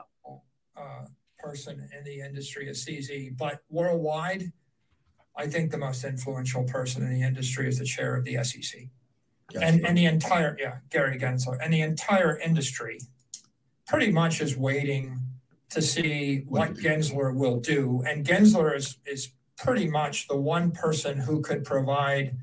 Uh, 0.77 1.07
person 1.39 1.89
in 1.97 2.05
the 2.05 2.21
industry 2.21 2.69
is 2.69 2.85
CZ, 2.85 3.37
but 3.37 3.61
worldwide, 3.71 4.53
I 5.37 5.47
think 5.47 5.71
the 5.71 5.79
most 5.79 6.05
influential 6.05 6.65
person 6.65 7.03
in 7.03 7.13
the 7.13 7.23
industry 7.23 7.69
is 7.69 7.79
the 7.79 7.85
chair 7.85 8.17
of 8.17 8.25
the 8.25 8.43
SEC. 8.43 8.89
And, 9.63 9.87
and 9.87 9.97
the 9.97 10.07
entire, 10.07 10.57
yeah, 10.59 10.79
Gary 10.91 11.19
Gensler, 11.19 11.59
and 11.63 11.73
the 11.73 11.81
entire 11.81 12.39
industry 12.39 13.01
pretty 13.87 14.11
much 14.11 14.41
is 14.41 14.57
waiting 14.57 15.19
to 15.71 15.83
see 15.83 16.45
what 16.49 16.75
Gensler 16.75 17.35
will 17.35 17.59
do. 17.61 18.03
And 18.09 18.25
Gensler 18.25 18.77
is, 18.77 18.99
is 19.07 19.33
pretty 19.57 19.89
much 19.89 20.29
the 20.29 20.37
one 20.37 20.71
person 20.71 21.19
who 21.19 21.41
could 21.41 21.65
provide 21.65 22.37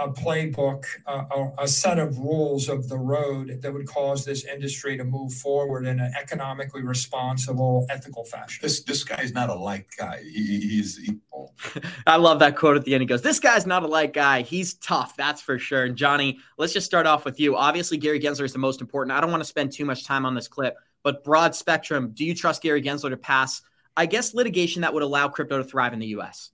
a 0.00 0.08
playbook, 0.08 0.84
a, 1.06 1.62
a, 1.62 1.68
set 1.68 1.98
of 1.98 2.18
rules 2.18 2.70
of 2.70 2.88
the 2.88 2.96
road 2.96 3.60
that 3.60 3.72
would 3.72 3.86
cause 3.86 4.24
this 4.24 4.44
industry 4.44 4.96
to 4.96 5.04
move 5.04 5.32
forward 5.34 5.86
in 5.86 6.00
an 6.00 6.12
economically 6.18 6.82
responsible, 6.82 7.86
ethical 7.90 8.24
fashion. 8.24 8.60
This 8.62 8.82
this 8.82 9.04
guy's 9.04 9.32
not 9.32 9.50
a 9.50 9.54
light 9.54 9.86
guy. 9.98 10.22
He, 10.22 10.60
he's. 10.60 10.96
He... 10.96 11.18
I 12.06 12.16
love 12.16 12.38
that 12.38 12.56
quote 12.56 12.76
at 12.76 12.84
the 12.84 12.94
end. 12.94 13.02
He 13.02 13.06
goes, 13.06 13.20
"This 13.20 13.38
guy's 13.38 13.66
not 13.66 13.82
a 13.82 13.86
light 13.86 14.14
guy. 14.14 14.40
He's 14.40 14.74
tough, 14.74 15.16
that's 15.16 15.42
for 15.42 15.58
sure." 15.58 15.84
And 15.84 15.96
Johnny, 15.96 16.38
let's 16.56 16.72
just 16.72 16.86
start 16.86 17.06
off 17.06 17.26
with 17.26 17.38
you. 17.38 17.56
Obviously, 17.56 17.98
Gary 17.98 18.20
Gensler 18.20 18.44
is 18.44 18.54
the 18.54 18.58
most 18.58 18.80
important. 18.80 19.16
I 19.16 19.20
don't 19.20 19.30
want 19.30 19.42
to 19.42 19.48
spend 19.48 19.72
too 19.72 19.84
much 19.84 20.06
time 20.06 20.24
on 20.24 20.34
this 20.34 20.48
clip, 20.48 20.76
but 21.02 21.22
broad 21.24 21.54
spectrum. 21.54 22.12
Do 22.14 22.24
you 22.24 22.34
trust 22.34 22.62
Gary 22.62 22.82
Gensler 22.82 23.10
to 23.10 23.18
pass? 23.18 23.60
I 23.96 24.06
guess 24.06 24.32
litigation 24.32 24.80
that 24.82 24.94
would 24.94 25.02
allow 25.02 25.28
crypto 25.28 25.58
to 25.58 25.64
thrive 25.64 25.92
in 25.92 25.98
the 25.98 26.06
U.S. 26.06 26.52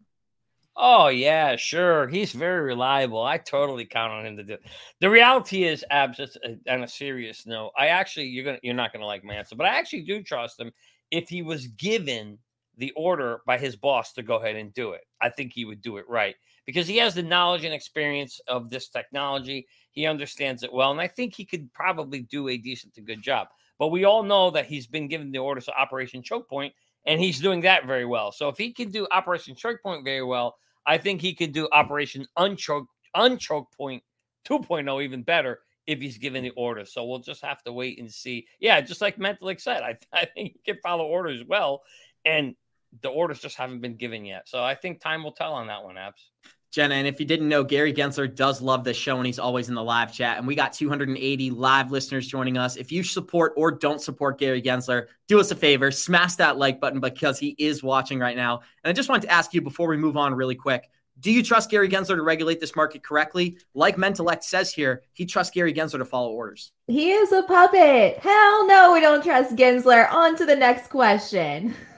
Oh 0.78 1.08
yeah, 1.08 1.56
sure. 1.56 2.06
He's 2.06 2.32
very 2.32 2.60
reliable. 2.60 3.22
I 3.22 3.38
totally 3.38 3.86
count 3.86 4.12
on 4.12 4.26
him 4.26 4.36
to 4.36 4.44
do. 4.44 4.52
It. 4.54 4.62
The 5.00 5.08
reality 5.08 5.64
is, 5.64 5.84
Abs. 5.90 6.20
Uh, 6.20 6.28
on 6.68 6.82
a 6.82 6.88
serious 6.88 7.46
note, 7.46 7.72
I 7.78 7.88
actually 7.88 8.26
you're 8.26 8.44
gonna 8.44 8.58
you're 8.62 8.74
not 8.74 8.92
gonna 8.92 9.06
like 9.06 9.24
my 9.24 9.34
answer, 9.34 9.56
but 9.56 9.66
I 9.66 9.78
actually 9.78 10.02
do 10.02 10.22
trust 10.22 10.60
him 10.60 10.70
if 11.10 11.30
he 11.30 11.40
was 11.40 11.68
given 11.68 12.38
the 12.76 12.92
order 12.94 13.40
by 13.46 13.56
his 13.56 13.74
boss 13.74 14.12
to 14.12 14.22
go 14.22 14.36
ahead 14.36 14.56
and 14.56 14.74
do 14.74 14.92
it. 14.92 15.00
I 15.22 15.30
think 15.30 15.52
he 15.54 15.64
would 15.64 15.80
do 15.80 15.96
it 15.96 16.04
right 16.10 16.34
because 16.66 16.86
he 16.86 16.98
has 16.98 17.14
the 17.14 17.22
knowledge 17.22 17.64
and 17.64 17.72
experience 17.72 18.38
of 18.46 18.68
this 18.68 18.88
technology. 18.88 19.66
He 19.92 20.04
understands 20.04 20.62
it 20.62 20.72
well, 20.72 20.90
and 20.90 21.00
I 21.00 21.08
think 21.08 21.34
he 21.34 21.46
could 21.46 21.72
probably 21.72 22.22
do 22.22 22.48
a 22.48 22.58
decent 22.58 22.92
to 22.94 23.00
good 23.00 23.22
job. 23.22 23.48
But 23.78 23.88
we 23.88 24.04
all 24.04 24.22
know 24.22 24.50
that 24.50 24.66
he's 24.66 24.86
been 24.86 25.08
given 25.08 25.32
the 25.32 25.38
orders 25.38 25.64
to 25.66 25.80
Operation 25.80 26.22
Choke 26.22 26.50
Point, 26.50 26.74
and 27.06 27.18
he's 27.18 27.40
doing 27.40 27.62
that 27.62 27.86
very 27.86 28.04
well. 28.04 28.30
So 28.30 28.50
if 28.50 28.58
he 28.58 28.74
can 28.74 28.90
do 28.90 29.06
Operation 29.10 29.54
Choke 29.56 29.82
Point 29.82 30.04
very 30.04 30.22
well 30.22 30.56
I 30.86 30.98
think 30.98 31.20
he 31.20 31.34
could 31.34 31.52
do 31.52 31.68
Operation 31.72 32.26
Unchoke 32.38 32.86
Unchoke 33.14 33.72
Point 33.76 34.02
2.0 34.48 35.02
even 35.02 35.22
better 35.22 35.60
if 35.86 36.00
he's 36.00 36.18
given 36.18 36.42
the 36.42 36.50
order. 36.50 36.84
So 36.84 37.04
we'll 37.04 37.20
just 37.20 37.44
have 37.44 37.62
to 37.64 37.72
wait 37.72 37.98
and 37.98 38.10
see. 38.10 38.46
Yeah, 38.60 38.80
just 38.80 39.00
like 39.00 39.18
Mentalik 39.18 39.60
said, 39.60 39.82
I, 39.82 39.96
I 40.12 40.26
think 40.26 40.52
he 40.52 40.72
can 40.72 40.80
follow 40.82 41.04
orders 41.04 41.42
well, 41.46 41.82
and 42.24 42.54
the 43.02 43.08
orders 43.08 43.40
just 43.40 43.56
haven't 43.56 43.80
been 43.80 43.96
given 43.96 44.24
yet. 44.24 44.48
So 44.48 44.62
I 44.62 44.74
think 44.74 45.00
time 45.00 45.22
will 45.22 45.32
tell 45.32 45.54
on 45.54 45.66
that 45.68 45.84
one, 45.84 45.98
Abs. 45.98 46.30
Jenna, 46.76 46.96
and 46.96 47.06
if 47.06 47.18
you 47.18 47.24
didn't 47.24 47.48
know, 47.48 47.64
Gary 47.64 47.90
Gensler 47.90 48.32
does 48.32 48.60
love 48.60 48.84
this 48.84 48.98
show 48.98 49.16
and 49.16 49.24
he's 49.24 49.38
always 49.38 49.70
in 49.70 49.74
the 49.74 49.82
live 49.82 50.12
chat. 50.12 50.36
And 50.36 50.46
we 50.46 50.54
got 50.54 50.74
280 50.74 51.50
live 51.52 51.90
listeners 51.90 52.28
joining 52.28 52.58
us. 52.58 52.76
If 52.76 52.92
you 52.92 53.02
support 53.02 53.54
or 53.56 53.72
don't 53.72 53.98
support 53.98 54.38
Gary 54.38 54.60
Gensler, 54.60 55.06
do 55.26 55.40
us 55.40 55.50
a 55.50 55.54
favor, 55.54 55.90
smash 55.90 56.34
that 56.34 56.58
like 56.58 56.78
button 56.78 57.00
because 57.00 57.38
he 57.38 57.56
is 57.58 57.82
watching 57.82 58.18
right 58.18 58.36
now. 58.36 58.60
And 58.84 58.90
I 58.90 58.92
just 58.92 59.08
wanted 59.08 59.22
to 59.22 59.32
ask 59.32 59.54
you 59.54 59.62
before 59.62 59.88
we 59.88 59.96
move 59.96 60.18
on 60.18 60.34
really 60.34 60.54
quick 60.54 60.90
do 61.18 61.32
you 61.32 61.42
trust 61.42 61.70
Gary 61.70 61.88
Gensler 61.88 62.16
to 62.16 62.22
regulate 62.22 62.60
this 62.60 62.76
market 62.76 63.02
correctly? 63.02 63.56
Like 63.72 63.96
Mentellect 63.96 64.42
says 64.42 64.70
here, 64.70 65.00
he 65.14 65.24
trusts 65.24 65.50
Gary 65.50 65.72
Gensler 65.72 65.96
to 65.96 66.04
follow 66.04 66.30
orders. 66.30 66.72
He 66.88 67.10
is 67.10 67.32
a 67.32 67.42
puppet. 67.44 68.18
Hell 68.18 68.66
no, 68.66 68.92
we 68.92 69.00
don't 69.00 69.24
trust 69.24 69.56
Gensler. 69.56 70.12
On 70.12 70.36
to 70.36 70.44
the 70.44 70.56
next 70.56 70.88
question. 70.88 71.74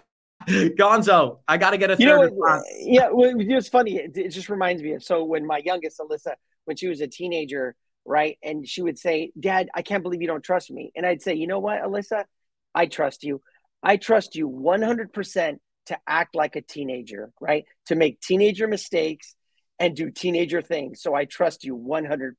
Gonzo, 0.78 1.40
I 1.46 1.58
got 1.58 1.70
to 1.70 1.78
get 1.78 1.90
a 1.90 1.96
third. 1.96 2.00
You 2.00 2.06
know, 2.06 2.22
response. 2.22 2.66
yeah, 2.80 3.08
well, 3.12 3.32
it's 3.38 3.68
funny. 3.68 3.96
It, 3.96 4.16
it 4.16 4.28
just 4.30 4.48
reminds 4.48 4.82
me 4.82 4.92
of 4.94 5.04
so 5.04 5.24
when 5.24 5.46
my 5.46 5.60
youngest 5.64 5.98
Alyssa, 5.98 6.34
when 6.64 6.76
she 6.76 6.88
was 6.88 7.00
a 7.00 7.06
teenager, 7.06 7.74
right, 8.04 8.38
and 8.42 8.66
she 8.66 8.80
would 8.80 8.98
say, 8.98 9.32
"Dad, 9.38 9.68
I 9.74 9.82
can't 9.82 10.02
believe 10.02 10.22
you 10.22 10.28
don't 10.28 10.42
trust 10.42 10.70
me," 10.70 10.90
and 10.96 11.04
I'd 11.04 11.20
say, 11.20 11.34
"You 11.34 11.46
know 11.46 11.58
what, 11.58 11.82
Alyssa, 11.82 12.24
I 12.74 12.86
trust 12.86 13.24
you. 13.24 13.42
I 13.82 13.98
trust 13.98 14.36
you 14.36 14.48
100 14.48 15.12
percent 15.12 15.60
to 15.86 15.98
act 16.06 16.34
like 16.34 16.56
a 16.56 16.62
teenager, 16.62 17.30
right? 17.40 17.64
To 17.86 17.94
make 17.94 18.20
teenager 18.20 18.68
mistakes 18.68 19.34
and 19.78 19.94
do 19.94 20.10
teenager 20.10 20.62
things. 20.62 21.02
So 21.02 21.14
I 21.14 21.24
trust 21.24 21.64
you 21.64 21.76
100%. 21.76 22.32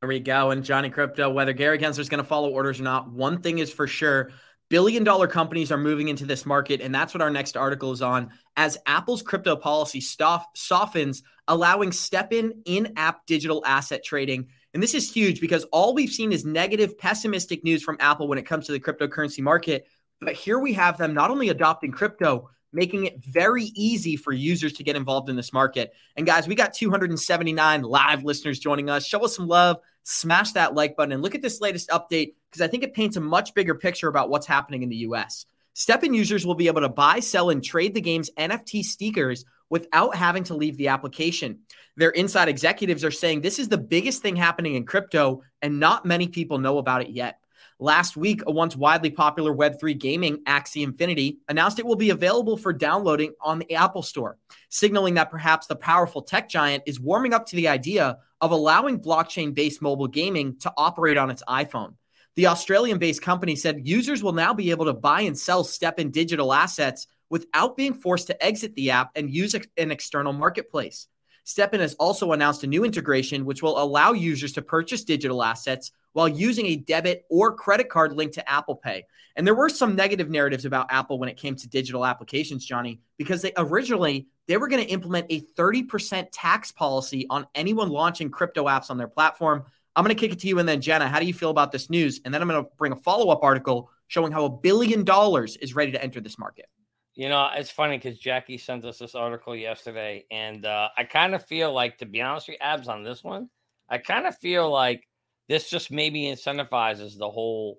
There 0.00 0.08
we 0.08 0.20
go. 0.20 0.50
And 0.50 0.64
Johnny 0.64 0.90
Krypto, 0.90 1.32
whether 1.32 1.52
Gary 1.52 1.78
Gensler 1.78 2.00
is 2.00 2.08
going 2.08 2.22
to 2.22 2.28
follow 2.28 2.50
orders 2.50 2.80
or 2.80 2.82
not, 2.82 3.10
one 3.10 3.42
thing 3.42 3.58
is 3.58 3.72
for 3.72 3.86
sure 3.86 4.30
billion 4.68 5.04
dollar 5.04 5.26
companies 5.26 5.70
are 5.70 5.78
moving 5.78 6.08
into 6.08 6.26
this 6.26 6.46
market. 6.46 6.80
And 6.80 6.94
that's 6.94 7.14
what 7.14 7.22
our 7.22 7.30
next 7.30 7.56
article 7.56 7.92
is 7.92 8.02
on. 8.02 8.30
As 8.56 8.78
Apple's 8.86 9.22
crypto 9.22 9.56
policy 9.56 10.00
softens, 10.00 11.22
allowing 11.48 11.90
STEPN 11.90 12.62
in 12.64 12.92
app 12.96 13.26
digital 13.26 13.62
asset 13.64 14.04
trading. 14.04 14.48
And 14.74 14.82
this 14.82 14.94
is 14.94 15.10
huge 15.10 15.40
because 15.40 15.64
all 15.72 15.94
we've 15.94 16.10
seen 16.10 16.32
is 16.32 16.44
negative, 16.44 16.98
pessimistic 16.98 17.64
news 17.64 17.82
from 17.82 17.96
Apple 18.00 18.28
when 18.28 18.38
it 18.38 18.46
comes 18.46 18.66
to 18.66 18.72
the 18.72 18.80
cryptocurrency 18.80 19.40
market. 19.40 19.86
But 20.20 20.34
here 20.34 20.58
we 20.58 20.72
have 20.74 20.98
them 20.98 21.14
not 21.14 21.30
only 21.30 21.48
adopting 21.48 21.92
crypto, 21.92 22.50
making 22.72 23.06
it 23.06 23.24
very 23.24 23.64
easy 23.74 24.16
for 24.16 24.32
users 24.32 24.74
to 24.74 24.84
get 24.84 24.96
involved 24.96 25.30
in 25.30 25.36
this 25.36 25.52
market. 25.52 25.94
And 26.16 26.26
guys, 26.26 26.46
we 26.46 26.54
got 26.54 26.74
279 26.74 27.82
live 27.82 28.24
listeners 28.24 28.58
joining 28.58 28.90
us. 28.90 29.06
Show 29.06 29.24
us 29.24 29.36
some 29.36 29.46
love, 29.46 29.78
smash 30.02 30.52
that 30.52 30.74
like 30.74 30.96
button, 30.96 31.12
and 31.12 31.22
look 31.22 31.34
at 31.34 31.42
this 31.42 31.60
latest 31.60 31.88
update 31.88 32.34
because 32.56 32.66
I 32.66 32.70
think 32.70 32.84
it 32.84 32.94
paints 32.94 33.16
a 33.16 33.20
much 33.20 33.52
bigger 33.52 33.74
picture 33.74 34.08
about 34.08 34.30
what's 34.30 34.46
happening 34.46 34.82
in 34.82 34.88
the 34.88 34.96
US. 35.08 35.44
STEPN 35.74 36.14
users 36.14 36.46
will 36.46 36.54
be 36.54 36.68
able 36.68 36.80
to 36.80 36.88
buy, 36.88 37.20
sell, 37.20 37.50
and 37.50 37.62
trade 37.62 37.92
the 37.92 38.00
game's 38.00 38.30
NFT 38.38 38.82
stickers 38.82 39.44
without 39.68 40.14
having 40.14 40.44
to 40.44 40.54
leave 40.54 40.78
the 40.78 40.88
application. 40.88 41.58
Their 41.96 42.10
inside 42.10 42.48
executives 42.48 43.04
are 43.04 43.10
saying 43.10 43.42
this 43.42 43.58
is 43.58 43.68
the 43.68 43.76
biggest 43.76 44.22
thing 44.22 44.36
happening 44.36 44.74
in 44.74 44.86
crypto, 44.86 45.42
and 45.60 45.78
not 45.78 46.06
many 46.06 46.28
people 46.28 46.58
know 46.58 46.78
about 46.78 47.02
it 47.02 47.10
yet. 47.10 47.40
Last 47.78 48.16
week, 48.16 48.40
a 48.46 48.50
once 48.50 48.74
widely 48.74 49.10
popular 49.10 49.54
Web3 49.54 49.98
gaming, 49.98 50.42
Axie 50.44 50.82
Infinity, 50.82 51.40
announced 51.46 51.78
it 51.78 51.84
will 51.84 51.94
be 51.94 52.08
available 52.08 52.56
for 52.56 52.72
downloading 52.72 53.34
on 53.38 53.58
the 53.58 53.74
Apple 53.74 54.02
Store, 54.02 54.38
signaling 54.70 55.14
that 55.14 55.30
perhaps 55.30 55.66
the 55.66 55.76
powerful 55.76 56.22
tech 56.22 56.48
giant 56.48 56.84
is 56.86 56.98
warming 56.98 57.34
up 57.34 57.44
to 57.46 57.56
the 57.56 57.68
idea 57.68 58.16
of 58.40 58.50
allowing 58.50 58.98
blockchain 58.98 59.54
based 59.54 59.82
mobile 59.82 60.08
gaming 60.08 60.58
to 60.60 60.72
operate 60.78 61.18
on 61.18 61.28
its 61.28 61.42
iPhone. 61.46 61.92
The 62.36 62.48
Australian 62.48 62.98
based 62.98 63.22
company 63.22 63.56
said 63.56 63.88
users 63.88 64.22
will 64.22 64.32
now 64.32 64.52
be 64.52 64.70
able 64.70 64.84
to 64.84 64.92
buy 64.92 65.22
and 65.22 65.36
sell 65.36 65.64
STEPN 65.64 66.12
digital 66.12 66.52
assets 66.52 67.06
without 67.30 67.76
being 67.76 67.94
forced 67.94 68.26
to 68.26 68.44
exit 68.44 68.74
the 68.74 68.90
app 68.90 69.10
and 69.16 69.30
use 69.30 69.54
an 69.54 69.90
external 69.90 70.34
marketplace. 70.34 71.08
STEPN 71.46 71.80
has 71.80 71.94
also 71.94 72.32
announced 72.32 72.62
a 72.62 72.66
new 72.66 72.84
integration 72.84 73.44
which 73.46 73.62
will 73.62 73.80
allow 73.80 74.12
users 74.12 74.52
to 74.52 74.62
purchase 74.62 75.04
digital 75.04 75.42
assets 75.42 75.92
while 76.12 76.28
using 76.28 76.66
a 76.66 76.76
debit 76.76 77.24
or 77.30 77.54
credit 77.54 77.88
card 77.88 78.12
linked 78.12 78.34
to 78.34 78.50
Apple 78.50 78.76
Pay. 78.76 79.06
And 79.36 79.46
there 79.46 79.54
were 79.54 79.68
some 79.68 79.96
negative 79.96 80.28
narratives 80.28 80.64
about 80.64 80.90
Apple 80.90 81.18
when 81.18 81.28
it 81.28 81.36
came 81.36 81.56
to 81.56 81.68
digital 81.68 82.04
applications, 82.04 82.66
Johnny, 82.66 83.00
because 83.16 83.42
they 83.42 83.52
originally 83.56 84.26
they 84.46 84.56
were 84.56 84.68
going 84.68 84.84
to 84.84 84.90
implement 84.90 85.26
a 85.30 85.40
30% 85.58 86.28
tax 86.32 86.70
policy 86.72 87.26
on 87.30 87.46
anyone 87.54 87.88
launching 87.88 88.30
crypto 88.30 88.66
apps 88.66 88.90
on 88.90 88.98
their 88.98 89.08
platform. 89.08 89.64
I'm 89.96 90.04
going 90.04 90.14
to 90.14 90.20
kick 90.20 90.30
it 90.30 90.38
to 90.40 90.48
you 90.48 90.58
and 90.58 90.68
then 90.68 90.80
Jenna, 90.80 91.08
how 91.08 91.18
do 91.18 91.26
you 91.26 91.34
feel 91.34 91.50
about 91.50 91.72
this 91.72 91.88
news? 91.88 92.20
And 92.24 92.32
then 92.32 92.42
I'm 92.42 92.48
going 92.48 92.62
to 92.62 92.70
bring 92.76 92.92
a 92.92 92.96
follow-up 92.96 93.42
article 93.42 93.90
showing 94.08 94.30
how 94.30 94.44
a 94.44 94.50
billion 94.50 95.04
dollars 95.04 95.56
is 95.56 95.74
ready 95.74 95.90
to 95.92 96.02
enter 96.02 96.20
this 96.20 96.38
market. 96.38 96.66
You 97.14 97.30
know, 97.30 97.48
it's 97.54 97.70
funny 97.70 97.96
because 97.96 98.18
Jackie 98.18 98.58
sent 98.58 98.84
us 98.84 98.98
this 98.98 99.14
article 99.14 99.56
yesterday, 99.56 100.26
and 100.30 100.66
uh, 100.66 100.90
I 100.98 101.04
kind 101.04 101.34
of 101.34 101.42
feel 101.46 101.72
like, 101.72 101.96
to 101.98 102.06
be 102.06 102.20
honest 102.20 102.46
with 102.46 102.58
you, 102.60 102.66
abs 102.66 102.88
on 102.88 103.02
this 103.02 103.24
one, 103.24 103.48
I 103.88 103.96
kind 103.96 104.26
of 104.26 104.36
feel 104.36 104.70
like 104.70 105.08
this 105.48 105.70
just 105.70 105.90
maybe 105.90 106.24
incentivizes 106.24 107.16
the 107.16 107.30
whole 107.30 107.78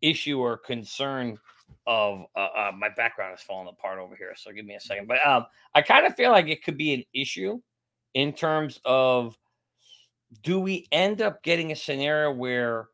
issue 0.00 0.40
or 0.40 0.56
concern 0.56 1.38
of 1.86 2.24
uh, 2.34 2.38
uh, 2.40 2.72
my 2.76 2.88
background 2.88 3.36
is 3.38 3.44
falling 3.44 3.68
apart 3.68 4.00
over 4.00 4.16
here. 4.16 4.32
So 4.36 4.50
give 4.50 4.64
me 4.64 4.74
a 4.74 4.80
second. 4.80 5.06
But 5.06 5.24
um, 5.24 5.46
I 5.76 5.82
kind 5.82 6.04
of 6.04 6.16
feel 6.16 6.32
like 6.32 6.48
it 6.48 6.64
could 6.64 6.76
be 6.76 6.92
an 6.92 7.04
issue 7.14 7.60
in 8.14 8.32
terms 8.32 8.80
of 8.84 9.38
do 10.42 10.58
we 10.58 10.86
end 10.90 11.20
up 11.20 11.42
getting 11.42 11.72
a 11.72 11.76
scenario 11.76 12.32
where 12.32 12.88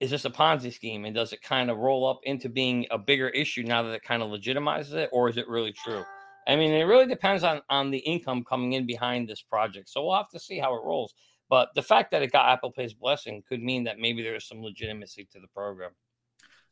is 0.00 0.10
this 0.10 0.24
a 0.24 0.30
Ponzi 0.30 0.72
scheme 0.72 1.04
and 1.04 1.14
does 1.14 1.32
it 1.32 1.42
kind 1.42 1.70
of 1.70 1.78
roll 1.78 2.08
up 2.08 2.20
into 2.24 2.48
being 2.48 2.86
a 2.90 2.98
bigger 2.98 3.28
issue 3.28 3.62
now 3.62 3.84
that 3.84 3.92
it 3.92 4.02
kind 4.02 4.22
of 4.22 4.30
legitimizes 4.30 4.94
it, 4.94 5.08
or 5.12 5.28
is 5.28 5.36
it 5.36 5.48
really 5.48 5.72
true? 5.72 6.02
I 6.48 6.56
mean, 6.56 6.72
it 6.72 6.82
really 6.84 7.06
depends 7.06 7.44
on 7.44 7.62
on 7.70 7.90
the 7.90 7.98
income 7.98 8.42
coming 8.42 8.72
in 8.72 8.84
behind 8.84 9.28
this 9.28 9.42
project. 9.42 9.88
So 9.88 10.04
we'll 10.04 10.16
have 10.16 10.30
to 10.30 10.40
see 10.40 10.58
how 10.58 10.74
it 10.74 10.82
rolls. 10.84 11.14
But 11.48 11.68
the 11.74 11.82
fact 11.82 12.10
that 12.10 12.22
it 12.22 12.32
got 12.32 12.48
Apple 12.48 12.72
Pay's 12.72 12.94
blessing 12.94 13.42
could 13.48 13.62
mean 13.62 13.84
that 13.84 13.98
maybe 13.98 14.22
there's 14.22 14.48
some 14.48 14.60
legitimacy 14.60 15.28
to 15.32 15.38
the 15.40 15.48
program. 15.48 15.90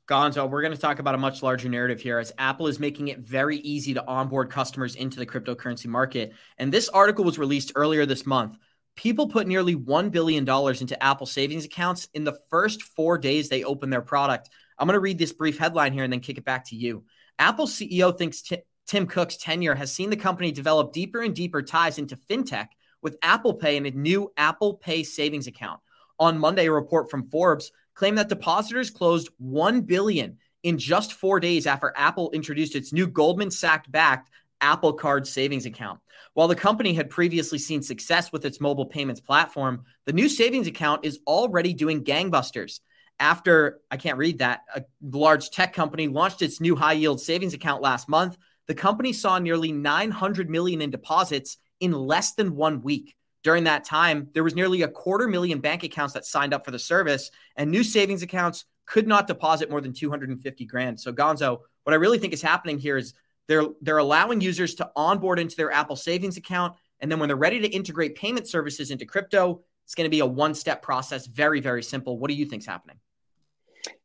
Gonzo, 0.09 0.51
we're 0.51 0.63
going 0.63 0.75
to 0.75 0.81
talk 0.81 0.99
about 0.99 1.15
a 1.15 1.19
much 1.19 1.41
larger 1.41 1.69
narrative 1.69 2.01
here 2.01 2.19
as 2.19 2.33
Apple 2.37 2.67
is 2.67 2.81
making 2.81 3.09
it 3.09 3.21
very 3.21 3.59
easy 3.59 3.95
to 3.95 4.05
onboard 4.07 4.51
customers 4.51 4.97
into 4.97 5.21
the 5.21 5.27
cryptocurrency 5.27 5.87
market. 5.87 6.33
And 6.59 6.73
this 6.73 6.89
article 6.89 7.25
was 7.25 7.39
released 7.39 7.73
earlier 7.77 8.07
this 8.07 8.27
month. 8.27 8.57
People 8.97 9.29
put 9.29 9.47
nearly 9.47 9.75
$1 9.75 10.11
billion 10.11 10.47
into 10.49 11.03
Apple 11.03 11.27
savings 11.27 11.65
accounts 11.65 12.09
in 12.13 12.25
the 12.25 12.39
first 12.51 12.83
four 12.83 13.17
days 13.17 13.49
they 13.49 13.65
opened 13.65 13.93
their 13.93 14.03
product. 14.03 14.51
I'm 14.79 14.87
going 14.87 14.95
to 14.95 15.01
read 15.01 15.19
this 15.19 15.33
brief 15.33 15.59
headline 15.59 15.93
here 15.93 16.05
and 16.05 16.13
then 16.13 16.21
kick 16.21 16.39
it 16.39 16.45
back 16.45 16.67
to 16.67 16.77
you. 16.77 17.05
Apple 17.39 17.67
CEO 17.67 18.17
thinks 18.17 18.43
t- 18.43 18.59
Tim 18.87 19.07
Cook's 19.07 19.37
tenure 19.37 19.75
has 19.75 19.93
seen 19.93 20.11
the 20.11 20.17
company 20.17 20.53
develop 20.53 20.93
deeper 20.93 21.23
and 21.23 21.35
deeper 21.35 21.63
ties 21.63 21.99
into 21.99 22.17
fintech 22.17 22.69
with 23.03 23.17
Apple 23.23 23.55
Pay 23.55 23.77
and 23.77 23.87
a 23.87 23.91
new 23.93 24.33
Apple 24.37 24.75
Pay 24.75 25.05
savings 25.05 25.47
account. 25.47 25.81
On 26.19 26.39
Monday, 26.39 26.67
a 26.67 26.73
report 26.73 27.11
from 27.11 27.31
Forbes 27.31 27.73
claimed 27.95 28.19
that 28.19 28.29
depositors 28.29 28.91
closed 28.91 29.31
1 29.39 29.83
billion 29.83 30.39
in 30.63 30.77
just 30.77 31.15
4 31.15 31.41
days 31.41 31.67
after 31.67 31.95
Apple 31.97 32.31
introduced 32.33 32.75
its 32.75 32.93
new 32.93 33.07
Goldman 33.07 33.51
Sachs 33.51 33.89
backed 33.89 34.31
Apple 34.61 34.93
Card 34.93 35.27
savings 35.27 35.67
account. 35.67 36.01
While 36.35 36.49
the 36.49 36.57
company 36.57 36.95
had 36.95 37.11
previously 37.11 37.59
seen 37.59 37.83
success 37.83 38.33
with 38.33 38.45
its 38.45 38.61
mobile 38.61 38.87
payments 38.87 39.21
platform, 39.21 39.85
the 40.07 40.13
new 40.13 40.29
savings 40.29 40.67
account 40.67 41.05
is 41.05 41.21
already 41.27 41.73
doing 41.73 42.05
gangbusters. 42.05 42.81
After, 43.19 43.81
I 43.91 43.97
can't 43.97 44.17
read 44.19 44.39
that, 44.39 44.61
a 44.75 44.83
large 45.03 45.51
tech 45.51 45.73
company 45.73 46.09
launched 46.09 46.43
its 46.43 46.61
new 46.61 46.77
high 46.77 46.95
yield 46.95 47.21
savings 47.21 47.55
account 47.55 47.83
last 47.83 48.09
month, 48.09 48.37
the 48.71 48.75
company 48.75 49.13
saw 49.13 49.39
nearly 49.39 49.73
900 49.73 50.49
million 50.49 50.81
in 50.81 50.91
deposits 50.91 51.59
in 51.81 51.93
less 51.93 52.35
than 52.35 52.55
one 52.55 52.83
week. 52.83 53.17
During 53.43 53.65
that 53.65 53.85
time, 53.85 54.29
there 54.33 54.45
was 54.45 54.55
nearly 54.55 54.83
a 54.83 54.89
quarter 54.89 55.27
million 55.27 55.61
bank 55.61 55.83
accounts 55.83 56.15
that 56.15 56.25
signed 56.25 56.55
up 56.55 56.65
for 56.65 56.71
the 56.71 56.79
service, 56.79 57.31
and 57.57 57.71
new 57.71 57.83
savings 57.83 58.23
accounts 58.23 58.67
could 58.87 59.09
not 59.09 59.27
deposit 59.27 59.71
more 59.71 59.81
than 59.81 59.93
250 59.93 60.67
grand. 60.67 61.01
So, 61.01 61.13
Gonzo, 61.13 61.61
what 61.85 61.95
I 61.95 61.97
really 61.97 62.19
think 62.19 62.33
is 62.33 62.43
happening 62.43 62.79
here 62.79 62.97
is 62.97 63.15
they're 63.51 63.67
they're 63.83 63.99
allowing 63.99 64.41
users 64.41 64.77
to 64.77 64.89
onboard 64.95 65.41
into 65.41 65.57
their 65.57 65.73
Apple 65.73 65.97
savings 65.97 66.37
account, 66.37 66.77
and 67.01 67.11
then 67.11 67.19
when 67.19 67.29
they're 67.29 67.37
ready 67.37 67.61
to 67.61 67.69
integrate 67.69 68.15
payment 68.15 68.47
services 68.47 68.93
into 68.93 69.05
crypto, 69.05 69.63
it's 69.85 69.97
going 69.97 70.07
to 70.07 70.11
be 70.11 70.21
a 70.21 70.27
one-step 70.27 70.83
process, 70.83 71.27
very 71.27 71.61
very 71.61 71.83
simple. 71.83 72.17
What 72.17 72.29
do 72.29 72.37
you 72.37 72.47
think's 72.47 72.67
happening? 72.67 72.99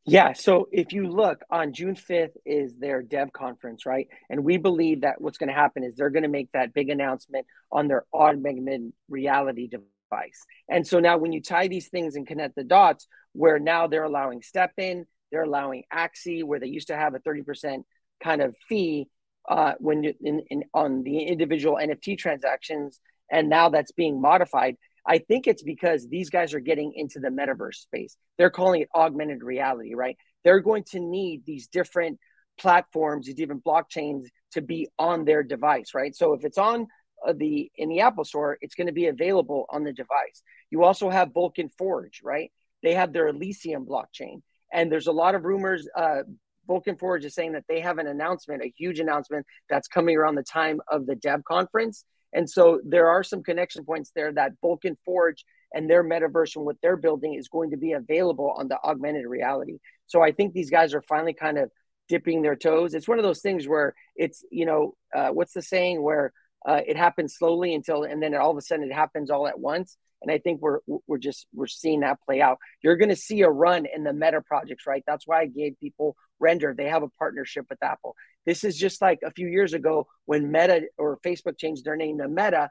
Yeah. 0.04 0.34
So 0.34 0.68
if 0.72 0.94
you 0.94 1.08
look 1.08 1.42
on 1.52 1.74
June 1.74 1.96
5th 1.96 2.32
is 2.44 2.78
their 2.78 3.04
dev 3.04 3.32
conference, 3.34 3.86
right? 3.86 4.08
And 4.30 4.44
we 4.44 4.58
believe 4.58 5.02
that 5.02 5.22
what's 5.22 5.38
going 5.38 5.50
to 5.50 5.54
happen 5.54 5.84
is 5.84 5.96
they're 5.96 6.10
going 6.10 6.24
to 6.24 6.30
make 6.30 6.52
that 6.54 6.74
big 6.74 6.90
announcement 6.90 7.46
on 7.72 7.88
their 7.88 8.06
augmented 8.14 8.94
reality 9.10 9.68
device. 9.68 10.46
And 10.70 10.88
so 10.88 11.00
now 11.00 11.18
when 11.18 11.34
you 11.34 11.42
tie 11.42 11.68
these 11.68 11.90
things 11.90 12.16
and 12.16 12.26
connect 12.26 12.56
the 12.56 12.64
dots, 12.64 13.08
where 13.34 13.60
now 13.60 13.88
they're 13.88 14.04
allowing 14.04 14.42
STEPN, 14.42 15.06
they're 15.32 15.44
allowing 15.44 15.84
Axie, 15.94 16.44
where 16.44 16.60
they 16.60 16.68
used 16.68 16.88
to 16.88 16.96
have 16.96 17.14
a 17.14 17.20
30% 17.20 17.84
kind 18.24 18.42
of 18.42 18.56
fee 18.70 19.08
uh, 19.48 19.74
when 19.80 20.04
you, 20.04 20.14
in, 20.22 20.42
in 20.50 20.64
on 20.74 21.04
the 21.04 21.20
individual 21.24 21.78
NFT 21.82 22.18
transactions, 22.18 23.00
and 23.32 23.50
now 23.50 23.70
that's 23.70 23.92
being 23.92 24.22
modified. 24.22 24.76
I 25.08 25.20
think 25.20 25.46
it's 25.46 25.62
because 25.62 26.08
these 26.08 26.32
guys 26.32 26.54
are 26.56 26.60
getting 26.60 26.94
into 26.96 27.20
the 27.20 27.28
metaverse 27.28 27.76
space. 27.76 28.18
They're 28.38 28.50
calling 28.50 28.82
it 28.82 28.90
augmented 28.96 29.44
reality, 29.44 29.94
right? 29.94 30.18
They're 30.44 30.62
going 30.62 30.84
to 30.92 31.00
need 31.00 31.46
these 31.46 31.68
different 31.68 32.20
platforms, 32.58 33.28
these 33.28 33.36
different 33.36 33.64
blockchains 33.64 34.26
to 34.54 34.62
be 34.62 34.88
on 34.98 35.26
their 35.26 35.44
device, 35.44 35.94
right? 35.94 36.16
So 36.16 36.34
if 36.34 36.44
it's 36.44 36.58
on 36.58 36.88
uh, 37.26 37.34
the 37.38 37.72
in 37.76 37.90
the 37.90 38.02
Apple 38.02 38.24
Store, 38.24 38.58
it's 38.62 38.76
going 38.76 38.88
to 38.88 38.94
be 38.94 39.08
available 39.08 39.66
on 39.70 39.84
the 39.84 39.94
device. 39.94 40.42
You 40.72 40.84
also 40.84 41.10
have 41.10 41.34
Vulcan 41.34 41.70
Forge, 41.70 42.22
right? 42.24 42.52
They 42.84 42.94
have 42.94 43.14
their 43.14 43.28
Elysium 43.28 43.86
blockchain, 43.86 44.42
and 44.72 44.92
there's 44.92 45.08
a 45.08 45.12
lot 45.12 45.36
of 45.36 45.44
rumors. 45.44 45.88
Uh, 45.96 46.24
Vulcan 46.68 46.98
Forge 46.98 47.26
is 47.26 47.34
saying 47.34 47.54
that 47.54 47.66
they 47.68 47.80
have 47.82 47.98
an 47.98 48.08
announcement, 48.08 48.64
a 48.64 48.74
huge 48.78 49.00
announcement 49.00 49.46
that's 49.70 49.88
coming 49.88 50.18
around 50.18 50.36
the 50.36 50.44
time 50.44 50.80
of 50.88 51.06
the 51.06 51.16
Dev 51.16 51.44
conference, 51.44 52.06
and 52.36 52.50
so 52.50 52.82
there 52.86 53.08
are 53.08 53.24
some 53.24 53.44
connection 53.44 53.86
points 53.86 54.12
there 54.14 54.32
that 54.34 54.52
Vulcan 54.62 54.98
Forge 55.06 55.46
and 55.74 55.90
their 55.90 56.04
metaverse 56.04 56.56
and 56.56 56.66
what 56.66 56.76
they're 56.82 56.98
building 56.98 57.34
is 57.34 57.48
going 57.48 57.72
to 57.72 57.78
be 57.78 57.94
available 57.94 58.54
on 58.58 58.68
the 58.68 58.78
augmented 58.84 59.26
reality. 59.26 59.78
So 60.08 60.22
I 60.22 60.32
think 60.34 60.54
these 60.54 60.70
guys 60.70 60.94
are 60.94 61.02
finally 61.02 61.34
kind 61.34 61.58
of 61.58 61.72
dipping 62.10 62.42
their 62.42 62.56
toes. 62.56 62.94
It's 62.94 63.08
one 63.08 63.20
of 63.20 63.24
those 63.24 63.42
things 63.42 63.68
where 63.68 63.96
it's, 64.16 64.44
you 64.52 64.66
know, 64.66 64.96
uh, 65.16 65.30
what's 65.30 65.54
the 65.54 65.62
saying 65.62 66.02
where 66.04 66.34
uh, 66.68 66.82
it 66.86 66.98
happens 66.98 67.36
slowly 67.38 67.74
until, 67.74 68.04
and 68.04 68.22
then 68.22 68.36
all 68.36 68.52
of 68.52 68.58
a 68.58 68.62
sudden 68.62 68.90
it 68.90 68.94
happens 68.94 69.32
all 69.32 69.48
at 69.48 69.60
once. 69.60 69.98
And 70.22 70.32
I 70.32 70.40
think 70.40 70.62
we're 70.62 70.80
we're 71.08 71.20
just 71.20 71.46
we're 71.54 71.68
seeing 71.68 72.00
that 72.00 72.20
play 72.26 72.42
out. 72.42 72.58
You're 72.82 72.96
going 72.96 73.10
to 73.10 73.16
see 73.16 73.42
a 73.42 73.50
run 73.50 73.86
in 73.86 74.04
the 74.04 74.14
meta 74.14 74.42
projects, 74.42 74.88
right? 74.88 75.04
That's 75.06 75.28
why 75.28 75.42
I 75.42 75.46
gave 75.46 75.80
people 75.80 76.16
Render. 76.40 76.74
They 76.74 76.90
have 76.90 77.04
a 77.04 77.10
partnership 77.10 77.66
with 77.70 77.82
Apple. 77.84 78.16
This 78.46 78.64
is 78.64 78.78
just 78.78 79.02
like 79.02 79.20
a 79.24 79.32
few 79.32 79.48
years 79.48 79.74
ago 79.74 80.08
when 80.26 80.52
Meta 80.52 80.84
or 80.98 81.20
Facebook 81.26 81.58
changed 81.58 81.86
their 81.86 81.96
name 81.96 82.20
to 82.20 82.28
Meta. 82.28 82.70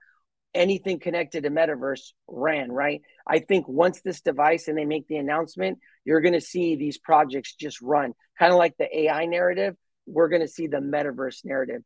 Anything 0.55 1.01
connected 1.01 1.43
to 1.43 1.51
Metaverse 1.51 2.13
ran, 2.29 2.71
right? 2.71 3.03
I 3.27 3.41
think 3.41 3.67
once 3.67 4.01
this 4.01 4.21
device 4.21 4.69
and 4.69 4.79
they 4.79 4.85
make 4.85 5.09
the 5.09 5.17
announcement, 5.17 5.79
you're 6.05 6.21
going 6.21 6.35
to 6.35 6.41
see 6.41 6.77
these 6.77 6.99
projects 6.99 7.55
just 7.55 7.81
run. 7.83 8.13
Kind 8.39 8.53
of 8.53 8.59
like 8.59 8.77
the 8.79 9.01
AI 9.01 9.27
narrative, 9.27 9.75
we're 10.07 10.29
going 10.29 10.43
to 10.43 10.49
see 10.49 10.69
the 10.69 10.77
Metaverse 10.79 11.45
narrative. 11.45 11.83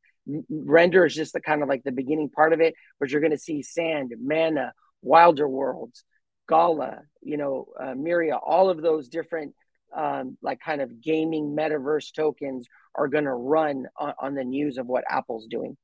Render 0.51 1.07
is 1.07 1.15
just 1.15 1.33
the 1.33 1.41
kind 1.41 1.63
of 1.63 1.69
like 1.69 1.83
the 1.85 1.93
beginning 1.93 2.29
part 2.29 2.53
of 2.53 2.61
it, 2.61 2.75
but 3.01 3.11
you're 3.11 3.23
going 3.23 3.31
to 3.31 3.39
see 3.39 3.63
Sand, 3.63 4.13
Mana, 4.21 4.73
Wilder 5.01 5.49
Worlds, 5.49 6.05
Gala, 6.49 7.03
you 7.23 7.37
know, 7.37 7.67
uh, 7.81 7.95
Myria, 7.95 8.39
all 8.43 8.71
of 8.71 8.83
those 8.83 9.09
different 9.09 9.55
um, 9.97 10.37
like 10.43 10.61
kind 10.61 10.81
of 10.81 11.01
gaming 11.01 11.57
metaverse 11.57 12.13
tokens 12.13 12.67
are 12.95 13.09
going 13.09 13.25
to 13.25 13.33
run 13.33 13.87
on, 13.97 14.15
on 14.21 14.35
the 14.35 14.45
news 14.45 14.79
of 14.79 14.87
what 14.87 15.05
Apple's 15.09 15.47
doing. 15.47 15.77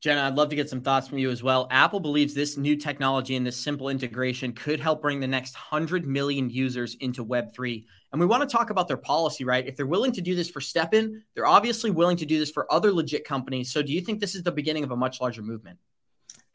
Jenna, 0.00 0.22
I'd 0.22 0.36
love 0.36 0.48
to 0.50 0.56
get 0.56 0.70
some 0.70 0.80
thoughts 0.80 1.08
from 1.08 1.18
you 1.18 1.28
as 1.28 1.42
well. 1.42 1.66
Apple 1.72 1.98
believes 1.98 2.32
this 2.32 2.56
new 2.56 2.76
technology 2.76 3.34
and 3.34 3.44
this 3.44 3.56
simple 3.56 3.88
integration 3.88 4.52
could 4.52 4.78
help 4.78 5.02
bring 5.02 5.18
the 5.18 5.26
next 5.26 5.54
100 5.54 6.06
million 6.06 6.48
users 6.48 6.94
into 7.00 7.24
Web3. 7.24 7.84
And 8.12 8.20
we 8.20 8.26
want 8.26 8.48
to 8.48 8.56
talk 8.56 8.70
about 8.70 8.86
their 8.86 8.96
policy, 8.96 9.44
right? 9.44 9.66
If 9.66 9.76
they're 9.76 9.86
willing 9.86 10.12
to 10.12 10.20
do 10.20 10.36
this 10.36 10.48
for 10.48 10.60
STEPN, 10.60 11.22
they're 11.34 11.46
obviously 11.46 11.90
willing 11.90 12.16
to 12.18 12.26
do 12.26 12.38
this 12.38 12.52
for 12.52 12.72
other 12.72 12.92
legit 12.92 13.24
companies. 13.24 13.72
So 13.72 13.82
do 13.82 13.92
you 13.92 14.00
think 14.00 14.20
this 14.20 14.36
is 14.36 14.44
the 14.44 14.52
beginning 14.52 14.84
of 14.84 14.92
a 14.92 14.96
much 14.96 15.20
larger 15.20 15.42
movement? 15.42 15.80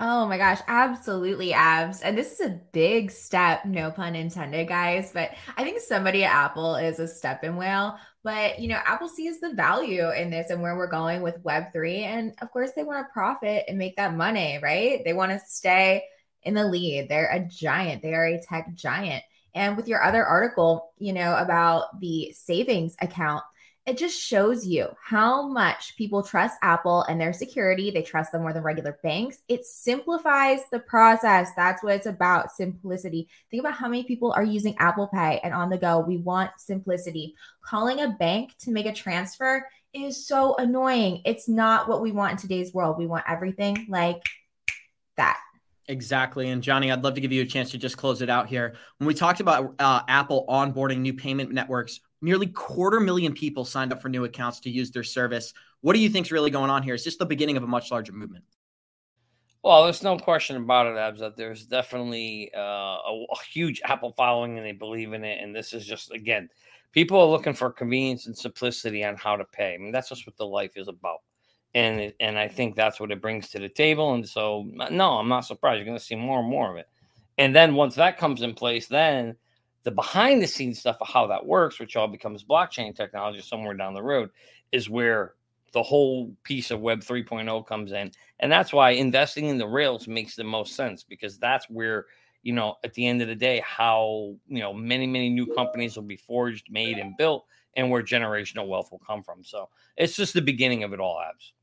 Oh 0.06 0.28
my 0.28 0.38
gosh, 0.38 0.60
absolutely 0.68 1.54
abs. 1.54 2.02
And 2.02 2.18
this 2.18 2.34
is 2.34 2.42
a 2.42 2.60
big 2.74 3.10
step, 3.10 3.64
no 3.64 3.90
pun 3.90 4.18
intended, 4.18 4.68
guys. 4.68 5.12
But 5.14 5.30
I 5.56 5.64
think 5.64 5.80
somebody 5.80 6.26
at 6.26 6.36
Apple 6.36 6.76
is 6.76 7.00
a 7.00 7.04
STEPN 7.04 7.56
whale. 7.56 7.98
But 8.22 8.60
you 8.60 8.68
know, 8.68 8.82
Apple 8.86 9.08
sees 9.08 9.40
the 9.40 9.54
value 9.54 10.12
in 10.12 10.30
this 10.30 10.50
and 10.50 10.62
where 10.62 10.76
we're 10.76 10.88
going 10.88 11.22
with 11.22 11.42
Web3. 11.46 12.00
And 12.02 12.34
of 12.42 12.52
course, 12.52 12.72
they 12.76 12.84
want 12.84 13.08
to 13.08 13.14
profit 13.14 13.64
and 13.70 13.78
make 13.78 13.96
that 13.96 14.14
money, 14.14 14.60
right? 14.62 15.02
They 15.06 15.14
want 15.14 15.32
to 15.32 15.40
stay 15.48 16.04
in 16.42 16.54
the 16.54 16.68
lead. 16.68 17.08
They're 17.08 17.32
a 17.32 17.48
giant, 17.48 18.02
they 18.02 18.14
are 18.14 18.26
a 18.26 18.42
tech 18.42 18.74
giant. 18.76 19.24
And 19.56 19.78
with 19.78 19.88
your 19.88 20.04
other 20.04 20.26
article, 20.26 20.92
you 20.98 21.14
know, 21.14 21.34
about 21.38 22.02
the 22.02 22.34
savings 22.34 22.98
account, 23.00 23.44
it 23.86 23.98
just 23.98 24.18
shows 24.18 24.66
you 24.66 24.88
how 25.04 25.48
much 25.48 25.98
people 25.98 26.24
trust 26.24 26.58
Apple 26.62 27.02
and 27.04 27.20
their 27.20 27.34
security. 27.34 27.92
They 27.92 28.02
trust 28.02 28.32
them 28.32 28.42
more 28.42 28.54
than 28.54 28.64
regular 28.64 28.98
banks. 29.04 29.40
It 29.50 29.66
simplifies 29.66 30.62
the 30.72 30.80
process. 30.80 31.50
That's 31.58 31.84
what 31.84 31.96
it's 31.96 32.06
about 32.06 32.52
simplicity. 32.52 33.28
Think 33.52 33.62
about 33.62 33.74
how 33.74 33.90
many 33.90 34.04
people 34.04 34.32
are 34.32 34.44
using 34.44 34.78
Apple 34.78 35.08
Pay 35.08 35.42
and 35.44 35.54
on 35.54 35.70
the 35.70 35.78
go. 35.78 36.00
We 36.00 36.18
want 36.18 36.52
simplicity. 36.58 37.36
Calling 37.66 38.00
a 38.00 38.10
bank 38.10 38.54
to 38.62 38.72
make 38.72 38.86
a 38.86 38.94
transfer 38.94 39.68
is 39.94 40.26
so 40.26 40.56
annoying. 40.56 41.22
It's 41.26 41.50
not 41.50 41.90
what 41.90 42.02
we 42.02 42.14
want 42.14 42.32
in 42.32 42.38
today's 42.38 42.74
world. 42.74 42.98
We 42.98 43.06
want 43.08 43.26
everything 43.28 43.86
like 43.90 44.22
that. 45.18 45.40
Exactly. 45.90 46.50
And 46.50 46.64
Johnny, 46.64 46.90
I'd 46.90 47.04
love 47.04 47.16
to 47.16 47.22
give 47.22 47.34
you 47.34 47.42
a 47.42 47.46
chance 47.46 47.72
to 47.72 47.78
just 47.78 47.98
close 47.98 48.22
it 48.22 48.30
out 48.30 48.48
here. 48.48 48.76
When 48.98 49.08
we 49.08 49.14
talked 49.14 49.42
about 49.42 49.76
uh, 49.80 50.02
Apple 50.08 50.46
onboarding 50.48 51.00
new 51.00 51.14
payment 51.14 51.52
networks, 51.52 52.00
nearly 52.24 52.48
quarter 52.48 53.00
million 53.00 53.34
people 53.34 53.66
signed 53.66 53.94
up 53.94 54.02
for 54.02 54.10
new 54.10 54.24
accounts 54.24 54.60
to 54.62 54.70
use 54.70 54.92
their 54.92 55.04
service. 55.04 55.54
What 55.82 55.94
do 55.94 56.00
you 56.00 56.10
think 56.10 56.28
is 56.28 56.32
really 56.32 56.50
going 56.50 56.70
on 56.70 56.82
here? 56.82 56.96
Is 56.96 57.04
this 57.04 57.18
the 57.18 57.26
beginning 57.26 57.58
of 57.58 57.64
a 57.64 57.68
much 57.68 57.92
larger 57.92 58.14
movement? 58.14 58.46
Well, 59.64 59.84
there's 59.84 60.04
no 60.04 60.18
question 60.18 60.58
about 60.58 60.88
it, 60.88 60.98
Abs, 60.98 61.20
that 61.20 61.38
there's 61.38 61.66
definitely 61.66 62.52
uh, 62.56 62.60
a, 62.60 63.26
a, 63.32 63.44
huge 63.50 63.82
Apple 63.86 64.14
following 64.18 64.58
and 64.58 64.66
they 64.66 64.74
believe 64.74 65.14
in 65.14 65.24
it. 65.24 65.42
And 65.42 65.56
this 65.56 65.72
is 65.72 65.86
just, 65.86 66.12
again, 66.12 66.50
people 66.92 67.20
are 67.20 67.28
looking 67.28 67.54
for 67.54 67.72
convenience 67.72 68.28
and 68.28 68.38
simplicity 68.38 69.06
on 69.06 69.16
how 69.16 69.38
to 69.38 69.46
pay. 69.46 69.74
I 69.74 69.78
mean, 69.78 69.94
that's 69.94 70.10
just 70.10 70.28
what 70.28 70.36
the 70.36 70.46
life 70.46 70.72
is 70.76 70.90
about 70.90 71.20
and 71.74 72.14
and 72.20 72.38
I 72.38 72.48
think 72.48 72.76
that's 72.76 73.00
what 73.00 73.12
it 73.12 73.22
brings 73.22 73.50
to 73.50 73.60
the 73.60 73.70
table. 73.70 74.14
And 74.14 74.28
so, 74.28 74.70
no, 74.92 75.14
I'm 75.14 75.30
not 75.30 75.46
surprised. 75.46 75.78
You're 75.78 75.86
going 75.86 75.98
to 75.98 76.04
see 76.04 76.16
more 76.16 76.40
and 76.40 76.50
more 76.50 76.72
of 76.72 76.78
it. 76.78 76.88
And 77.38 77.56
then 77.56 77.76
once 77.76 77.96
that 77.96 78.18
comes 78.18 78.42
in 78.42 78.54
place, 78.54 78.88
then 78.88 79.36
the 79.84 79.92
behind 79.92 80.42
the 80.42 80.48
scenes 80.48 80.80
stuff 80.80 80.98
of 81.02 81.08
how 81.08 81.28
that 81.28 81.46
works, 81.46 81.80
which 81.80 81.96
all 81.96 82.08
becomes 82.08 82.44
blockchain 82.44 82.96
technology 82.96 83.42
somewhere 83.42 83.74
down 83.74 83.94
the 83.94 84.04
road, 84.04 84.30
is 84.72 84.90
where 84.90 85.34
the 85.74 85.84
whole 85.84 86.34
piece 86.44 86.72
of 86.72 86.80
Web 86.80 87.02
3.0 87.02 87.66
comes 87.68 87.92
in. 87.92 88.12
And 88.40 88.52
that's 88.52 88.72
why 88.72 88.92
investing 88.92 89.46
in 89.46 89.58
the 89.58 89.68
rails 89.68 90.08
makes 90.08 90.36
the 90.36 90.44
most 90.44 90.76
sense 90.76 91.04
because 91.04 91.38
that's 91.38 91.70
where, 91.70 92.06
you 92.44 92.54
know, 92.54 92.76
at 92.84 92.94
the 92.94 93.06
end 93.06 93.22
of 93.22 93.28
the 93.28 93.36
day, 93.36 93.62
how, 93.66 94.36
you 94.48 94.60
know, 94.60 94.74
many, 94.74 95.08
many 95.08 95.30
new 95.30 95.48
companies 95.48 95.96
will 95.96 96.04
be 96.04 96.16
forged, 96.16 96.68
made, 96.70 96.98
and 96.98 97.18
built, 97.18 97.46
and 97.76 97.90
where 97.90 98.04
generational 98.04 98.68
wealth 98.68 98.90
will 98.92 99.02
come 99.06 99.24
from. 99.24 99.44
So 99.44 99.70
it's 99.98 100.16
just 100.16 100.34
the 100.34 100.42
beginning 100.42 100.84
of 100.84 100.94
it 100.94 101.00
all, 101.00 101.20
Abs. 101.20 101.54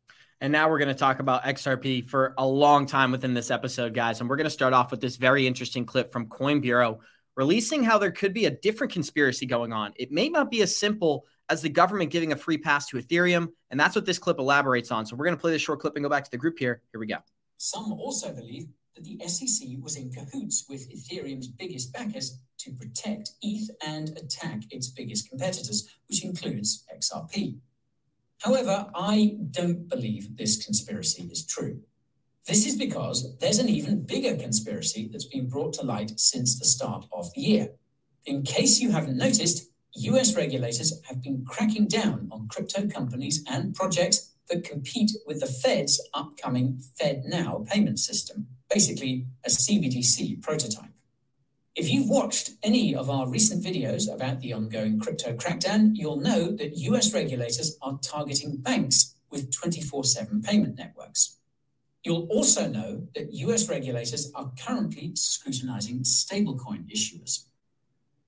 And 0.43 0.53
now 0.53 0.71
we're 0.71 0.79
going 0.79 0.89
to 0.89 0.95
talk 0.95 1.21
about 1.21 1.45
XRP 1.45 2.09
for 2.09 2.35
a 2.39 2.47
long 2.47 2.87
time 2.87 3.13
within 3.13 3.35
this 3.35 3.51
episode, 3.51 3.93
guys. 3.95 4.21
And 4.21 4.29
we're 4.29 4.37
going 4.37 4.45
to 4.45 4.51
start 4.51 4.73
off 4.73 4.91
with 4.91 5.01
this 5.01 5.17
very 5.17 5.47
interesting 5.47 5.85
clip 5.85 6.13
from 6.13 6.29
Coin 6.29 6.61
Bureau 6.61 7.01
releasing 7.37 7.83
how 7.83 7.99
there 7.99 8.11
could 8.11 8.35
be 8.35 8.47
a 8.47 8.51
different 8.51 8.93
conspiracy 8.93 9.47
going 9.47 9.73
on. 9.73 9.93
It 9.97 10.11
may 10.11 10.29
not 10.29 10.51
be 10.51 10.63
as 10.63 10.77
simple 10.77 11.27
as 11.49 11.63
the 11.63 11.69
government 11.69 12.11
giving 12.11 12.33
a 12.33 12.37
free 12.37 12.59
pass 12.59 12.87
to 12.89 12.97
Ethereum. 12.97 13.49
And 13.71 13.79
that's 13.79 13.97
what 13.97 14.07
this 14.07 14.19
clip 14.19 14.39
elaborates 14.39 14.91
on. 14.91 15.05
So 15.05 15.17
we're 15.17 15.25
going 15.25 15.37
to 15.37 15.41
play 15.41 15.53
this 15.53 15.63
short 15.63 15.81
clip 15.81 15.97
and 15.97 16.03
go 16.03 16.09
back 16.09 16.25
to 16.25 16.31
the 16.31 16.39
group 16.39 16.59
here. 16.59 16.83
Here 16.93 17.01
we 17.01 17.07
go. 17.07 17.17
Some 17.57 17.93
also 17.93 18.33
believe 18.33 18.69
that 18.95 19.05
the 19.05 19.19
SEC 19.27 19.69
was 19.81 19.97
in 19.97 20.13
cahoots 20.13 20.67
with 20.69 20.91
Ethereum's 20.91 21.49
biggest 21.49 21.93
backers 21.93 22.39
to 22.59 22.73
protect 22.73 23.33
ETH 23.43 23.71
and 23.87 24.11
attack 24.17 24.63
its 24.71 24.89
biggest 24.89 25.29
competitors, 25.29 25.89
which 26.09 26.25
includes 26.25 26.85
XRP. 26.97 27.59
However, 28.39 28.87
I 28.95 29.37
don't 29.51 29.89
believe 29.89 30.37
this 30.37 30.65
conspiracy 30.65 31.29
is 31.31 31.45
true. 31.45 31.81
This 32.47 32.67
is 32.67 32.77
because 32.77 33.37
there's 33.39 33.59
an 33.59 33.69
even 33.69 34.05
bigger 34.05 34.35
conspiracy 34.37 35.09
that's 35.11 35.27
been 35.27 35.49
brought 35.49 35.75
to 35.75 35.87
light 35.87 36.19
since 36.19 36.59
the 36.59 36.65
start 36.65 37.07
of 37.13 37.33
the 37.35 37.43
year. 37.43 37.73
In 38.25 38.43
case 38.43 38.81
you 38.81 38.91
haven't 38.91 39.17
noticed, 39.17 39.71
US 39.95 40.37
regulators 40.37 41.01
have 41.09 41.23
been 41.23 41.45
cracking 41.45 41.87
down 41.87 42.29
on 42.31 42.49
crypto 42.49 42.87
companies 42.87 43.45
and 43.49 43.75
projects 43.75 44.33
that 44.49 44.65
compete 44.65 45.13
with 45.27 45.41
the 45.41 45.47
Fed's 45.47 46.01
upcoming 46.15 46.83
FedNow 47.01 47.67
payment 47.67 47.99
system, 47.99 48.47
basically 48.73 49.27
a 49.45 49.49
CBDC 49.49 50.43
prototype. 50.43 50.91
If 51.77 51.91
you've 51.91 52.09
watched 52.09 52.51
any 52.63 52.95
of 52.95 53.09
our 53.09 53.29
recent 53.29 53.65
videos 53.65 54.13
about 54.13 54.41
the 54.41 54.53
ongoing 54.53 54.99
crypto 54.99 55.35
crackdown, 55.35 55.93
you'll 55.95 56.21
know 56.21 56.51
that 56.57 56.77
US 56.77 57.15
regulators 57.15 57.77
are 57.81 57.99
targeting 58.03 58.57
banks 58.57 59.15
with 59.31 59.53
24 59.53 60.05
7 60.05 60.43
payment 60.43 60.77
networks. 60.77 61.40
You'll 62.03 62.29
also 62.31 62.69
know 62.69 63.07
that 63.15 63.33
US 63.33 63.69
regulators 63.69 64.31
are 64.35 64.53
currently 64.59 65.13
scrutinizing 65.15 66.01
stablecoin 66.01 66.91
issuers. 66.91 67.45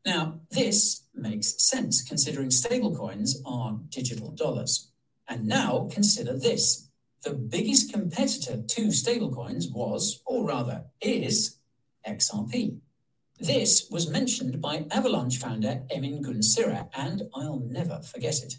Now, 0.04 0.40
this 0.50 1.04
makes 1.14 1.62
sense 1.62 2.02
considering 2.02 2.50
stablecoins 2.50 3.36
are 3.46 3.78
digital 3.88 4.30
dollars. 4.32 4.90
And 5.28 5.46
now 5.46 5.88
consider 5.90 6.36
this 6.36 6.88
the 7.22 7.32
biggest 7.32 7.92
competitor 7.92 8.62
to 8.62 8.86
stablecoins 8.88 9.72
was, 9.72 10.20
or 10.26 10.44
rather 10.44 10.86
is, 11.00 11.58
XRP. 12.06 12.78
This 13.38 13.88
was 13.90 14.10
mentioned 14.10 14.60
by 14.60 14.86
Avalanche 14.90 15.38
founder 15.38 15.84
Emin 15.90 16.22
Gün 16.22 16.42
Sirer, 16.42 16.88
and 16.94 17.22
I'll 17.34 17.60
never 17.60 18.00
forget 18.02 18.42
it. 18.42 18.56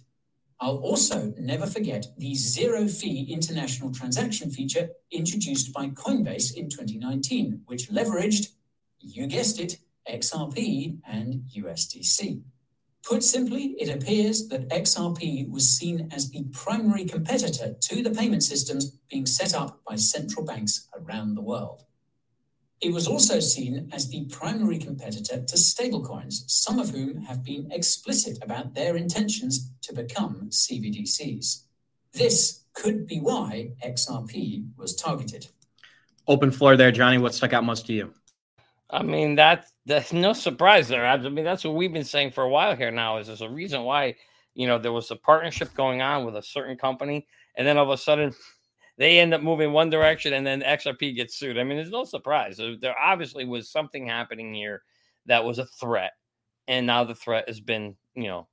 I'll 0.64 0.78
also 0.78 1.34
never 1.38 1.68
forget 1.68 2.06
the 2.18 2.34
zero 2.36 2.88
fee 2.88 3.28
international 3.30 3.92
transaction 3.92 4.50
feature 4.50 4.92
introduced 5.12 5.74
by 5.74 5.90
Coinbase 5.90 6.56
in 6.56 6.70
2019, 6.70 7.64
which 7.66 7.90
leveraged, 7.90 8.48
you 9.02 9.28
guessed 9.28 9.60
it, 9.60 9.80
XRP 10.10 11.00
and 11.06 11.44
USDC. 11.54 12.44
Put 13.06 13.26
simply, 13.26 13.76
it 13.78 13.94
appears 13.94 14.48
that 14.48 14.70
XRP 14.70 15.50
was 15.50 15.68
seen 15.68 16.08
as 16.14 16.30
the 16.30 16.46
primary 16.54 17.04
competitor 17.04 17.76
to 17.82 18.02
the 18.02 18.12
payment 18.12 18.44
systems 18.44 18.98
being 19.10 19.26
set 19.26 19.54
up 19.54 19.82
by 19.86 19.98
central 19.98 20.46
banks 20.46 20.88
around 20.98 21.36
the 21.36 21.42
world. 21.42 21.84
It 22.84 22.92
was 22.92 23.08
also 23.08 23.40
seen 23.40 23.90
as 23.94 24.10
the 24.10 24.26
primary 24.26 24.78
competitor 24.78 25.42
to 25.42 25.56
stablecoins, 25.56 26.44
some 26.48 26.80
of 26.80 26.90
whom 26.90 27.22
have 27.22 27.42
been 27.42 27.72
explicit 27.72 28.38
about 28.44 28.74
their 28.74 28.98
intentions 28.98 29.72
to 29.84 29.94
become 29.94 30.50
CBDCs. 30.50 31.64
This 32.12 32.66
could 32.74 33.08
be 33.08 33.20
why 33.20 33.72
XRP 33.86 34.68
was 34.76 34.98
targeted. 34.98 35.48
Open 36.28 36.52
floor 36.52 36.76
there, 36.76 36.92
Johnny. 36.92 37.18
What 37.18 37.34
stuck 37.34 37.54
out 37.54 37.64
most 37.64 37.88
to 37.88 37.94
you? 37.94 38.14
I 38.90 39.02
mean, 39.02 39.36
that 39.36 39.68
that's 39.86 40.12
no 40.12 40.34
surprise 40.34 40.90
there. 40.90 41.06
I 41.06 41.16
mean, 41.18 41.46
that's 41.46 41.64
what 41.64 41.76
we've 41.76 41.94
been 41.94 42.04
saying 42.04 42.32
for 42.32 42.44
a 42.44 42.50
while 42.50 42.76
here 42.76 42.92
now. 42.92 43.18
Is 43.18 43.28
there's 43.28 43.40
a 43.40 43.50
reason 43.50 43.84
why, 43.84 44.16
you 44.56 44.68
know, 44.68 44.78
there 44.78 44.92
was 44.92 45.10
a 45.10 45.16
partnership 45.16 45.74
going 45.74 46.02
on 46.02 46.26
with 46.26 46.36
a 46.36 46.44
certain 46.44 46.76
company, 46.76 47.28
and 47.56 47.66
then 47.66 47.78
all 47.78 47.86
of 47.86 47.98
a 47.98 47.98
sudden 47.98 48.34
they 48.98 49.20
end 49.20 49.34
up 49.34 49.42
moving 49.42 49.72
one 49.72 49.90
direction 49.90 50.34
and 50.34 50.46
then 50.46 50.62
XRP 50.62 51.16
gets 51.16 51.36
sued. 51.36 51.58
I 51.58 51.64
mean, 51.64 51.78
there's 51.78 51.90
no 51.90 52.04
surprise. 52.06 52.58
There 52.58 52.98
obviously 52.98 53.46
was 53.46 53.70
something 53.70 54.08
happening 54.08 54.54
here 54.54 54.84
that 55.26 55.44
was 55.44 55.60
a 55.60 55.66
threat. 55.66 56.12
And 56.68 56.86
now 56.86 57.04
the 57.04 57.16
threat 57.16 57.48
has 57.48 57.60
been, 57.60 57.96
you 58.16 58.28
know, 58.28 58.48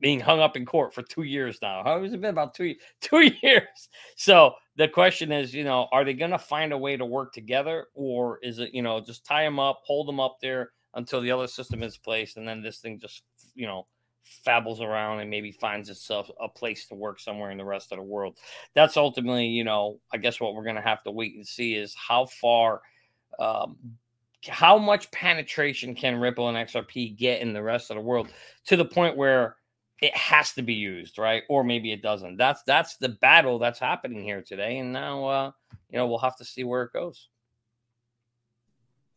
being 0.00 0.20
hung 0.20 0.40
up 0.40 0.56
in 0.56 0.64
court 0.64 0.94
for 0.94 1.02
two 1.02 1.22
years 1.22 1.58
now. 1.60 1.82
How 1.82 2.02
has 2.02 2.12
it 2.12 2.20
been? 2.20 2.30
About 2.30 2.54
two 2.54 2.74
two 3.00 3.30
years. 3.42 3.88
So 4.16 4.54
the 4.76 4.88
question 4.88 5.32
is, 5.32 5.54
you 5.54 5.64
know, 5.64 5.88
are 5.92 6.04
they 6.04 6.14
going 6.14 6.30
to 6.30 6.38
find 6.38 6.72
a 6.72 6.78
way 6.78 6.96
to 6.96 7.04
work 7.04 7.32
together, 7.32 7.86
or 7.94 8.38
is 8.42 8.58
it, 8.58 8.72
you 8.72 8.82
know, 8.82 9.00
just 9.00 9.24
tie 9.24 9.42
them 9.42 9.58
up, 9.58 9.80
hold 9.84 10.06
them 10.08 10.20
up 10.20 10.38
there 10.40 10.70
until 10.94 11.20
the 11.20 11.30
other 11.30 11.48
system 11.48 11.82
is 11.82 11.98
placed, 11.98 12.36
and 12.36 12.46
then 12.46 12.62
this 12.62 12.78
thing 12.78 12.98
just, 12.98 13.22
you 13.54 13.66
know, 13.66 13.86
fables 14.22 14.80
around 14.80 15.20
and 15.20 15.30
maybe 15.30 15.52
finds 15.52 15.88
itself 15.88 16.30
a 16.40 16.48
place 16.48 16.86
to 16.86 16.94
work 16.94 17.20
somewhere 17.20 17.50
in 17.50 17.58
the 17.58 17.64
rest 17.64 17.92
of 17.92 17.98
the 17.98 18.04
world. 18.04 18.38
That's 18.74 18.96
ultimately, 18.96 19.46
you 19.46 19.64
know, 19.64 20.00
I 20.12 20.18
guess 20.18 20.40
what 20.40 20.54
we're 20.54 20.64
going 20.64 20.76
to 20.76 20.82
have 20.82 21.02
to 21.04 21.10
wait 21.10 21.34
and 21.34 21.46
see 21.46 21.74
is 21.74 21.94
how 21.94 22.26
far, 22.26 22.82
um, 23.38 23.76
how 24.46 24.78
much 24.78 25.10
penetration 25.10 25.94
can 25.94 26.16
Ripple 26.16 26.48
and 26.48 26.56
XRP 26.56 27.16
get 27.16 27.40
in 27.40 27.52
the 27.52 27.62
rest 27.62 27.90
of 27.90 27.96
the 27.96 28.02
world 28.02 28.28
to 28.66 28.76
the 28.76 28.84
point 28.84 29.16
where 29.16 29.56
it 30.00 30.16
has 30.16 30.52
to 30.52 30.62
be 30.62 30.74
used, 30.74 31.18
right? 31.18 31.42
Or 31.48 31.64
maybe 31.64 31.92
it 31.92 32.02
doesn't. 32.02 32.36
That's 32.36 32.62
that's 32.62 32.96
the 32.98 33.08
battle 33.08 33.58
that's 33.58 33.80
happening 33.80 34.22
here 34.22 34.42
today, 34.42 34.78
and 34.78 34.92
now 34.92 35.24
uh, 35.26 35.50
you 35.90 35.98
know 35.98 36.06
we'll 36.06 36.18
have 36.18 36.36
to 36.36 36.44
see 36.44 36.62
where 36.62 36.84
it 36.84 36.92
goes. 36.92 37.28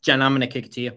Jen, 0.01 0.23
I'm 0.23 0.31
going 0.31 0.41
to 0.41 0.47
kick 0.47 0.65
it 0.65 0.71
to 0.71 0.81
you 0.81 0.93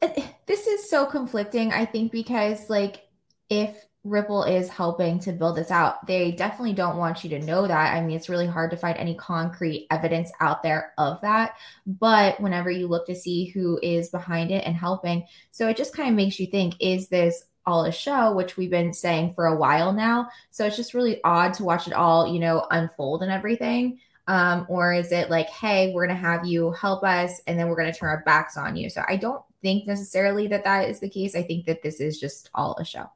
this 0.00 0.66
is 0.66 0.90
so 0.90 1.06
conflicting, 1.06 1.72
I 1.72 1.84
think, 1.84 2.12
because 2.12 2.68
like 2.68 3.02
if 3.48 3.76
Ripple 4.04 4.44
is 4.44 4.68
helping 4.68 5.18
to 5.20 5.32
build 5.32 5.56
this 5.56 5.70
out, 5.70 6.06
they 6.06 6.30
definitely 6.30 6.74
don't 6.74 6.96
want 6.96 7.24
you 7.24 7.30
to 7.30 7.44
know 7.44 7.66
that. 7.66 7.94
I 7.94 8.00
mean, 8.00 8.16
it's 8.16 8.28
really 8.28 8.46
hard 8.46 8.70
to 8.70 8.76
find 8.76 8.96
any 8.96 9.14
concrete 9.16 9.88
evidence 9.90 10.30
out 10.40 10.62
there 10.62 10.92
of 10.96 11.20
that. 11.22 11.56
But 11.86 12.40
whenever 12.40 12.70
you 12.70 12.86
look 12.86 13.06
to 13.06 13.16
see 13.16 13.46
who 13.46 13.80
is 13.82 14.10
behind 14.10 14.52
it 14.52 14.64
and 14.64 14.76
helping, 14.76 15.24
so 15.50 15.68
it 15.68 15.76
just 15.76 15.94
kind 15.94 16.08
of 16.08 16.14
makes 16.14 16.38
you 16.38 16.46
think 16.46 16.74
is 16.78 17.08
this 17.08 17.44
all 17.66 17.84
a 17.84 17.92
show, 17.92 18.32
which 18.32 18.56
we've 18.56 18.70
been 18.70 18.92
saying 18.92 19.34
for 19.34 19.46
a 19.46 19.56
while 19.56 19.92
now. 19.92 20.28
So 20.52 20.64
it's 20.66 20.76
just 20.76 20.94
really 20.94 21.20
odd 21.24 21.54
to 21.54 21.64
watch 21.64 21.88
it 21.88 21.92
all, 21.92 22.32
you 22.32 22.38
know, 22.38 22.64
unfold 22.70 23.22
and 23.22 23.32
everything. 23.32 23.98
Um, 24.28 24.66
or 24.68 24.92
is 24.92 25.12
it 25.12 25.30
like, 25.30 25.48
hey, 25.48 25.92
we're 25.92 26.06
going 26.06 26.16
to 26.16 26.22
have 26.22 26.44
you 26.44 26.72
help 26.72 27.04
us 27.04 27.40
and 27.46 27.58
then 27.58 27.68
we're 27.68 27.76
going 27.76 27.92
to 27.92 27.98
turn 27.98 28.10
our 28.10 28.22
backs 28.24 28.56
on 28.56 28.76
you? 28.76 28.88
So 28.90 29.02
I 29.08 29.16
don't 29.16 29.42
think 29.62 29.86
necessarily 29.86 30.46
that 30.48 30.64
that 30.64 30.88
is 30.88 31.00
the 31.00 31.08
case. 31.08 31.34
I 31.34 31.42
think 31.42 31.66
that 31.66 31.82
this 31.82 32.00
is 32.00 32.18
just 32.18 32.50
all 32.54 32.76
a 32.78 32.84
show. 32.84 33.06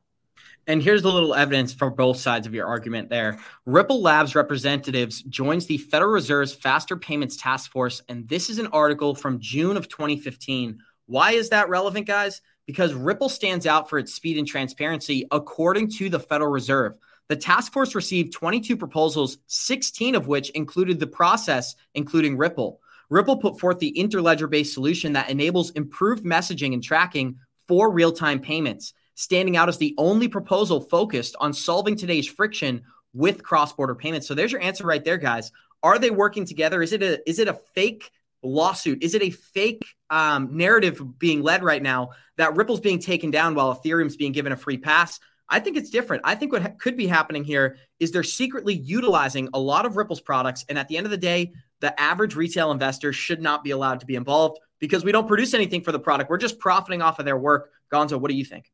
And 0.66 0.82
here's 0.82 1.04
a 1.04 1.08
little 1.08 1.34
evidence 1.34 1.72
for 1.72 1.90
both 1.90 2.18
sides 2.18 2.46
of 2.46 2.54
your 2.54 2.66
argument 2.66 3.08
there. 3.08 3.38
Ripple 3.66 4.02
Labs 4.02 4.34
representatives 4.34 5.22
joins 5.22 5.66
the 5.66 5.78
Federal 5.78 6.12
Reserve's 6.12 6.54
Faster 6.54 6.96
Payments 6.96 7.36
Task 7.36 7.70
Force, 7.70 8.02
and 8.08 8.28
this 8.28 8.50
is 8.50 8.58
an 8.58 8.68
article 8.68 9.14
from 9.14 9.40
June 9.40 9.76
of 9.76 9.88
2015. 9.88 10.78
Why 11.06 11.32
is 11.32 11.48
that 11.48 11.68
relevant, 11.68 12.06
guys? 12.06 12.40
Because 12.66 12.94
Ripple 12.94 13.28
stands 13.28 13.66
out 13.66 13.88
for 13.90 13.98
its 13.98 14.14
speed 14.14 14.38
and 14.38 14.46
transparency, 14.46 15.26
according 15.30 15.90
to 15.92 16.08
the 16.08 16.20
Federal 16.20 16.50
Reserve. 16.50 16.96
The 17.28 17.36
task 17.36 17.72
force 17.72 17.94
received 17.94 18.32
22 18.32 18.76
proposals, 18.76 19.38
16 19.46 20.14
of 20.14 20.26
which 20.26 20.50
included 20.50 21.00
the 21.00 21.06
process, 21.06 21.74
including 21.94 22.36
Ripple. 22.36 22.79
Ripple 23.10 23.36
put 23.36 23.58
forth 23.58 23.80
the 23.80 23.92
interledger 23.92 24.48
based 24.48 24.72
solution 24.72 25.12
that 25.12 25.28
enables 25.28 25.70
improved 25.70 26.24
messaging 26.24 26.72
and 26.72 26.82
tracking 26.82 27.36
for 27.68 27.90
real 27.90 28.12
time 28.12 28.40
payments, 28.40 28.94
standing 29.14 29.56
out 29.56 29.68
as 29.68 29.78
the 29.78 29.94
only 29.98 30.28
proposal 30.28 30.80
focused 30.80 31.36
on 31.40 31.52
solving 31.52 31.96
today's 31.96 32.26
friction 32.26 32.82
with 33.12 33.42
cross 33.42 33.72
border 33.72 33.94
payments. 33.94 34.26
So 34.26 34.34
there's 34.34 34.52
your 34.52 34.62
answer 34.62 34.86
right 34.86 35.04
there, 35.04 35.18
guys. 35.18 35.50
Are 35.82 35.98
they 35.98 36.10
working 36.10 36.44
together? 36.44 36.82
Is 36.82 36.92
it 36.92 37.02
a 37.02 37.28
is 37.28 37.38
it 37.38 37.48
a 37.48 37.58
fake 37.74 38.10
lawsuit? 38.42 39.02
Is 39.02 39.14
it 39.14 39.22
a 39.22 39.30
fake 39.30 39.82
um, 40.08 40.56
narrative 40.56 41.00
being 41.18 41.42
led 41.42 41.62
right 41.62 41.82
now 41.82 42.10
that 42.36 42.56
Ripple's 42.56 42.80
being 42.80 42.98
taken 42.98 43.30
down 43.30 43.54
while 43.54 43.74
Ethereum's 43.74 44.16
being 44.16 44.32
given 44.32 44.52
a 44.52 44.56
free 44.56 44.78
pass? 44.78 45.18
I 45.50 45.60
think 45.60 45.76
it's 45.76 45.90
different. 45.90 46.22
I 46.24 46.36
think 46.36 46.52
what 46.52 46.62
ha- 46.62 46.72
could 46.78 46.96
be 46.96 47.06
happening 47.06 47.44
here 47.44 47.76
is 47.98 48.12
they're 48.12 48.22
secretly 48.22 48.74
utilizing 48.74 49.48
a 49.52 49.58
lot 49.58 49.84
of 49.84 49.96
Ripple's 49.96 50.20
products. 50.20 50.64
And 50.68 50.78
at 50.78 50.88
the 50.88 50.96
end 50.96 51.06
of 51.06 51.10
the 51.10 51.18
day, 51.18 51.52
the 51.80 51.98
average 52.00 52.36
retail 52.36 52.70
investor 52.70 53.12
should 53.12 53.42
not 53.42 53.64
be 53.64 53.72
allowed 53.72 54.00
to 54.00 54.06
be 54.06 54.14
involved 54.14 54.60
because 54.78 55.04
we 55.04 55.12
don't 55.12 55.26
produce 55.26 55.52
anything 55.52 55.82
for 55.82 55.92
the 55.92 55.98
product. 55.98 56.30
We're 56.30 56.38
just 56.38 56.58
profiting 56.58 57.02
off 57.02 57.18
of 57.18 57.24
their 57.24 57.36
work. 57.36 57.70
Gonzo, 57.92 58.20
what 58.20 58.30
do 58.30 58.36
you 58.36 58.44
think? 58.44 58.70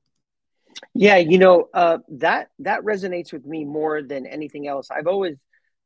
Yeah, 0.95 1.17
you 1.17 1.39
know 1.39 1.69
uh, 1.73 1.99
that 2.11 2.51
that 2.59 2.83
resonates 2.83 3.33
with 3.33 3.47
me 3.47 3.65
more 3.65 4.03
than 4.03 4.27
anything 4.27 4.69
else. 4.69 4.91
I've 4.91 5.07
always 5.07 5.37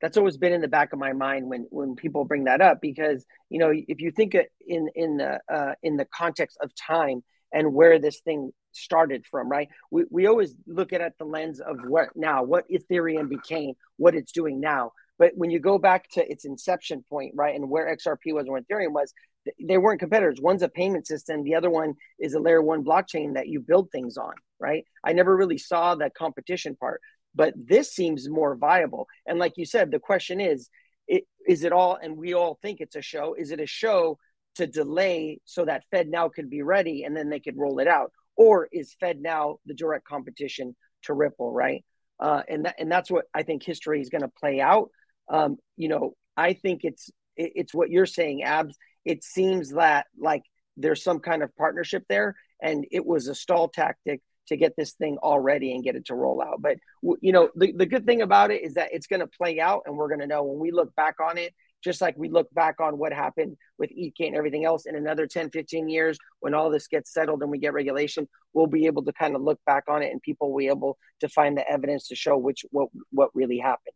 that's 0.01 0.17
always 0.17 0.37
been 0.37 0.53
in 0.53 0.61
the 0.61 0.69
back 0.69 0.93
of 0.93 0.99
my 0.99 1.13
mind 1.13 1.49
when 1.49 1.67
when 1.71 1.95
people 1.95 2.25
bring 2.25 2.45
that 2.45 2.61
up 2.61 2.81
because 2.81 3.25
you 3.51 3.59
know 3.59 3.73
if 3.73 4.01
you 4.01 4.11
think 4.11 4.37
in 4.67 4.89
in 4.95 5.17
the 5.19 5.41
uh, 5.49 5.75
in 5.83 5.97
the 5.97 6.07
context 6.07 6.59
of 6.61 6.75
time 6.75 7.23
and 7.53 7.75
where 7.75 7.99
this 7.99 8.21
thing 8.21 8.53
started 8.73 9.27
from, 9.31 9.49
right? 9.49 9.69
We 9.91 10.05
we 10.11 10.27
always 10.27 10.55
look 10.67 10.93
at 10.93 11.01
it 11.01 11.15
the 11.19 11.25
lens 11.25 11.61
of 11.61 11.77
what 11.87 12.09
now, 12.15 12.43
what 12.43 12.69
Ethereum 12.71 13.29
became, 13.29 13.75
what 13.97 14.15
it's 14.15 14.33
doing 14.33 14.61
now. 14.61 14.93
But 15.19 15.33
when 15.35 15.51
you 15.51 15.59
go 15.59 15.79
back 15.79 16.09
to 16.13 16.27
its 16.31 16.47
inception 16.47 17.05
point, 17.09 17.35
right, 17.37 17.55
and 17.55 17.69
where 17.69 17.95
XRP 17.95 18.33
was 18.33 18.47
and 18.47 18.53
where 18.53 18.63
Ethereum 18.63 18.93
was, 18.93 19.13
they 19.61 19.79
weren't 19.79 20.01
competitors. 20.01 20.41
One's 20.41 20.63
a 20.63 20.69
payment 20.69 21.07
system, 21.07 21.45
the 21.45 21.55
other 21.55 21.71
one 21.71 21.95
is 22.19 22.35
a 22.35 22.41
layer 22.41 22.63
one 22.63 22.85
blockchain 22.85 23.35
that 23.35 23.49
you 23.49 23.61
build 23.61 23.91
things 23.91 24.17
on, 24.17 24.33
right? 24.59 24.85
I 25.05 25.13
never 25.13 25.37
really 25.37 25.59
saw 25.59 25.95
that 25.97 26.15
competition 26.15 26.77
part, 26.77 27.01
but 27.35 27.55
this 27.57 27.93
seems 27.93 28.29
more 28.29 28.57
viable. 28.57 29.09
And 29.27 29.39
like 29.39 29.55
you 29.57 29.67
said, 29.67 29.91
the 29.91 29.99
question 29.99 30.41
is, 30.41 30.69
it, 31.07 31.25
is 31.47 31.65
it 31.65 31.73
all, 31.73 31.99
and 32.01 32.17
we 32.17 32.35
all 32.35 32.59
think 32.63 32.81
it's 32.81 32.97
a 32.97 33.03
show, 33.03 33.35
is 33.35 33.51
it 33.51 33.61
a 33.61 33.67
show 33.67 34.19
to 34.57 34.67
delay 34.67 35.41
so 35.45 35.65
that 35.65 35.85
FedNow 35.93 36.33
could 36.33 36.51
be 36.51 36.63
ready 36.63 37.05
and 37.05 37.17
then 37.17 37.29
they 37.29 37.41
could 37.41 37.57
roll 37.57 37.79
it 37.79 37.89
out? 37.89 38.13
Or 38.37 38.69
is 38.73 38.97
FedNow 39.03 39.57
the 39.67 39.75
direct 39.75 40.07
competition 40.07 40.77
to 41.03 41.15
Ripple, 41.15 41.53
right? 41.53 41.85
Uh, 42.19 42.43
and, 42.49 42.65
that, 42.67 42.75
and 42.79 42.91
that's 42.91 43.11
what 43.11 43.25
I 43.35 43.43
think 43.43 43.63
history 43.63 44.01
is 44.01 44.11
going 44.11 44.23
to 44.23 44.29
play 44.29 44.61
out. 44.61 44.91
Um, 45.29 45.57
you 45.77 45.89
know, 45.89 46.15
I 46.37 46.55
think 46.55 46.81
it's 46.85 47.11
it's 47.37 47.73
what 47.73 47.91
you're 47.91 48.07
saying, 48.07 48.43
Abs. 48.43 48.77
It 49.05 49.25
seems 49.25 49.71
that 49.71 50.07
like 50.19 50.43
there's 50.77 51.03
some 51.03 51.21
kind 51.21 51.43
of 51.43 51.55
partnership 51.57 52.05
there, 52.09 52.35
and 52.61 52.85
it 52.91 53.05
was 53.05 53.29
a 53.29 53.35
stall 53.35 53.69
tactic 53.69 54.21
to 54.49 54.57
get 54.57 54.75
this 54.77 54.93
thing 54.93 55.17
all 55.23 55.39
ready 55.39 55.73
and 55.73 55.85
get 55.85 55.97
it 55.97 56.07
to 56.07 56.15
roll 56.15 56.43
out. 56.43 56.61
But 56.61 56.77
you 57.21 57.33
know, 57.33 57.51
the, 57.55 57.73
the 57.73 57.87
good 57.87 58.05
thing 58.05 58.21
about 58.21 58.51
it 58.51 58.63
is 58.63 58.75
that 58.75 58.91
it's 58.93 59.07
going 59.07 59.21
to 59.21 59.27
play 59.27 59.61
out, 59.61 59.83
and 59.87 59.97
we're 59.97 60.09
going 60.09 60.21
to 60.21 60.27
know 60.27 60.43
when 60.43 60.59
we 60.59 60.71
look 60.71 60.95
back 60.97 61.17
on 61.21 61.39
it, 61.39 61.55
just 61.83 62.01
like 62.01 62.17
we 62.17 62.29
look 62.29 62.53
back 62.53 62.81
on 62.81 62.99
what 62.99 63.13
happened 63.13 63.57
with 63.79 63.91
EK 63.93 64.27
and 64.27 64.37
everything 64.37 64.65
else 64.65 64.87
in 64.87 64.97
another 64.97 65.27
10, 65.27 65.51
15 65.51 65.89
years, 65.89 66.19
when 66.41 66.55
all 66.55 66.71
this 66.71 66.87
gets 66.87 67.13
settled 67.13 67.43
and 67.43 67.51
we 67.51 67.59
get 67.59 67.73
regulation, 67.73 68.29
we'll 68.53 68.67
be 68.67 68.87
able 68.87 69.05
to 69.05 69.13
kind 69.13 69.35
of 69.35 69.43
look 69.43 69.61
back 69.67 69.85
on 69.89 70.03
it, 70.03 70.13
and 70.13 70.21
people 70.23 70.51
will 70.51 70.59
be 70.59 70.69
able 70.69 70.99
to 71.21 71.29
find 71.29 71.57
the 71.57 71.69
evidence 71.71 72.09
to 72.09 72.15
show 72.15 72.37
which 72.37 72.65
what 72.71 72.89
what 73.11 73.31
really 73.35 73.59
happened. 73.59 73.95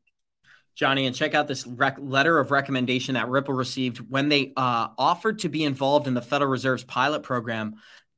Johnny, 0.75 1.07
and 1.07 1.15
check 1.15 1.35
out 1.35 1.47
this 1.47 1.67
rec- 1.67 1.99
letter 2.01 2.39
of 2.39 2.51
recommendation 2.51 3.15
that 3.15 3.29
Ripple 3.29 3.55
received 3.55 3.99
when 4.11 4.29
they 4.29 4.53
uh, 4.57 4.89
offered 4.99 5.39
to 5.41 5.49
be 5.49 5.63
involved 5.63 6.09
in 6.09 6.15
the 6.15 6.23
Federal 6.23 6.51
Reserve's 6.51 6.83
pilot 6.83 7.23
program. 7.23 7.77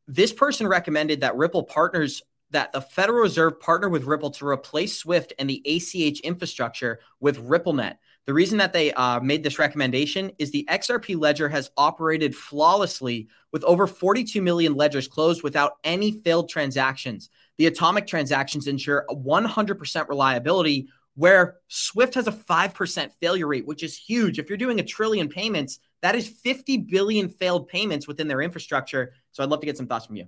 This 0.08 0.32
person 0.32 0.66
recommended 0.66 1.20
that 1.20 1.36
Ripple 1.36 1.64
partners 1.64 2.22
that 2.50 2.72
the 2.72 2.80
Federal 2.80 3.20
Reserve 3.20 3.60
partner 3.60 3.88
with 3.88 4.04
Ripple 4.04 4.30
to 4.30 4.46
replace 4.46 4.96
Swift 4.96 5.32
and 5.38 5.50
the 5.50 5.62
ACH 5.66 6.20
infrastructure 6.20 7.00
with 7.20 7.44
RippleNet. 7.44 7.96
The 8.26 8.34
reason 8.34 8.58
that 8.58 8.72
they 8.72 8.92
uh, 8.92 9.20
made 9.20 9.44
this 9.44 9.58
recommendation 9.58 10.32
is 10.38 10.50
the 10.50 10.66
XRP 10.68 11.18
ledger 11.18 11.48
has 11.48 11.70
operated 11.76 12.34
flawlessly 12.34 13.28
with 13.52 13.62
over 13.62 13.86
42 13.86 14.42
million 14.42 14.74
ledgers 14.74 15.06
closed 15.06 15.44
without 15.44 15.74
any 15.84 16.10
failed 16.10 16.48
transactions. 16.48 17.30
The 17.58 17.66
atomic 17.66 18.06
transactions 18.06 18.66
ensure 18.66 19.06
100% 19.10 20.08
reliability 20.08 20.88
where 21.14 21.56
Swift 21.68 22.14
has 22.14 22.26
a 22.26 22.32
5% 22.32 23.10
failure 23.20 23.46
rate, 23.46 23.66
which 23.66 23.84
is 23.84 23.96
huge. 23.96 24.40
If 24.40 24.48
you're 24.48 24.58
doing 24.58 24.80
a 24.80 24.84
trillion 24.84 25.28
payments, 25.28 25.78
that 26.02 26.16
is 26.16 26.28
50 26.28 26.78
billion 26.78 27.28
failed 27.28 27.68
payments 27.68 28.08
within 28.08 28.28
their 28.28 28.42
infrastructure. 28.42 29.14
So 29.30 29.42
I'd 29.42 29.48
love 29.48 29.60
to 29.60 29.66
get 29.66 29.76
some 29.76 29.86
thoughts 29.86 30.06
from 30.06 30.16
you. 30.16 30.26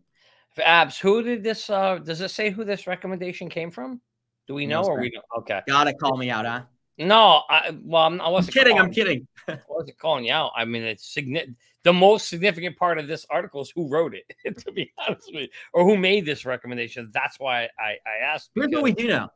Abs, 0.64 0.98
who 0.98 1.22
did 1.22 1.42
this? 1.42 1.68
Uh, 1.68 1.98
does 1.98 2.20
it 2.20 2.30
say 2.30 2.50
who 2.50 2.64
this 2.64 2.86
recommendation 2.86 3.48
came 3.48 3.70
from? 3.70 4.00
Do 4.46 4.54
we 4.54 4.66
know, 4.66 4.82
or 4.82 5.00
we 5.00 5.12
know? 5.14 5.20
Okay, 5.38 5.60
gotta 5.68 5.92
call 5.92 6.16
me 6.16 6.30
out, 6.30 6.46
huh? 6.46 6.62
No, 6.98 7.42
I 7.48 7.76
well, 7.82 8.02
I'm, 8.02 8.20
I 8.20 8.28
wasn't 8.28 8.56
I'm 8.56 8.64
kidding. 8.64 8.78
I'm 8.78 8.90
kidding. 8.90 9.28
I 9.48 9.58
wasn't 9.68 9.98
calling 9.98 10.24
you 10.24 10.32
out. 10.32 10.52
I 10.56 10.64
mean, 10.64 10.82
it's 10.82 11.12
significant. 11.12 11.56
The 11.84 11.92
most 11.92 12.28
significant 12.28 12.76
part 12.76 12.98
of 12.98 13.06
this 13.06 13.24
article 13.30 13.62
is 13.62 13.72
who 13.74 13.88
wrote 13.88 14.14
it. 14.14 14.58
to 14.58 14.72
be 14.72 14.92
honest 14.98 15.30
with 15.32 15.42
you, 15.42 15.48
or 15.72 15.84
who 15.84 15.96
made 15.96 16.26
this 16.26 16.44
recommendation. 16.44 17.10
That's 17.12 17.38
why 17.38 17.68
I 17.78 17.96
I 18.06 18.24
asked. 18.24 18.50
Here's 18.54 18.70
what 18.70 18.82
we 18.82 18.92
do 18.92 19.08
know 19.08 19.28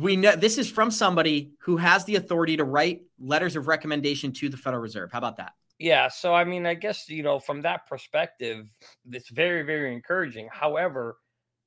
we 0.00 0.16
know 0.16 0.34
this 0.34 0.58
is 0.58 0.70
from 0.70 0.90
somebody 0.90 1.52
who 1.60 1.76
has 1.76 2.04
the 2.04 2.16
authority 2.16 2.56
to 2.56 2.64
write 2.64 3.02
letters 3.18 3.56
of 3.56 3.68
recommendation 3.68 4.32
to 4.32 4.48
the 4.48 4.56
Federal 4.56 4.82
Reserve. 4.82 5.12
How 5.12 5.18
about 5.18 5.36
that? 5.36 5.52
Yeah. 5.78 6.08
So, 6.08 6.34
I 6.34 6.44
mean, 6.44 6.66
I 6.66 6.74
guess, 6.74 7.08
you 7.08 7.22
know, 7.22 7.38
from 7.38 7.62
that 7.62 7.86
perspective, 7.86 8.68
it's 9.10 9.28
very, 9.30 9.62
very 9.62 9.92
encouraging. 9.92 10.48
However, 10.50 11.16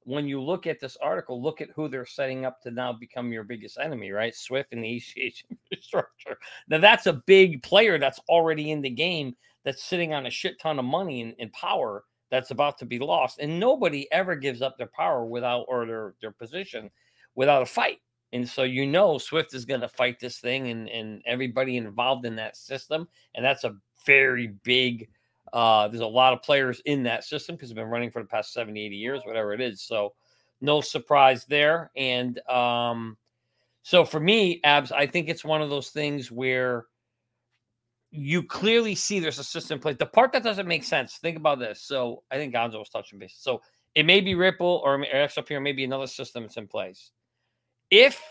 when 0.08 0.26
you 0.26 0.42
look 0.42 0.68
at 0.68 0.80
this 0.80 0.96
article, 1.02 1.44
look 1.44 1.60
at 1.60 1.70
who 1.76 1.90
they're 1.90 2.06
setting 2.06 2.46
up 2.46 2.62
to 2.62 2.72
now 2.72 2.94
become 2.94 3.34
your 3.34 3.44
biggest 3.44 3.78
enemy, 3.78 4.10
right? 4.12 4.34
Swift 4.34 4.72
and 4.72 4.82
the 4.82 4.96
ACH 4.96 5.44
infrastructure. 5.72 6.38
Now, 6.70 6.78
that's 6.78 7.08
a 7.08 7.22
big 7.26 7.62
player 7.62 8.00
that's 8.00 8.22
already 8.30 8.72
in 8.72 8.82
the 8.82 8.90
game 8.90 9.36
that's 9.66 9.84
sitting 9.84 10.14
on 10.14 10.26
a 10.26 10.30
shit 10.30 10.62
ton 10.62 10.80
of 10.80 10.86
money 10.86 11.22
and, 11.24 11.36
and 11.40 11.52
power 11.52 12.06
that's 12.32 12.52
about 12.52 12.78
to 12.78 12.86
be 12.86 13.00
lost. 13.00 13.40
And 13.40 13.60
nobody 13.60 14.10
ever 14.14 14.38
gives 14.38 14.62
up 14.62 14.78
their 14.78 14.90
power 14.96 15.26
without 15.26 15.66
or 15.68 15.86
their, 15.86 16.14
their 16.22 16.32
position 16.32 16.90
without 17.36 17.62
a 17.62 17.66
fight. 17.66 17.98
And 18.32 18.48
so 18.48 18.64
you 18.64 18.88
know 18.88 19.18
Swift 19.18 19.54
is 19.54 19.66
going 19.66 19.82
to 19.82 19.90
fight 19.90 20.22
this 20.22 20.40
thing 20.40 20.70
and, 20.70 20.88
and 20.88 21.22
everybody 21.26 21.76
involved 21.76 22.26
in 22.26 22.38
that 22.38 22.56
system. 22.56 23.10
And 23.36 23.44
that's 23.44 23.66
a 23.66 23.76
very 24.06 24.54
big 24.64 25.10
uh 25.58 25.88
there's 25.88 26.02
a 26.02 26.06
lot 26.06 26.34
of 26.34 26.44
players 26.44 26.82
in 26.86 27.04
that 27.04 27.24
system 27.24 27.56
because 27.56 27.72
it's 27.72 27.76
been 27.76 27.88
running 27.88 28.12
for 28.12 28.22
the 28.22 28.28
past 28.28 28.54
70, 28.54 28.80
80 28.80 28.96
years, 28.96 29.22
whatever 29.26 29.54
it 29.54 29.62
is. 29.62 29.82
So 29.82 30.14
no 30.62 30.82
surprise 30.82 31.46
there. 31.46 31.92
And 31.96 32.40
um 32.48 33.18
so 33.82 34.06
for 34.06 34.20
me, 34.20 34.60
Abs, 34.64 34.92
I 34.92 35.08
think 35.08 35.30
it's 35.30 35.46
one 35.46 35.62
of 35.62 35.70
those 35.70 35.90
things 35.90 36.32
where 36.32 36.86
you 38.12 38.44
clearly 38.44 38.96
see 38.96 39.20
there's 39.20 39.40
a 39.40 39.44
system 39.44 39.80
play. 39.80 39.94
The 39.94 40.06
part 40.06 40.32
that 40.34 40.44
doesn't 40.44 40.68
make 40.68 40.84
sense, 40.84 41.18
think 41.18 41.38
about 41.38 41.60
this. 41.60 41.82
So 41.82 42.24
I 42.30 42.36
think 42.36 42.54
Gonzo 42.54 42.80
was 42.80 42.90
touching 42.90 43.18
base. 43.18 43.36
So 43.38 43.62
it 43.96 44.06
may 44.06 44.20
be 44.22 44.36
Ripple 44.36 44.82
or, 44.84 44.96
or 44.96 45.06
XRP 45.06 45.52
or 45.52 45.62
maybe 45.62 45.84
another 45.84 46.08
system 46.08 46.44
that's 46.44 46.58
in 46.58 46.68
place 46.68 47.12
if 47.92 48.22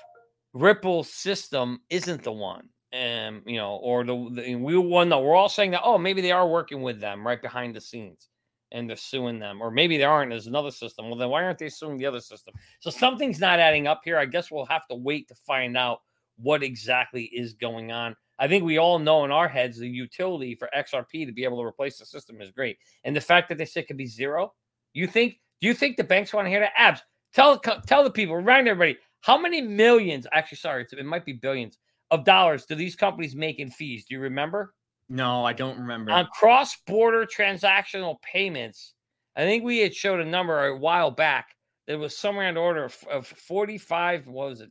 Ripple's 0.53 1.11
system 1.11 1.81
isn't 1.91 2.23
the 2.23 2.33
one, 2.33 2.69
um, 2.95 3.43
you 3.47 3.57
know, 3.57 3.77
or 3.77 4.05
the, 4.05 4.29
the 4.33 4.55
we 4.55 4.77
one 4.79 5.09
that 5.09 5.19
we're 5.19 5.35
all 5.35 5.49
saying 5.49 5.73
that 5.73 5.83
oh 5.85 5.99
maybe 5.99 6.21
they 6.21 6.33
are 6.33 6.49
working 6.49 6.83
with 6.83 7.01
them 7.01 7.27
right 7.27 7.41
behind 7.41 7.75
the 7.75 7.81
scenes 7.81 8.29
and 8.73 8.89
they're 8.89 8.97
suing 8.97 9.39
them, 9.39 9.63
or 9.63 9.71
maybe 9.71 9.97
they 9.97 10.05
aren't. 10.05 10.31
There's 10.31 10.49
another 10.49 10.71
system. 10.71 11.07
Well, 11.07 11.19
then 11.19 11.29
why 11.29 11.45
aren't 11.45 11.59
they 11.59 11.69
suing 11.69 11.97
the 11.97 12.07
other 12.07 12.21
system? 12.21 12.55
So 12.81 12.91
something's 12.91 13.39
not 13.39 13.61
adding 13.61 13.87
up 13.87 14.01
here. 14.05 14.19
I 14.19 14.27
guess 14.27 14.51
we'll 14.51 14.67
have 14.67 14.87
to 14.89 14.97
wait 14.97 15.29
to 15.29 15.35
find 15.35 15.77
out 15.77 16.01
what 16.37 16.63
exactly 16.63 17.25
is 17.25 17.55
going 17.55 17.93
on. 17.93 18.17
I 18.39 18.49
think 18.49 18.65
we 18.65 18.79
all 18.79 18.99
know 18.99 19.25
in 19.25 19.31
our 19.31 19.49
heads 19.49 19.79
the 19.79 19.89
utility 19.89 20.55
for 20.55 20.69
XRP 20.77 21.27
to 21.27 21.33
be 21.33 21.45
able 21.45 21.59
to 21.59 21.67
replace 21.67 21.99
the 21.99 22.07
system 22.07 22.41
is 22.41 22.51
great, 22.51 22.79
and 23.05 23.15
the 23.15 23.21
fact 23.21 23.49
that 23.49 23.59
they 23.59 23.65
say 23.65 23.81
it 23.81 23.89
could 23.89 23.97
be 23.97 24.07
zero. 24.07 24.53
You 24.93 25.07
think? 25.07 25.39
Do 25.61 25.69
you 25.69 25.75
think 25.75 25.97
the 25.97 26.05
banks 26.05 26.33
want 26.33 26.47
to 26.47 26.51
hear 26.51 26.61
that? 26.61 26.73
Abs, 26.77 27.03
tell 27.33 27.59
tell 27.59 28.05
the 28.05 28.11
people, 28.11 28.37
remind 28.37 28.69
everybody 28.69 28.99
how 29.21 29.39
many 29.39 29.61
millions, 29.61 30.27
actually, 30.33 30.59
sorry, 30.59 30.87
it 30.91 31.05
might 31.07 31.25
be 31.25 31.33
billions 31.33 31.79
of 32.11 32.25
dollars 32.25 32.67
do 32.67 32.75
these 32.75 32.97
companies 32.97 33.35
make 33.35 33.59
in 33.59 33.71
fees? 33.71 34.05
Do 34.05 34.15
you 34.15 34.21
remember? 34.21 34.75
No, 35.09 35.45
I 35.45 35.53
don't 35.53 35.79
remember. 35.79 36.13
On 36.13 36.27
cross 36.27 36.77
border 36.87 37.27
transactional 37.27 38.21
payments, 38.23 38.95
I 39.37 39.43
think 39.43 39.65
we 39.65 39.79
had 39.79 39.95
showed 39.95 40.21
a 40.21 40.25
number 40.25 40.67
a 40.67 40.77
while 40.77 41.11
back 41.11 41.55
that 41.87 41.99
was 41.99 42.17
somewhere 42.17 42.49
in 42.49 42.55
the 42.55 42.61
order 42.61 42.85
of, 42.85 42.97
of 43.11 43.27
45, 43.27 44.27
what 44.27 44.51
was 44.51 44.61
it, 44.61 44.71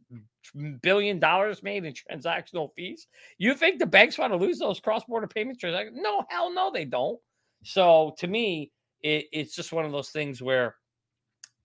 billion 0.81 1.19
dollars 1.19 1.63
made 1.63 1.85
in 1.85 1.93
transactional 1.93 2.69
fees. 2.75 3.07
You 3.37 3.53
think 3.53 3.79
the 3.79 3.85
banks 3.85 4.17
want 4.17 4.33
to 4.33 4.37
lose 4.37 4.59
those 4.59 4.79
cross 4.79 5.03
border 5.05 5.27
payment 5.27 5.59
transactions? 5.59 5.97
No, 5.99 6.23
hell 6.29 6.53
no, 6.53 6.71
they 6.71 6.85
don't. 6.85 7.19
So 7.63 8.15
to 8.19 8.27
me, 8.27 8.71
it, 9.01 9.25
it's 9.31 9.55
just 9.55 9.71
one 9.71 9.85
of 9.85 9.91
those 9.91 10.09
things 10.09 10.41
where 10.41 10.75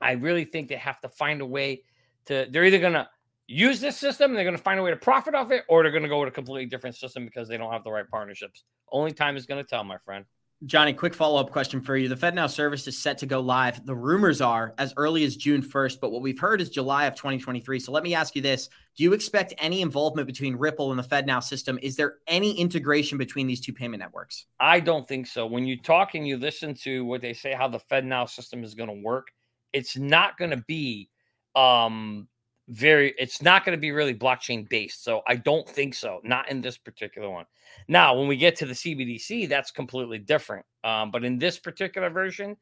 I 0.01 0.13
really 0.13 0.45
think 0.45 0.69
they 0.69 0.77
have 0.77 1.01
to 1.01 1.09
find 1.09 1.41
a 1.41 1.47
way 1.47 1.83
to 2.27 2.47
they're 2.51 2.65
either 2.65 2.79
going 2.79 2.93
to 2.95 3.09
use 3.51 3.81
this 3.81 3.97
system 3.97 4.31
and 4.31 4.37
they're 4.37 4.45
going 4.45 4.57
to 4.57 4.63
find 4.63 4.79
a 4.79 4.83
way 4.83 4.91
to 4.91 4.97
profit 4.97 5.35
off 5.35 5.51
it 5.51 5.65
or 5.69 5.83
they're 5.83 5.91
going 5.91 6.05
to 6.05 6.09
go 6.09 6.21
with 6.21 6.29
a 6.29 6.33
completely 6.33 6.67
different 6.67 6.95
system 6.95 7.25
because 7.25 7.49
they 7.49 7.57
don't 7.57 7.73
have 7.73 7.83
the 7.83 7.91
right 7.91 8.09
partnerships. 8.09 8.65
Only 8.93 9.13
time 9.13 9.37
is 9.37 9.45
going 9.45 9.63
to 9.63 9.69
tell, 9.69 9.83
my 9.83 9.99
friend. 9.99 10.25
Johnny, 10.67 10.93
quick 10.93 11.15
follow 11.15 11.41
up 11.41 11.51
question 11.51 11.81
for 11.81 11.97
you. 11.97 12.09
The 12.09 12.15
FedNow 12.15 12.49
service 12.49 12.87
is 12.87 12.97
set 12.97 13.17
to 13.19 13.27
go 13.27 13.41
live. 13.41 13.85
The 13.87 13.95
rumors 13.95 14.43
are 14.43 14.75
as 14.77 14.93
early 14.97 15.25
as 15.25 15.35
June 15.35 15.63
1st, 15.63 16.01
but 16.01 16.13
what 16.13 16.21
we've 16.21 16.39
heard 16.39 16.61
is 16.61 16.69
July 16.69 17.07
of 17.07 17.15
2023. 17.15 17.81
So 17.81 17.93
let 17.93 18.03
me 18.03 18.15
ask 18.15 18.37
you 18.37 18.43
this 18.43 18.69
Do 18.95 19.03
you 19.03 19.15
expect 19.15 19.55
any 19.59 19.81
involvement 19.81 20.27
between 20.27 20.55
Ripple 20.55 20.91
and 20.93 20.99
the 20.99 21.09
FedNow 21.09 21.43
system? 21.43 21.79
Is 21.83 21.97
there 21.97 22.19
any 22.27 22.53
integration 22.59 23.17
between 23.17 23.47
these 23.47 23.61
two 23.61 23.73
payment 23.73 24.01
networks? 24.03 24.45
I 24.61 24.81
don't 24.81 25.09
think 25.09 25.27
so. 25.27 25.47
When 25.47 25.67
you 25.67 25.81
talk 25.81 26.15
and 26.15 26.29
you 26.29 26.37
listen 26.37 26.75
to 26.83 27.07
what 27.07 27.23
they 27.23 27.33
say, 27.33 27.55
how 27.55 27.69
the 27.69 27.81
FedNow 27.91 28.29
system 28.29 28.63
is 28.63 28.75
going 28.75 28.91
to 28.91 29.03
work, 29.03 29.29
it's 29.73 29.97
not 29.97 30.37
going 30.37 30.51
to 30.51 30.63
be 30.69 31.09
um 31.57 32.29
very 32.71 33.13
it's 33.19 33.43
not 33.43 33.65
going 33.65 33.77
to 33.77 33.81
be 33.81 33.91
really 33.91 34.15
blockchain 34.15 34.69
based 34.69 35.03
so 35.03 35.23
i 35.27 35.35
don't 35.35 35.69
think 35.69 35.93
so 35.93 36.21
not 36.23 36.49
in 36.49 36.61
this 36.61 36.79
particular 36.79 37.29
one. 37.29 37.45
Now 37.89 38.17
when 38.17 38.29
we 38.29 38.37
get 38.37 38.55
to 38.57 38.67
the 38.67 38.75
cbdc 38.75 39.49
that's 39.49 39.73
completely 39.73 40.19
different 40.19 40.65
um, 40.85 41.11
but 41.11 41.25
in 41.25 41.37
this 41.37 41.59
particular 41.59 42.11
version 42.11 42.57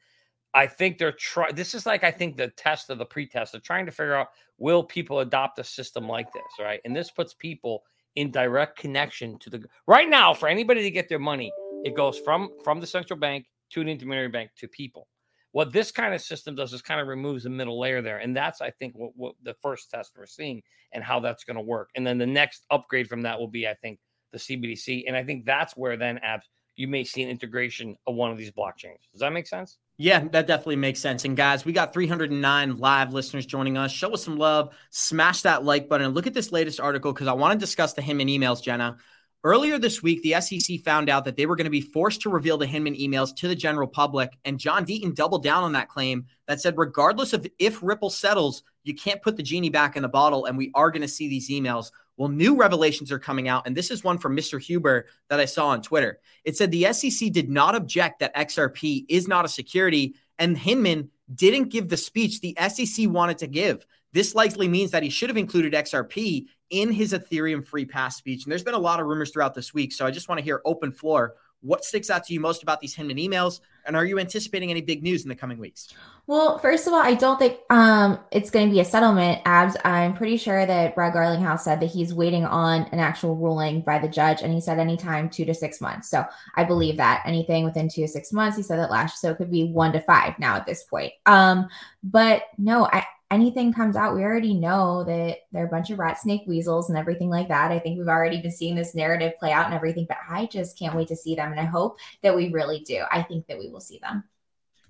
i 0.54 0.66
think 0.66 0.96
they're 0.96 1.12
trying 1.12 1.54
this 1.54 1.74
is 1.74 1.84
like 1.84 2.04
i 2.04 2.10
think 2.10 2.36
the 2.36 2.48
test 2.48 2.88
of 2.88 2.96
the 2.96 3.04
pre-test 3.04 3.52
they're 3.52 3.60
trying 3.60 3.84
to 3.84 3.92
figure 3.92 4.14
out 4.14 4.28
will 4.56 4.82
people 4.82 5.20
adopt 5.20 5.58
a 5.58 5.64
system 5.64 6.08
like 6.08 6.32
this 6.32 6.42
right? 6.58 6.80
And 6.86 6.96
this 6.96 7.10
puts 7.10 7.34
people 7.34 7.82
in 8.16 8.30
direct 8.30 8.78
connection 8.78 9.38
to 9.40 9.50
the 9.50 9.62
right 9.86 10.08
now 10.08 10.32
for 10.32 10.48
anybody 10.48 10.82
to 10.82 10.90
get 10.90 11.10
their 11.10 11.18
money 11.18 11.52
it 11.84 11.94
goes 11.94 12.18
from 12.18 12.48
from 12.64 12.80
the 12.80 12.86
central 12.86 13.18
bank 13.18 13.44
to 13.70 13.82
an 13.82 13.88
intermediary 13.88 14.28
bank 14.28 14.50
to 14.56 14.66
people 14.68 15.06
what 15.52 15.72
this 15.72 15.90
kind 15.90 16.14
of 16.14 16.20
system 16.20 16.54
does 16.54 16.72
is 16.72 16.82
kind 16.82 17.00
of 17.00 17.08
removes 17.08 17.44
the 17.44 17.50
middle 17.50 17.78
layer 17.80 18.02
there. 18.02 18.18
And 18.18 18.36
that's, 18.36 18.60
I 18.60 18.70
think, 18.70 18.94
what, 18.94 19.12
what 19.16 19.34
the 19.42 19.54
first 19.62 19.90
test 19.90 20.12
we're 20.16 20.26
seeing 20.26 20.62
and 20.92 21.02
how 21.02 21.20
that's 21.20 21.44
going 21.44 21.56
to 21.56 21.62
work. 21.62 21.90
And 21.94 22.06
then 22.06 22.18
the 22.18 22.26
next 22.26 22.64
upgrade 22.70 23.08
from 23.08 23.22
that 23.22 23.38
will 23.38 23.48
be, 23.48 23.66
I 23.66 23.74
think, 23.74 23.98
the 24.32 24.38
CBDC. 24.38 25.04
And 25.06 25.16
I 25.16 25.24
think 25.24 25.44
that's 25.46 25.74
where 25.76 25.96
then 25.96 26.20
apps 26.24 26.42
you 26.78 26.86
may 26.86 27.02
see 27.02 27.22
an 27.22 27.28
integration 27.28 27.96
of 28.06 28.14
one 28.14 28.30
of 28.30 28.38
these 28.38 28.52
blockchains. 28.52 29.02
Does 29.12 29.20
that 29.20 29.32
make 29.32 29.48
sense? 29.48 29.78
Yeah, 29.98 30.28
that 30.30 30.46
definitely 30.46 30.76
makes 30.76 31.00
sense. 31.00 31.24
And 31.24 31.36
guys, 31.36 31.64
we 31.64 31.72
got 31.72 31.92
309 31.92 32.78
live 32.78 33.12
listeners 33.12 33.46
joining 33.46 33.76
us. 33.76 33.90
Show 33.90 34.12
us 34.12 34.24
some 34.24 34.36
love, 34.36 34.72
smash 34.90 35.42
that 35.42 35.64
like 35.64 35.88
button, 35.88 36.12
look 36.12 36.28
at 36.28 36.34
this 36.34 36.52
latest 36.52 36.78
article 36.78 37.12
because 37.12 37.26
I 37.26 37.32
want 37.32 37.52
to 37.52 37.58
discuss 37.58 37.94
the 37.94 38.02
Hinman 38.02 38.28
emails, 38.28 38.62
Jenna. 38.62 38.96
Earlier 39.44 39.78
this 39.78 40.02
week, 40.02 40.22
the 40.22 40.40
SEC 40.40 40.80
found 40.80 41.08
out 41.08 41.24
that 41.24 41.36
they 41.36 41.46
were 41.46 41.54
going 41.54 41.64
to 41.64 41.70
be 41.70 41.80
forced 41.80 42.22
to 42.22 42.30
reveal 42.30 42.58
the 42.58 42.66
Hinman 42.66 42.96
emails 42.96 43.34
to 43.36 43.46
the 43.46 43.54
general 43.54 43.86
public. 43.86 44.36
And 44.44 44.58
John 44.58 44.84
Deaton 44.84 45.14
doubled 45.14 45.44
down 45.44 45.62
on 45.62 45.72
that 45.72 45.88
claim 45.88 46.26
that 46.48 46.60
said, 46.60 46.76
regardless 46.76 47.32
of 47.32 47.46
if 47.60 47.80
Ripple 47.80 48.10
settles, 48.10 48.64
you 48.82 48.94
can't 48.94 49.22
put 49.22 49.36
the 49.36 49.42
genie 49.44 49.70
back 49.70 49.94
in 49.94 50.02
the 50.02 50.08
bottle. 50.08 50.46
And 50.46 50.58
we 50.58 50.72
are 50.74 50.90
going 50.90 51.02
to 51.02 51.08
see 51.08 51.28
these 51.28 51.50
emails. 51.50 51.92
Well, 52.16 52.28
new 52.28 52.56
revelations 52.56 53.12
are 53.12 53.18
coming 53.20 53.46
out. 53.46 53.64
And 53.64 53.76
this 53.76 53.92
is 53.92 54.02
one 54.02 54.18
from 54.18 54.36
Mr. 54.36 54.60
Huber 54.60 55.06
that 55.28 55.38
I 55.38 55.44
saw 55.44 55.68
on 55.68 55.82
Twitter. 55.82 56.18
It 56.42 56.56
said 56.56 56.72
the 56.72 56.92
SEC 56.92 57.30
did 57.30 57.48
not 57.48 57.76
object 57.76 58.18
that 58.18 58.34
XRP 58.34 59.04
is 59.08 59.28
not 59.28 59.44
a 59.44 59.48
security. 59.48 60.16
And 60.40 60.58
Hinman 60.58 61.10
didn't 61.32 61.68
give 61.68 61.88
the 61.88 61.96
speech 61.96 62.40
the 62.40 62.56
SEC 62.68 63.08
wanted 63.08 63.38
to 63.38 63.46
give. 63.46 63.86
This 64.12 64.34
likely 64.34 64.68
means 64.68 64.90
that 64.92 65.02
he 65.02 65.10
should 65.10 65.30
have 65.30 65.36
included 65.36 65.72
XRP 65.72 66.46
in 66.70 66.92
his 66.92 67.12
Ethereum 67.12 67.64
free 67.64 67.84
pass 67.84 68.16
speech. 68.16 68.44
And 68.44 68.52
there's 68.52 68.62
been 68.62 68.74
a 68.74 68.78
lot 68.78 69.00
of 69.00 69.06
rumors 69.06 69.30
throughout 69.30 69.54
this 69.54 69.74
week. 69.74 69.92
So 69.92 70.06
I 70.06 70.10
just 70.10 70.28
want 70.28 70.38
to 70.38 70.44
hear 70.44 70.60
open 70.64 70.92
floor. 70.92 71.34
What 71.60 71.84
sticks 71.84 72.08
out 72.08 72.24
to 72.24 72.32
you 72.32 72.38
most 72.38 72.62
about 72.62 72.80
these 72.80 72.94
Hinman 72.94 73.16
emails? 73.16 73.60
And 73.84 73.96
are 73.96 74.04
you 74.04 74.18
anticipating 74.20 74.70
any 74.70 74.80
big 74.80 75.02
news 75.02 75.24
in 75.24 75.28
the 75.28 75.34
coming 75.34 75.58
weeks? 75.58 75.92
Well, 76.28 76.58
first 76.58 76.86
of 76.86 76.92
all, 76.92 77.00
I 77.00 77.14
don't 77.14 77.38
think 77.38 77.58
um, 77.70 78.20
it's 78.30 78.50
going 78.50 78.68
to 78.68 78.72
be 78.72 78.80
a 78.80 78.84
settlement. 78.84 79.40
Abs, 79.44 79.76
I'm 79.84 80.14
pretty 80.14 80.36
sure 80.36 80.64
that 80.64 80.94
Brad 80.94 81.14
Garlinghouse 81.14 81.60
said 81.60 81.80
that 81.80 81.86
he's 81.86 82.14
waiting 82.14 82.44
on 82.44 82.82
an 82.92 83.00
actual 83.00 83.34
ruling 83.34 83.80
by 83.80 83.98
the 83.98 84.08
judge, 84.08 84.42
and 84.42 84.52
he 84.52 84.60
said 84.60 84.78
anytime 84.78 85.30
two 85.30 85.46
to 85.46 85.54
six 85.54 85.80
months. 85.80 86.10
So 86.10 86.24
I 86.54 86.64
believe 86.64 86.98
that 86.98 87.22
anything 87.24 87.64
within 87.64 87.88
two 87.88 88.02
to 88.02 88.08
six 88.08 88.32
months. 88.32 88.56
He 88.56 88.62
said 88.62 88.78
that 88.78 88.90
last, 88.90 89.20
so 89.20 89.30
it 89.30 89.38
could 89.38 89.50
be 89.50 89.72
one 89.72 89.92
to 89.94 90.00
five 90.00 90.38
now 90.38 90.54
at 90.54 90.66
this 90.66 90.84
point. 90.84 91.14
Um, 91.26 91.68
but 92.04 92.42
no, 92.58 92.86
I 92.92 93.04
anything 93.30 93.72
comes 93.72 93.96
out, 93.96 94.14
we 94.14 94.22
already 94.22 94.54
know 94.54 95.04
that 95.04 95.38
they're 95.52 95.66
a 95.66 95.70
bunch 95.70 95.90
of 95.90 95.98
rat 95.98 96.18
snake 96.18 96.42
weasels 96.46 96.88
and 96.88 96.98
everything 96.98 97.28
like 97.28 97.48
that. 97.48 97.70
I 97.70 97.78
think 97.78 97.98
we've 97.98 98.08
already 98.08 98.40
been 98.40 98.50
seeing 98.50 98.74
this 98.74 98.94
narrative 98.94 99.32
play 99.38 99.52
out 99.52 99.66
and 99.66 99.74
everything, 99.74 100.06
but 100.08 100.18
I 100.28 100.46
just 100.46 100.78
can't 100.78 100.96
wait 100.96 101.08
to 101.08 101.16
see 101.16 101.34
them. 101.34 101.50
And 101.50 101.60
I 101.60 101.64
hope 101.64 101.98
that 102.22 102.34
we 102.34 102.50
really 102.50 102.80
do. 102.80 103.04
I 103.10 103.22
think 103.22 103.46
that 103.46 103.58
we 103.58 103.68
will 103.68 103.80
see 103.80 103.98
them. 103.98 104.24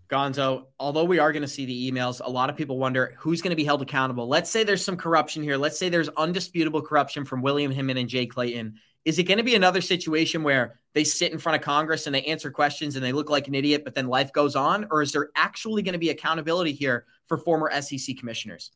Gonzo, 0.09 0.66
although 0.78 1.05
we 1.05 1.18
are 1.18 1.32
going 1.32 1.43
to 1.43 1.49
see 1.49 1.66
the 1.66 1.91
emails, 1.91 2.20
a 2.24 2.30
lot 2.30 2.49
of 2.49 2.57
people 2.57 2.78
wonder 2.78 3.14
who's 3.18 3.43
going 3.43 3.51
to 3.51 3.57
be 3.57 3.64
held 3.64 3.82
accountable. 3.82 4.26
Let's 4.26 4.49
say 4.49 4.64
there's 4.64 4.84
some 4.84 4.97
corruption 4.97 5.43
here. 5.43 5.59
Let's 5.59 5.78
say 5.78 5.91
there's 5.91 6.09
undisputable 6.09 6.80
corruption 6.80 7.26
from 7.26 7.43
William 7.43 7.70
Hinman 7.70 7.99
and 7.99 8.09
Jay 8.09 8.24
Clayton. 8.24 8.76
Is 9.05 9.18
it 9.18 9.24
going 9.24 9.39
to 9.39 9.45
be 9.45 9.55
another 9.55 9.82
situation 9.82 10.43
where 10.43 10.80
they 10.95 11.05
sit 11.05 11.32
in 11.32 11.39
front 11.39 11.57
of 11.57 11.62
Congress 11.62 12.07
and 12.07 12.14
they 12.14 12.22
answer 12.22 12.51
questions 12.51 12.97
and 12.97 13.05
they 13.05 13.12
look 13.12 13.28
like 13.28 13.49
an 13.49 13.55
idiot, 13.55 13.82
but 13.84 13.95
then 13.95 14.07
life 14.07 14.32
goes 14.32 14.57
on? 14.57 14.86
Or 14.91 15.03
is 15.03 15.12
there 15.12 15.28
actually 15.36 15.82
going 15.82 15.93
to 15.93 15.99
be 15.99 16.11
accountability 16.11 16.72
here 16.72 17.05
for 17.29 17.39
former 17.39 17.70
SEC 17.81 18.16
commissioners? 18.18 18.70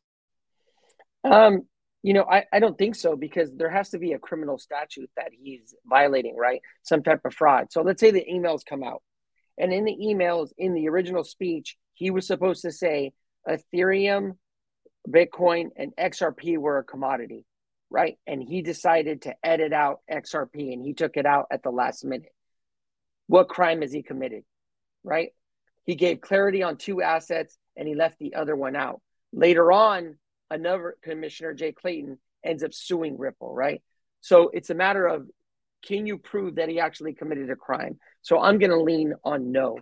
Um, 1.24 1.62
you 2.02 2.14
know, 2.14 2.24
I, 2.24 2.44
I 2.52 2.58
don't 2.58 2.76
think 2.76 2.96
so 2.96 3.16
because 3.16 3.54
there 3.54 3.70
has 3.70 3.90
to 3.90 3.98
be 3.98 4.12
a 4.12 4.18
criminal 4.18 4.58
statute 4.58 5.10
that 5.16 5.30
he's 5.32 5.74
violating, 5.86 6.36
right? 6.36 6.60
Some 6.82 7.02
type 7.02 7.20
of 7.24 7.34
fraud. 7.34 7.68
So 7.70 7.82
let's 7.82 8.00
say 8.00 8.10
the 8.10 8.26
emails 8.30 8.60
come 8.68 8.82
out. 8.82 9.02
And 9.58 9.72
in 9.72 9.84
the 9.84 9.96
emails, 9.96 10.50
in 10.58 10.74
the 10.74 10.88
original 10.88 11.22
speech, 11.22 11.76
he 11.94 12.10
was 12.10 12.26
supposed 12.26 12.62
to 12.62 12.72
say 12.72 13.12
Ethereum, 13.48 14.32
Bitcoin, 15.08 15.70
and 15.76 15.94
XRP 15.96 16.58
were 16.58 16.78
a 16.78 16.84
commodity, 16.84 17.44
right? 17.90 18.18
And 18.26 18.42
he 18.42 18.62
decided 18.62 19.22
to 19.22 19.36
edit 19.44 19.72
out 19.72 20.00
XRP 20.10 20.72
and 20.72 20.82
he 20.82 20.94
took 20.94 21.16
it 21.16 21.26
out 21.26 21.46
at 21.52 21.62
the 21.62 21.70
last 21.70 22.04
minute. 22.04 22.32
What 23.28 23.48
crime 23.48 23.82
has 23.82 23.92
he 23.92 24.02
committed, 24.02 24.42
right? 25.04 25.30
He 25.84 25.94
gave 25.94 26.20
clarity 26.20 26.62
on 26.62 26.76
two 26.76 27.02
assets 27.02 27.56
and 27.76 27.88
he 27.88 27.94
left 27.94 28.18
the 28.18 28.34
other 28.34 28.56
one 28.56 28.76
out. 28.76 29.00
Later 29.32 29.72
on, 29.72 30.16
another 30.50 30.96
commissioner, 31.02 31.54
Jay 31.54 31.72
Clayton, 31.72 32.18
ends 32.44 32.62
up 32.62 32.74
suing 32.74 33.18
Ripple, 33.18 33.54
right? 33.54 33.82
So 34.20 34.50
it's 34.52 34.70
a 34.70 34.74
matter 34.74 35.06
of 35.06 35.26
can 35.84 36.06
you 36.06 36.18
prove 36.18 36.56
that 36.56 36.68
he 36.68 36.80
actually 36.80 37.14
committed 37.14 37.50
a 37.50 37.56
crime? 37.56 37.98
So 38.22 38.40
I'm 38.40 38.58
going 38.58 38.70
to 38.70 38.80
lean 38.80 39.14
on 39.24 39.50
no. 39.52 39.78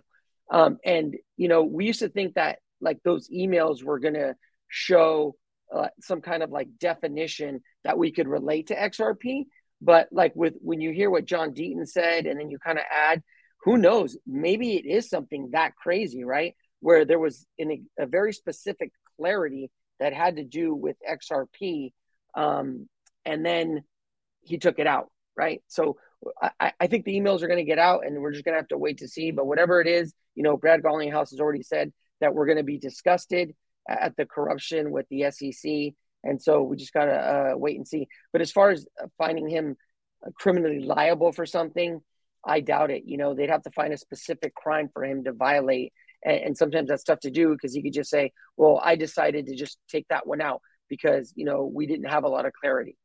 Um, 0.49 0.79
and, 0.83 1.15
you 1.37 1.47
know, 1.47 1.63
we 1.63 1.85
used 1.85 1.99
to 1.99 2.09
think 2.09 2.35
that 2.35 2.59
like 2.81 2.97
those 3.03 3.29
emails 3.29 3.83
were 3.83 3.99
going 3.99 4.15
to 4.15 4.35
show 4.67 5.35
uh, 5.73 5.87
some 6.01 6.21
kind 6.21 6.43
of 6.43 6.49
like 6.49 6.67
definition 6.79 7.61
that 7.83 7.97
we 7.97 8.11
could 8.11 8.27
relate 8.27 8.67
to 8.67 8.75
XRP. 8.75 9.45
But 9.81 10.09
like 10.11 10.35
with 10.35 10.55
when 10.59 10.81
you 10.81 10.91
hear 10.91 11.09
what 11.09 11.25
John 11.25 11.53
Deaton 11.53 11.87
said, 11.87 12.25
and 12.25 12.39
then 12.39 12.49
you 12.49 12.59
kind 12.59 12.77
of 12.77 12.85
add, 12.91 13.23
who 13.63 13.77
knows? 13.77 14.17
Maybe 14.25 14.75
it 14.75 14.85
is 14.85 15.09
something 15.09 15.51
that 15.51 15.75
crazy, 15.75 16.23
right? 16.23 16.55
Where 16.81 17.05
there 17.05 17.19
was 17.19 17.45
a, 17.59 18.05
very 18.05 18.33
specific 18.33 18.91
clarity 19.17 19.71
that 19.99 20.13
had 20.13 20.35
to 20.35 20.43
do 20.43 20.73
with 20.73 20.97
XRP, 21.07 21.93
um, 22.35 22.89
and 23.23 23.45
then 23.45 23.83
he 24.41 24.57
took 24.57 24.79
it 24.79 24.87
out, 24.87 25.09
right? 25.37 25.61
So 25.67 25.97
I, 26.59 26.73
I 26.79 26.87
think 26.87 27.05
the 27.05 27.17
emails 27.17 27.41
are 27.41 27.47
going 27.47 27.59
to 27.59 27.63
get 27.63 27.79
out, 27.79 28.05
and 28.05 28.19
we're 28.19 28.31
just 28.31 28.43
going 28.43 28.53
to 28.53 28.59
have 28.59 28.67
to 28.69 28.77
wait 28.77 28.97
to 28.99 29.07
see. 29.07 29.31
But 29.31 29.45
whatever 29.45 29.79
it 29.79 29.87
is, 29.87 30.13
you 30.35 30.43
know, 30.43 30.57
Brad 30.57 30.81
Garlinghouse 30.81 31.29
has 31.29 31.39
already 31.39 31.63
said 31.63 31.93
that 32.19 32.33
we're 32.33 32.47
going 32.47 32.57
to 32.57 32.63
be 32.63 32.77
disgusted 32.77 33.53
at 33.87 34.15
the 34.17 34.25
corruption 34.25 34.91
with 34.91 35.05
the 35.09 35.31
SEC, 35.31 35.93
and 36.23 36.41
so 36.41 36.63
we 36.63 36.77
just 36.77 36.93
got 36.93 37.05
to 37.05 37.13
uh, 37.13 37.53
wait 37.55 37.77
and 37.77 37.87
see. 37.87 38.07
But 38.31 38.41
as 38.41 38.51
far 38.51 38.71
as 38.71 38.87
finding 39.17 39.47
him 39.47 39.75
criminally 40.33 40.79
liable 40.79 41.31
for 41.31 41.45
something, 41.45 42.01
I 42.45 42.61
doubt 42.61 42.91
it. 42.91 43.03
You 43.05 43.17
know, 43.17 43.33
they'd 43.33 43.49
have 43.49 43.63
to 43.63 43.71
find 43.71 43.93
a 43.93 43.97
specific 43.97 44.55
crime 44.55 44.89
for 44.93 45.03
him 45.03 45.23
to 45.25 45.31
violate 45.31 45.93
and, 46.23 46.37
and 46.37 46.57
sometimes 46.57 46.89
that's 46.89 47.03
tough 47.03 47.19
to 47.21 47.31
do 47.31 47.49
because 47.49 47.75
you 47.75 47.83
could 47.83 47.93
just 47.93 48.09
say, 48.09 48.31
well, 48.57 48.81
I 48.83 48.95
decided 48.95 49.47
to 49.47 49.55
just 49.55 49.77
take 49.89 50.07
that 50.09 50.27
one 50.27 50.41
out 50.41 50.61
because, 50.89 51.33
you 51.35 51.45
know, 51.45 51.69
we 51.73 51.87
didn't 51.87 52.09
have 52.09 52.23
a 52.23 52.29
lot 52.29 52.45
of 52.45 52.53
clarity. 52.53 52.97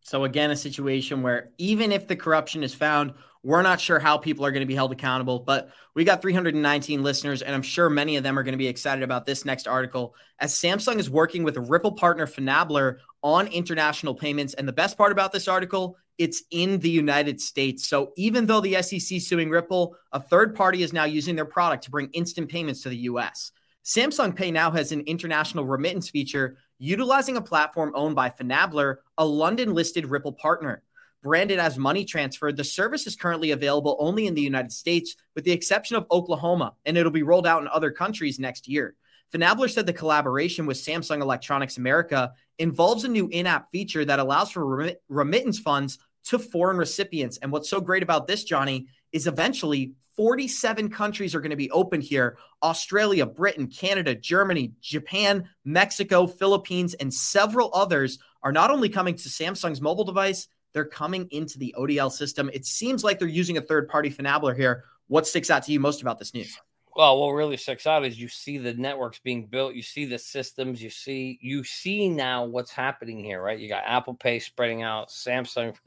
So 0.00 0.24
again, 0.24 0.50
a 0.50 0.56
situation 0.56 1.22
where 1.22 1.50
even 1.58 1.92
if 1.92 2.08
the 2.08 2.16
corruption 2.16 2.64
is 2.64 2.74
found, 2.74 3.14
we're 3.44 3.62
not 3.62 3.80
sure 3.80 3.98
how 3.98 4.18
people 4.18 4.44
are 4.46 4.52
going 4.52 4.62
to 4.62 4.66
be 4.66 4.74
held 4.74 4.92
accountable, 4.92 5.40
but 5.40 5.70
we 5.94 6.04
got 6.04 6.22
319 6.22 7.02
listeners, 7.02 7.42
and 7.42 7.54
I'm 7.54 7.62
sure 7.62 7.90
many 7.90 8.16
of 8.16 8.22
them 8.22 8.38
are 8.38 8.42
going 8.44 8.52
to 8.52 8.58
be 8.58 8.68
excited 8.68 9.02
about 9.02 9.26
this 9.26 9.44
next 9.44 9.66
article. 9.66 10.14
As 10.38 10.54
Samsung 10.54 10.98
is 10.98 11.10
working 11.10 11.42
with 11.42 11.56
Ripple 11.56 11.92
partner 11.92 12.26
Finablr 12.26 12.98
on 13.22 13.46
international 13.48 14.14
payments, 14.14 14.54
and 14.54 14.66
the 14.66 14.72
best 14.72 14.96
part 14.96 15.10
about 15.10 15.32
this 15.32 15.48
article 15.48 15.96
it's 16.22 16.44
in 16.52 16.78
the 16.78 16.88
United 16.88 17.40
States. 17.40 17.88
So 17.88 18.12
even 18.16 18.46
though 18.46 18.60
the 18.60 18.80
SEC 18.80 19.16
is 19.16 19.26
suing 19.26 19.50
Ripple, 19.50 19.96
a 20.12 20.20
third 20.20 20.54
party 20.54 20.84
is 20.84 20.92
now 20.92 21.04
using 21.04 21.34
their 21.34 21.44
product 21.44 21.84
to 21.84 21.90
bring 21.90 22.08
instant 22.12 22.48
payments 22.48 22.82
to 22.82 22.90
the 22.90 22.96
US. 22.98 23.50
Samsung 23.84 24.34
Pay 24.36 24.52
now 24.52 24.70
has 24.70 24.92
an 24.92 25.00
international 25.00 25.64
remittance 25.64 26.08
feature 26.08 26.56
utilizing 26.78 27.36
a 27.36 27.42
platform 27.42 27.90
owned 27.96 28.14
by 28.14 28.30
Finablr, 28.30 28.96
a 29.18 29.26
London 29.26 29.74
listed 29.74 30.06
Ripple 30.06 30.34
partner. 30.34 30.84
Branded 31.24 31.58
as 31.58 31.76
money 31.76 32.04
transfer, 32.04 32.52
the 32.52 32.62
service 32.62 33.06
is 33.08 33.16
currently 33.16 33.50
available 33.50 33.96
only 33.98 34.26
in 34.28 34.34
the 34.34 34.40
United 34.40 34.72
States, 34.72 35.16
with 35.34 35.44
the 35.44 35.52
exception 35.52 35.96
of 35.96 36.06
Oklahoma, 36.10 36.74
and 36.84 36.96
it'll 36.96 37.12
be 37.12 37.24
rolled 37.24 37.46
out 37.46 37.62
in 37.62 37.68
other 37.68 37.90
countries 37.90 38.38
next 38.38 38.68
year. 38.68 38.94
Finablr 39.32 39.70
said 39.70 39.86
the 39.86 39.92
collaboration 39.92 40.66
with 40.66 40.76
Samsung 40.76 41.22
Electronics 41.22 41.78
America 41.78 42.32
involves 42.58 43.04
a 43.04 43.08
new 43.08 43.28
in 43.28 43.46
app 43.46 43.70
feature 43.72 44.04
that 44.04 44.18
allows 44.18 44.50
for 44.50 44.92
remittance 45.08 45.58
funds 45.58 45.98
to 46.24 46.38
foreign 46.38 46.76
recipients. 46.76 47.38
And 47.38 47.50
what's 47.50 47.68
so 47.68 47.80
great 47.80 48.02
about 48.02 48.26
this, 48.26 48.44
Johnny, 48.44 48.86
is 49.12 49.26
eventually 49.26 49.92
47 50.16 50.90
countries 50.90 51.34
are 51.34 51.40
going 51.40 51.50
to 51.50 51.56
be 51.56 51.70
open 51.70 52.00
here 52.00 52.36
Australia, 52.62 53.26
Britain, 53.26 53.66
Canada, 53.66 54.14
Germany, 54.14 54.72
Japan, 54.80 55.48
Mexico, 55.64 56.26
Philippines, 56.26 56.94
and 56.94 57.12
several 57.12 57.70
others 57.74 58.18
are 58.42 58.52
not 58.52 58.70
only 58.70 58.88
coming 58.88 59.14
to 59.16 59.28
Samsung's 59.28 59.80
mobile 59.80 60.04
device, 60.04 60.48
they're 60.72 60.84
coming 60.84 61.28
into 61.30 61.58
the 61.58 61.74
ODL 61.78 62.10
system. 62.10 62.50
It 62.52 62.66
seems 62.66 63.04
like 63.04 63.18
they're 63.18 63.28
using 63.28 63.58
a 63.58 63.62
third 63.62 63.88
party 63.88 64.10
Finablr 64.10 64.56
here. 64.56 64.84
What 65.08 65.26
sticks 65.26 65.50
out 65.50 65.64
to 65.64 65.72
you 65.72 65.80
most 65.80 66.02
about 66.02 66.18
this 66.18 66.34
news? 66.34 66.56
Well, 66.94 67.18
what 67.20 67.30
really 67.30 67.56
sticks 67.56 67.86
out 67.86 68.04
is 68.04 68.20
you 68.20 68.28
see 68.28 68.58
the 68.58 68.74
networks 68.74 69.18
being 69.18 69.46
built, 69.46 69.74
you 69.74 69.82
see 69.82 70.04
the 70.04 70.18
systems, 70.18 70.82
you 70.82 70.90
see 70.90 71.38
you 71.40 71.64
see 71.64 72.08
now 72.08 72.44
what's 72.44 72.70
happening 72.70 73.24
here, 73.24 73.40
right? 73.42 73.58
You 73.58 73.68
got 73.68 73.84
Apple 73.86 74.14
Pay 74.14 74.40
spreading 74.40 74.82
out, 74.82 75.08
Samsung. 75.08 75.74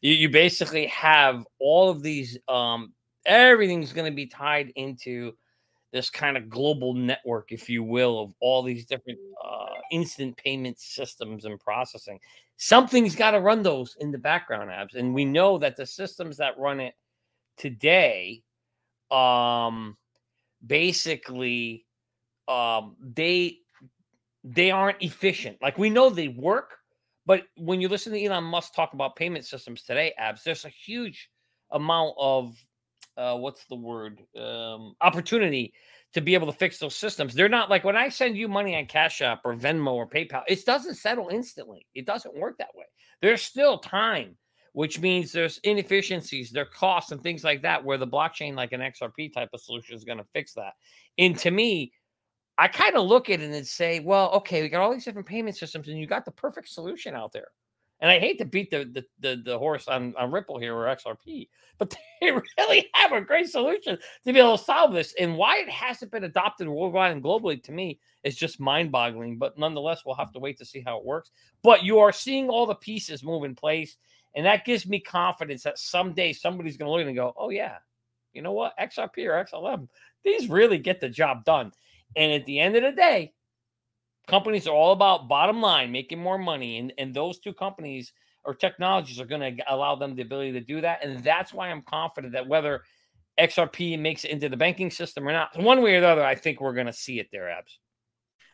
you 0.00 0.12
you 0.14 0.28
basically 0.28 0.86
have 0.86 1.44
all 1.58 1.90
of 1.90 2.02
these. 2.02 2.38
Um, 2.46 2.92
everything's 3.26 3.92
going 3.92 4.10
to 4.10 4.14
be 4.14 4.26
tied 4.26 4.72
into 4.76 5.32
this 5.92 6.10
kind 6.10 6.36
of 6.36 6.48
global 6.48 6.94
network, 6.94 7.50
if 7.50 7.68
you 7.68 7.82
will, 7.82 8.20
of 8.20 8.34
all 8.40 8.62
these 8.62 8.86
different 8.86 9.18
uh, 9.44 9.66
instant 9.90 10.36
payment 10.36 10.78
systems 10.78 11.44
and 11.44 11.58
processing. 11.58 12.20
Something's 12.56 13.16
got 13.16 13.32
to 13.32 13.40
run 13.40 13.62
those 13.62 13.96
in 13.98 14.12
the 14.12 14.18
background 14.18 14.70
Abs, 14.70 14.94
and 14.94 15.12
we 15.12 15.24
know 15.24 15.58
that 15.58 15.76
the 15.76 15.86
systems 15.86 16.36
that 16.36 16.56
run 16.56 16.78
it 16.78 16.94
today 17.56 18.42
um 19.10 19.96
basically 20.66 21.86
um 22.46 22.96
they 23.00 23.58
they 24.44 24.70
aren't 24.70 25.02
efficient. 25.02 25.58
Like 25.60 25.78
we 25.78 25.90
know 25.90 26.10
they 26.10 26.28
work, 26.28 26.76
but 27.26 27.42
when 27.56 27.80
you 27.80 27.88
listen 27.88 28.12
to 28.12 28.24
Elon 28.24 28.44
Musk 28.44 28.74
talk 28.74 28.94
about 28.94 29.16
payment 29.16 29.44
systems 29.44 29.82
today, 29.82 30.14
abs, 30.16 30.42
there's 30.44 30.64
a 30.64 30.70
huge 30.70 31.28
amount 31.70 32.14
of 32.18 32.56
uh, 33.16 33.36
what's 33.36 33.64
the 33.66 33.74
word 33.74 34.22
um, 34.38 34.94
opportunity 35.00 35.74
to 36.14 36.20
be 36.20 36.34
able 36.34 36.46
to 36.46 36.58
fix 36.58 36.78
those 36.78 36.96
systems. 36.96 37.34
They're 37.34 37.48
not 37.48 37.68
like 37.68 37.84
when 37.84 37.96
I 37.96 38.08
send 38.08 38.36
you 38.36 38.48
money 38.48 38.76
on 38.76 38.86
Cash 38.86 39.20
App 39.20 39.40
or 39.44 39.54
Venmo 39.54 39.92
or 39.92 40.08
PayPal, 40.08 40.42
it 40.48 40.64
doesn't 40.64 40.94
settle 40.94 41.28
instantly. 41.28 41.86
It 41.94 42.06
doesn't 42.06 42.36
work 42.36 42.56
that 42.58 42.74
way. 42.74 42.86
There's 43.20 43.42
still 43.42 43.78
time 43.78 44.36
which 44.78 45.00
means 45.00 45.32
there's 45.32 45.58
inefficiencies, 45.64 46.52
there 46.52 46.64
costs 46.64 47.10
and 47.10 47.20
things 47.20 47.42
like 47.42 47.62
that, 47.62 47.84
where 47.84 47.98
the 47.98 48.06
blockchain, 48.06 48.54
like 48.54 48.70
an 48.70 48.80
XRP 48.80 49.32
type 49.32 49.48
of 49.52 49.60
solution, 49.60 49.96
is 49.96 50.04
going 50.04 50.18
to 50.18 50.26
fix 50.32 50.54
that. 50.54 50.74
And 51.18 51.36
to 51.38 51.50
me, 51.50 51.90
I 52.56 52.68
kind 52.68 52.94
of 52.94 53.04
look 53.04 53.28
at 53.28 53.40
it 53.40 53.50
and 53.50 53.66
say, 53.66 53.98
well, 53.98 54.30
okay, 54.34 54.62
we 54.62 54.68
got 54.68 54.80
all 54.80 54.92
these 54.92 55.04
different 55.04 55.26
payment 55.26 55.56
systems, 55.56 55.88
and 55.88 55.98
you 55.98 56.06
got 56.06 56.24
the 56.24 56.30
perfect 56.30 56.68
solution 56.68 57.16
out 57.16 57.32
there. 57.32 57.48
And 57.98 58.08
I 58.08 58.20
hate 58.20 58.38
to 58.38 58.44
beat 58.44 58.70
the 58.70 58.84
the, 58.84 59.04
the, 59.18 59.42
the 59.44 59.58
horse 59.58 59.88
on, 59.88 60.14
on 60.16 60.30
Ripple 60.30 60.60
here 60.60 60.76
or 60.76 60.84
XRP, 60.84 61.48
but 61.78 61.90
they 62.20 62.30
really 62.30 62.88
have 62.94 63.10
a 63.10 63.20
great 63.20 63.48
solution 63.48 63.98
to 64.24 64.32
be 64.32 64.38
able 64.38 64.56
to 64.56 64.62
solve 64.62 64.92
this. 64.92 65.12
And 65.18 65.36
why 65.36 65.58
it 65.58 65.68
hasn't 65.68 66.12
been 66.12 66.22
adopted 66.22 66.68
worldwide 66.68 67.10
and 67.10 67.20
globally 67.20 67.60
to 67.64 67.72
me 67.72 67.98
is 68.22 68.36
just 68.36 68.60
mind 68.60 68.92
boggling. 68.92 69.38
But 69.38 69.58
nonetheless, 69.58 70.02
we'll 70.06 70.14
have 70.14 70.30
to 70.34 70.38
wait 70.38 70.56
to 70.58 70.64
see 70.64 70.84
how 70.86 70.98
it 70.98 71.04
works. 71.04 71.32
But 71.64 71.82
you 71.82 71.98
are 71.98 72.12
seeing 72.12 72.48
all 72.48 72.66
the 72.66 72.76
pieces 72.76 73.24
move 73.24 73.42
in 73.42 73.56
place. 73.56 73.96
And 74.38 74.46
that 74.46 74.64
gives 74.64 74.86
me 74.86 75.00
confidence 75.00 75.64
that 75.64 75.80
someday 75.80 76.32
somebody's 76.32 76.76
going 76.76 76.86
to 76.86 76.92
look 76.92 77.04
and 77.04 77.16
go, 77.16 77.34
oh, 77.36 77.50
yeah, 77.50 77.78
you 78.32 78.40
know 78.40 78.52
what? 78.52 78.78
XRP 78.78 79.26
or 79.26 79.44
XLM, 79.44 79.88
these 80.22 80.48
really 80.48 80.78
get 80.78 81.00
the 81.00 81.08
job 81.08 81.44
done. 81.44 81.72
And 82.14 82.32
at 82.32 82.46
the 82.46 82.60
end 82.60 82.76
of 82.76 82.84
the 82.84 82.92
day, 82.92 83.32
companies 84.28 84.68
are 84.68 84.74
all 84.76 84.92
about 84.92 85.26
bottom 85.26 85.60
line, 85.60 85.90
making 85.90 86.20
more 86.20 86.38
money. 86.38 86.78
And, 86.78 86.92
and 86.98 87.12
those 87.12 87.40
two 87.40 87.52
companies 87.52 88.12
or 88.44 88.54
technologies 88.54 89.20
are 89.20 89.26
going 89.26 89.56
to 89.56 89.74
allow 89.74 89.96
them 89.96 90.14
the 90.14 90.22
ability 90.22 90.52
to 90.52 90.60
do 90.60 90.80
that. 90.82 91.04
And 91.04 91.18
that's 91.24 91.52
why 91.52 91.68
I'm 91.68 91.82
confident 91.82 92.32
that 92.34 92.46
whether 92.46 92.82
XRP 93.40 93.98
makes 93.98 94.24
it 94.24 94.30
into 94.30 94.48
the 94.48 94.56
banking 94.56 94.92
system 94.92 95.26
or 95.26 95.32
not, 95.32 95.58
one 95.58 95.82
way 95.82 95.96
or 95.96 96.00
the 96.00 96.06
other, 96.06 96.24
I 96.24 96.36
think 96.36 96.60
we're 96.60 96.74
going 96.74 96.86
to 96.86 96.92
see 96.92 97.18
it 97.18 97.26
there, 97.32 97.50
Abs. 97.50 97.80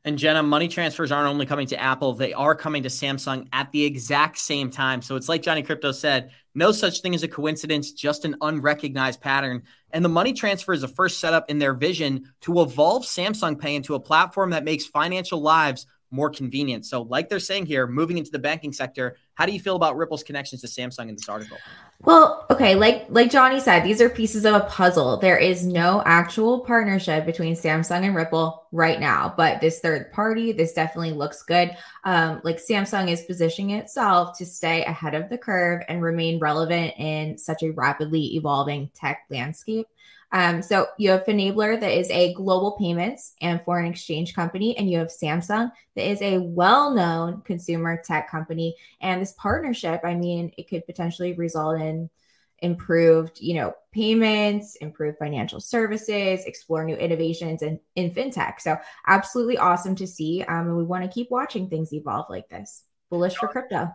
And 0.07 0.19
Jenna, 0.19 0.43
money 0.43 0.69
transfers 0.69 1.11
aren't 1.11 1.31
only 1.31 1.47
coming 1.47 1.67
to 1.69 1.81
Apple, 1.81 2.13
they 2.13 2.35
are 2.35 2.55
coming 2.55 2.83
to 2.83 2.91
Samsung 2.91 3.49
at 3.53 3.73
the 3.73 3.85
exact 3.85 4.37
same 4.39 4.71
time. 4.71 5.01
So 5.01 5.17
it's 5.17 5.31
like 5.31 5.41
Johnny 5.41 5.63
Krypto 5.63 5.95
said 5.95 6.31
no 6.55 6.73
such 6.73 7.01
thing 7.01 7.15
as 7.15 7.23
a 7.23 7.29
coincidence, 7.29 7.93
just 7.93 8.27
an 8.27 8.37
unrecognized 8.43 9.23
pattern. 9.23 9.63
And 9.93 10.05
the 10.05 10.11
money 10.11 10.35
transfer 10.35 10.75
is 10.75 10.83
a 10.83 10.89
first 10.89 11.21
setup 11.21 11.49
in 11.49 11.59
their 11.59 11.73
vision 11.73 12.33
to 12.43 12.61
evolve 12.61 13.05
Samsung 13.05 13.59
Pay 13.59 13.77
into 13.77 13.95
a 13.95 14.01
platform 14.01 14.51
that 14.51 14.65
makes 14.65 14.85
financial 14.85 15.41
lives 15.41 15.87
more 16.15 16.31
convenient. 16.31 16.87
So, 16.87 17.03
like 17.03 17.29
they're 17.29 17.41
saying 17.41 17.67
here, 17.67 17.87
moving 17.87 18.19
into 18.19 18.31
the 18.31 18.39
banking 18.39 18.73
sector, 18.73 19.17
how 19.35 19.47
do 19.47 19.53
you 19.53 19.61
feel 19.61 19.77
about 19.77 19.97
Ripple's 19.97 20.23
connections 20.23 20.61
to 20.63 20.69
Samsung 20.69 21.09
in 21.09 21.17
this 21.17 21.29
article? 21.29 21.59
Well, 22.01 22.47
okay, 22.51 22.75
like 22.75 23.07
like 23.09 23.31
Johnny 23.31 23.59
said, 23.61 23.83
these 23.83 24.01
are 24.01 24.09
pieces 24.09 24.45
of 24.45 24.55
a 24.55 24.61
puzzle. 24.61 25.17
There 25.17 25.39
is 25.39 25.67
no 25.67 26.03
actual 26.05 26.61
partnership 26.61 27.27
between 27.27 27.55
Samsung 27.55 28.05
and 28.05 28.15
Ripple 28.15 28.67
right 28.73 29.01
now, 29.01 29.35
but 29.37 29.61
this 29.61 29.81
third 29.81 30.13
party, 30.13 30.53
this 30.53 30.73
definitely 30.73 31.13
looks 31.13 31.43
good. 31.43 31.77
Um, 32.05 32.41
like 32.45 32.59
Samsung 32.59 33.11
is 33.11 33.23
positioning 33.23 33.71
itself 33.71 34.37
to 34.39 34.47
stay 34.47 34.85
ahead 34.85 35.15
of 35.15 35.31
the 35.31 35.39
curve 35.39 35.83
and 35.89 36.03
remain 36.03 36.39
relevant 36.39 36.95
in 36.99 37.39
such 37.39 37.63
a 37.63 37.73
rapidly 37.73 38.37
evolving 38.37 38.91
tech 38.95 39.25
landscape. 39.31 39.87
Um, 40.35 40.63
so 40.63 40.89
you 40.99 41.11
have 41.11 41.25
Finablr 41.25 41.81
that 41.81 41.97
is 41.97 42.11
a 42.11 42.35
global 42.35 42.73
payments 42.73 43.35
and 43.41 43.63
foreign 43.63 43.87
exchange 43.87 44.35
company, 44.35 44.77
and 44.77 44.91
you 44.91 44.99
have 44.99 45.09
Samsung 45.09 45.71
that 45.95 46.11
is 46.11 46.21
a 46.21 46.39
well-known 46.39 47.43
consumer 47.43 48.03
tech 48.05 48.29
company. 48.29 48.75
And 49.01 49.23
this 49.23 49.33
partnership, 49.39 50.01
I 50.05 50.15
mean, 50.15 50.51
it 50.59 50.69
could 50.69 50.85
potentially 50.87 51.35
result 51.35 51.81
in 51.81 52.11
improved, 52.59 53.41
you 53.41 53.55
know, 53.55 53.75
payments, 53.93 54.75
improved 54.77 55.19
financial 55.19 55.61
services, 55.61 56.45
explore 56.47 56.85
new 56.85 56.97
innovations 56.97 57.63
in, 57.63 57.79
in 57.95 58.11
fintech. 58.11 58.61
So 58.61 58.77
absolutely 59.07 59.59
awesome 59.59 59.95
to 59.97 60.07
see. 60.07 60.43
Um, 60.43 60.67
and 60.67 60.77
we 60.77 60.85
want 60.85 61.05
to 61.05 61.11
keep 61.15 61.31
watching 61.31 61.69
things 61.69 61.93
evolve 61.93 62.27
like 62.29 62.49
this. 62.49 62.85
Bullish 63.09 63.37
for 63.37 63.49
crypto. 63.49 63.93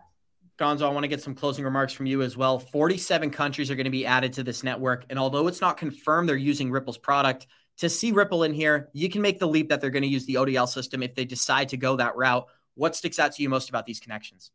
Gonzo, 0.60 0.82
I 0.82 0.90
want 0.90 1.04
to 1.04 1.08
get 1.08 1.22
some 1.22 1.34
closing 1.34 1.64
remarks 1.64 1.94
from 1.94 2.04
you 2.04 2.20
as 2.20 2.36
well. 2.36 2.58
47 2.58 3.30
countries 3.30 3.70
are 3.70 3.76
going 3.76 3.86
to 3.86 3.90
be 3.90 4.04
added 4.04 4.34
to 4.34 4.42
this 4.42 4.62
network. 4.62 5.06
And 5.08 5.18
although 5.18 5.46
it's 5.46 5.62
not 5.62 5.78
confirmed 5.78 6.28
they're 6.28 6.36
using 6.36 6.70
Ripple's 6.70 6.98
product, 6.98 7.46
to 7.78 7.88
see 7.88 8.12
Ripple 8.12 8.42
in 8.42 8.52
here, 8.52 8.90
you 8.92 9.08
can 9.08 9.22
make 9.22 9.38
the 9.38 9.48
leap 9.48 9.70
that 9.70 9.80
they're 9.80 9.88
going 9.88 10.02
to 10.02 10.08
use 10.08 10.26
the 10.26 10.34
ODL 10.34 10.68
system 10.68 11.02
if 11.02 11.14
they 11.14 11.24
decide 11.24 11.70
to 11.70 11.78
go 11.78 11.96
that 11.96 12.14
route. 12.14 12.46
What 12.74 12.94
sticks 12.94 13.18
out 13.18 13.32
to 13.32 13.42
you 13.42 13.48
most 13.48 13.70
about 13.70 13.86
these 13.86 14.00
connections? 14.00 14.50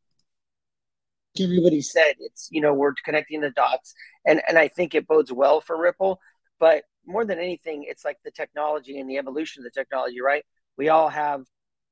Everybody 1.39 1.82
said 1.82 2.14
it's, 2.20 2.49
you 2.51 2.62
know, 2.62 2.74
we're 2.76 2.93
connecting 3.03 3.41
the 3.41 3.49
dots. 3.49 3.95
And, 4.26 4.43
and 4.47 4.60
I 4.60 4.68
think 4.68 4.93
it 4.93 5.08
bodes 5.08 5.34
well 5.34 5.60
for 5.60 5.76
Ripple. 5.76 6.20
But 6.60 6.84
more 7.03 7.26
than 7.26 7.39
anything, 7.39 7.86
it's 7.88 8.06
like 8.06 8.18
the 8.24 8.32
technology 8.32 8.99
and 8.99 9.10
the 9.10 9.18
evolution 9.18 9.62
of 9.62 9.64
the 9.64 9.78
technology, 9.78 10.22
right? 10.22 10.45
We 10.78 10.89
all 10.89 11.10
have 11.10 11.45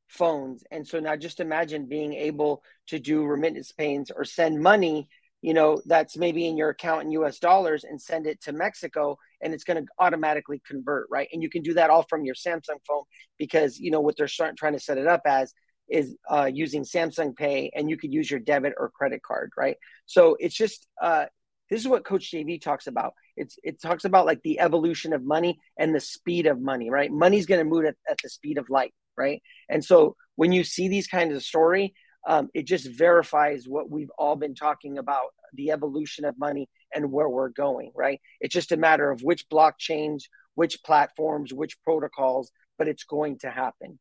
phones. 0.07 0.63
And 0.71 0.87
so 0.87 0.99
now 0.99 1.15
just 1.15 1.39
imagine 1.39 1.87
being 1.87 2.13
able 2.13 2.63
to 2.87 2.99
do 2.99 3.23
remittance 3.23 3.71
payments 3.71 4.11
or 4.15 4.23
send 4.25 4.61
money, 4.61 5.07
you 5.41 5.53
know, 5.53 5.81
that's 5.85 6.15
maybe 6.15 6.47
in 6.47 6.55
your 6.55 6.69
account 6.69 7.03
in 7.03 7.11
US 7.11 7.39
dollars 7.39 7.83
and 7.83 8.01
send 8.01 8.27
it 8.27 8.41
to 8.41 8.53
Mexico 8.53 9.17
and 9.41 9.53
it's 9.53 9.63
going 9.63 9.83
to 9.83 9.91
automatically 9.99 10.61
convert, 10.65 11.07
right? 11.09 11.27
And 11.33 11.41
you 11.41 11.49
can 11.49 11.63
do 11.63 11.73
that 11.73 11.89
all 11.89 12.03
from 12.03 12.23
your 12.23 12.35
Samsung 12.35 12.79
phone 12.87 13.03
because, 13.37 13.79
you 13.79 13.91
know, 13.91 14.01
what 14.01 14.15
they're 14.17 14.27
starting 14.27 14.55
trying 14.55 14.73
to 14.73 14.79
set 14.79 14.97
it 14.97 15.07
up 15.07 15.21
as 15.25 15.53
is 15.89 16.15
uh, 16.29 16.49
using 16.51 16.83
Samsung 16.83 17.35
Pay 17.35 17.71
and 17.75 17.89
you 17.89 17.97
could 17.97 18.13
use 18.13 18.31
your 18.31 18.39
debit 18.39 18.73
or 18.77 18.89
credit 18.89 19.21
card, 19.21 19.51
right? 19.57 19.75
So 20.05 20.37
it's 20.39 20.55
just, 20.55 20.87
uh, 21.01 21.25
this 21.69 21.81
is 21.81 21.87
what 21.87 22.05
Coach 22.05 22.31
JV 22.31 22.61
talks 22.61 22.87
about. 22.87 23.13
It's 23.35 23.57
it 23.63 23.81
talks 23.81 24.05
about 24.05 24.27
like 24.27 24.41
the 24.43 24.59
evolution 24.59 25.11
of 25.11 25.23
money 25.23 25.59
and 25.77 25.95
the 25.95 25.99
speed 25.99 26.45
of 26.45 26.61
money, 26.61 26.91
right? 26.91 27.11
Money's 27.11 27.47
going 27.47 27.59
to 27.59 27.65
move 27.65 27.85
at, 27.85 27.95
at 28.07 28.17
the 28.21 28.29
speed 28.29 28.59
of 28.59 28.69
light 28.69 28.93
right? 29.17 29.41
And 29.69 29.83
so 29.83 30.15
when 30.35 30.51
you 30.51 30.63
see 30.63 30.87
these 30.87 31.07
kinds 31.07 31.35
of 31.35 31.43
story, 31.43 31.93
um, 32.27 32.49
it 32.53 32.65
just 32.65 32.87
verifies 32.87 33.65
what 33.67 33.89
we've 33.89 34.11
all 34.17 34.35
been 34.35 34.55
talking 34.55 34.97
about 34.97 35.27
the 35.53 35.71
evolution 35.71 36.25
of 36.25 36.37
money 36.37 36.69
and 36.93 37.11
where 37.11 37.29
we're 37.29 37.49
going, 37.49 37.91
right? 37.95 38.19
It's 38.39 38.53
just 38.53 38.71
a 38.71 38.77
matter 38.77 39.11
of 39.11 39.21
which 39.21 39.47
blockchains, 39.49 40.23
which 40.55 40.81
platforms, 40.83 41.53
which 41.53 41.81
protocols, 41.83 42.51
but 42.77 42.87
it's 42.87 43.03
going 43.03 43.39
to 43.39 43.49
happen. 43.49 43.99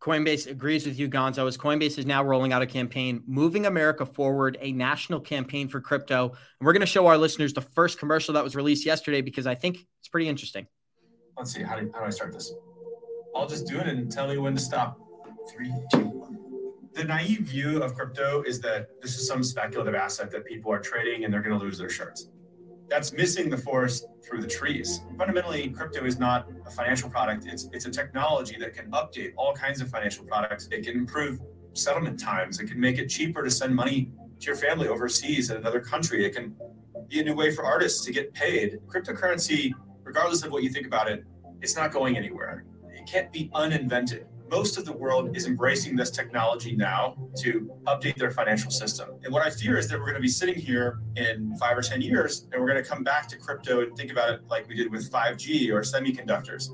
Coinbase 0.00 0.48
agrees 0.48 0.86
with 0.86 0.98
you, 0.98 1.08
Gonzo, 1.08 1.48
as 1.48 1.56
Coinbase 1.56 1.98
is 1.98 2.06
now 2.06 2.22
rolling 2.22 2.52
out 2.52 2.62
a 2.62 2.66
campaign, 2.66 3.22
Moving 3.26 3.66
America 3.66 4.04
Forward, 4.04 4.58
a 4.60 4.70
national 4.72 5.20
campaign 5.20 5.68
for 5.68 5.80
crypto. 5.80 6.28
And 6.28 6.66
we're 6.66 6.74
going 6.74 6.80
to 6.80 6.86
show 6.86 7.06
our 7.06 7.16
listeners 7.16 7.54
the 7.54 7.62
first 7.62 7.98
commercial 7.98 8.34
that 8.34 8.44
was 8.44 8.54
released 8.54 8.84
yesterday 8.84 9.22
because 9.22 9.46
I 9.46 9.54
think 9.54 9.78
it's 10.00 10.08
pretty 10.08 10.28
interesting. 10.28 10.66
Let's 11.36 11.52
see, 11.52 11.62
how 11.62 11.80
do, 11.80 11.90
how 11.92 12.00
do 12.00 12.06
I 12.06 12.10
start 12.10 12.32
this? 12.32 12.52
I'll 13.36 13.46
just 13.46 13.66
do 13.66 13.78
it 13.78 13.86
and 13.86 14.10
tell 14.10 14.32
you 14.32 14.40
when 14.40 14.54
to 14.54 14.60
stop. 14.60 14.98
Three, 15.52 15.70
two, 15.92 16.06
one. 16.06 16.38
The 16.94 17.04
naive 17.04 17.40
view 17.40 17.82
of 17.82 17.94
crypto 17.94 18.42
is 18.42 18.60
that 18.62 18.88
this 19.02 19.18
is 19.18 19.28
some 19.28 19.42
speculative 19.42 19.94
asset 19.94 20.30
that 20.30 20.46
people 20.46 20.72
are 20.72 20.78
trading 20.78 21.24
and 21.24 21.32
they're 21.32 21.42
going 21.42 21.56
to 21.56 21.62
lose 21.62 21.76
their 21.76 21.90
shirts. 21.90 22.30
That's 22.88 23.12
missing 23.12 23.50
the 23.50 23.58
forest 23.58 24.06
through 24.26 24.40
the 24.40 24.46
trees. 24.46 25.02
Fundamentally, 25.18 25.68
crypto 25.68 26.06
is 26.06 26.18
not 26.18 26.48
a 26.64 26.70
financial 26.70 27.10
product. 27.10 27.46
It's 27.46 27.68
it's 27.72 27.84
a 27.84 27.90
technology 27.90 28.56
that 28.58 28.72
can 28.72 28.90
update 28.92 29.32
all 29.36 29.52
kinds 29.52 29.82
of 29.82 29.90
financial 29.90 30.24
products. 30.24 30.68
It 30.72 30.86
can 30.86 30.96
improve 30.96 31.38
settlement 31.74 32.18
times. 32.18 32.58
It 32.58 32.68
can 32.68 32.80
make 32.80 32.98
it 32.98 33.08
cheaper 33.08 33.42
to 33.42 33.50
send 33.50 33.76
money 33.76 34.10
to 34.40 34.46
your 34.46 34.56
family 34.56 34.88
overseas 34.88 35.50
in 35.50 35.58
another 35.58 35.80
country. 35.80 36.24
It 36.24 36.34
can 36.34 36.56
be 37.08 37.20
a 37.20 37.24
new 37.24 37.34
way 37.34 37.50
for 37.50 37.66
artists 37.66 38.02
to 38.06 38.12
get 38.12 38.32
paid. 38.32 38.78
Cryptocurrency, 38.86 39.72
regardless 40.04 40.42
of 40.42 40.52
what 40.52 40.62
you 40.62 40.70
think 40.70 40.86
about 40.86 41.10
it, 41.10 41.24
it's 41.60 41.76
not 41.76 41.92
going 41.92 42.16
anywhere 42.16 42.64
can't 43.06 43.32
be 43.32 43.50
uninvented. 43.54 44.26
Most 44.50 44.78
of 44.78 44.84
the 44.84 44.92
world 44.92 45.36
is 45.36 45.46
embracing 45.46 45.96
this 45.96 46.10
technology 46.10 46.76
now 46.76 47.16
to 47.38 47.70
update 47.86 48.16
their 48.16 48.30
financial 48.30 48.70
system. 48.70 49.10
And 49.24 49.32
what 49.32 49.44
I 49.44 49.50
fear 49.50 49.76
is 49.76 49.88
that 49.88 49.98
we're 49.98 50.06
going 50.06 50.14
to 50.14 50.20
be 50.20 50.28
sitting 50.28 50.54
here 50.54 51.00
in 51.16 51.56
five 51.56 51.76
or 51.76 51.82
10 51.82 52.00
years 52.00 52.46
and 52.52 52.60
we're 52.60 52.68
going 52.68 52.82
to 52.82 52.88
come 52.88 53.02
back 53.02 53.28
to 53.28 53.36
crypto 53.38 53.80
and 53.80 53.96
think 53.96 54.12
about 54.12 54.30
it 54.30 54.40
like 54.48 54.68
we 54.68 54.76
did 54.76 54.90
with 54.90 55.10
5G 55.10 55.70
or 55.70 55.80
semiconductors 55.80 56.70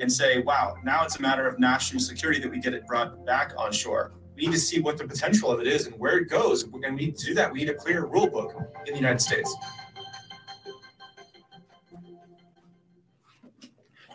and 0.00 0.12
say, 0.12 0.40
wow, 0.42 0.74
now 0.84 1.04
it's 1.04 1.18
a 1.18 1.22
matter 1.22 1.46
of 1.46 1.58
national 1.58 2.00
security 2.00 2.40
that 2.40 2.50
we 2.50 2.58
get 2.58 2.74
it 2.74 2.86
brought 2.86 3.24
back 3.26 3.52
onshore. 3.56 4.14
We 4.36 4.46
need 4.46 4.52
to 4.52 4.58
see 4.60 4.80
what 4.80 4.98
the 4.98 5.06
potential 5.06 5.50
of 5.50 5.60
it 5.60 5.66
is 5.66 5.86
and 5.86 5.98
where 5.98 6.18
it 6.18 6.28
goes. 6.28 6.62
And 6.62 6.94
we 6.94 7.06
need 7.06 7.16
to 7.16 7.26
do 7.26 7.34
that. 7.34 7.52
We 7.52 7.60
need 7.60 7.70
a 7.70 7.74
clear 7.74 8.06
rule 8.06 8.28
book 8.28 8.54
in 8.86 8.92
the 8.92 8.98
United 8.98 9.20
States. 9.20 9.54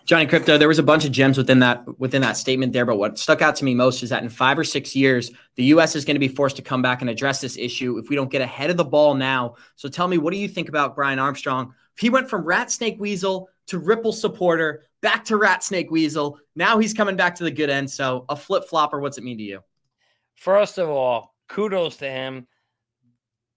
Johnny 0.05 0.27
Krypto, 0.27 0.59
there 0.59 0.67
was 0.67 0.79
a 0.79 0.83
bunch 0.83 1.05
of 1.05 1.11
gems 1.11 1.37
within 1.37 1.59
that 1.59 1.97
within 1.97 2.21
that 2.21 2.35
statement 2.35 2.73
there, 2.73 2.85
but 2.85 2.97
what 2.97 3.17
stuck 3.17 3.41
out 3.41 3.55
to 3.57 3.65
me 3.65 3.73
most 3.73 4.03
is 4.03 4.09
that 4.09 4.21
in 4.21 4.29
five 4.29 4.59
or 4.59 4.63
six 4.63 4.95
years, 4.95 5.31
the 5.55 5.63
U.S. 5.65 5.95
is 5.95 6.03
going 6.03 6.15
to 6.15 6.19
be 6.19 6.27
forced 6.27 6.57
to 6.57 6.61
come 6.61 6.81
back 6.81 7.01
and 7.01 7.09
address 7.09 7.39
this 7.39 7.57
issue 7.57 7.97
if 7.97 8.09
we 8.09 8.15
don't 8.15 8.31
get 8.31 8.41
ahead 8.41 8.69
of 8.69 8.75
the 8.75 8.83
ball 8.83 9.13
now. 9.13 9.55
So 9.77 9.87
tell 9.87 10.07
me, 10.07 10.17
what 10.17 10.33
do 10.33 10.39
you 10.39 10.49
think 10.49 10.67
about 10.67 10.95
Brian 10.95 11.19
Armstrong? 11.19 11.73
He 11.97 12.09
went 12.09 12.29
from 12.29 12.43
Rat 12.43 12.69
Snake 12.69 12.97
Weasel 12.99 13.49
to 13.67 13.79
Ripple 13.79 14.11
supporter, 14.11 14.83
back 15.01 15.23
to 15.25 15.37
Rat 15.37 15.63
Snake 15.63 15.89
Weasel. 15.89 16.37
Now 16.55 16.79
he's 16.79 16.93
coming 16.93 17.15
back 17.15 17.35
to 17.35 17.45
the 17.45 17.51
good 17.51 17.69
end. 17.69 17.89
So 17.89 18.25
a 18.27 18.35
flip 18.35 18.65
flopper, 18.67 18.99
what's 18.99 19.17
it 19.17 19.23
mean 19.23 19.37
to 19.37 19.43
you? 19.43 19.61
First 20.35 20.79
of 20.79 20.89
all, 20.89 21.35
kudos 21.47 21.97
to 21.97 22.09
him 22.09 22.47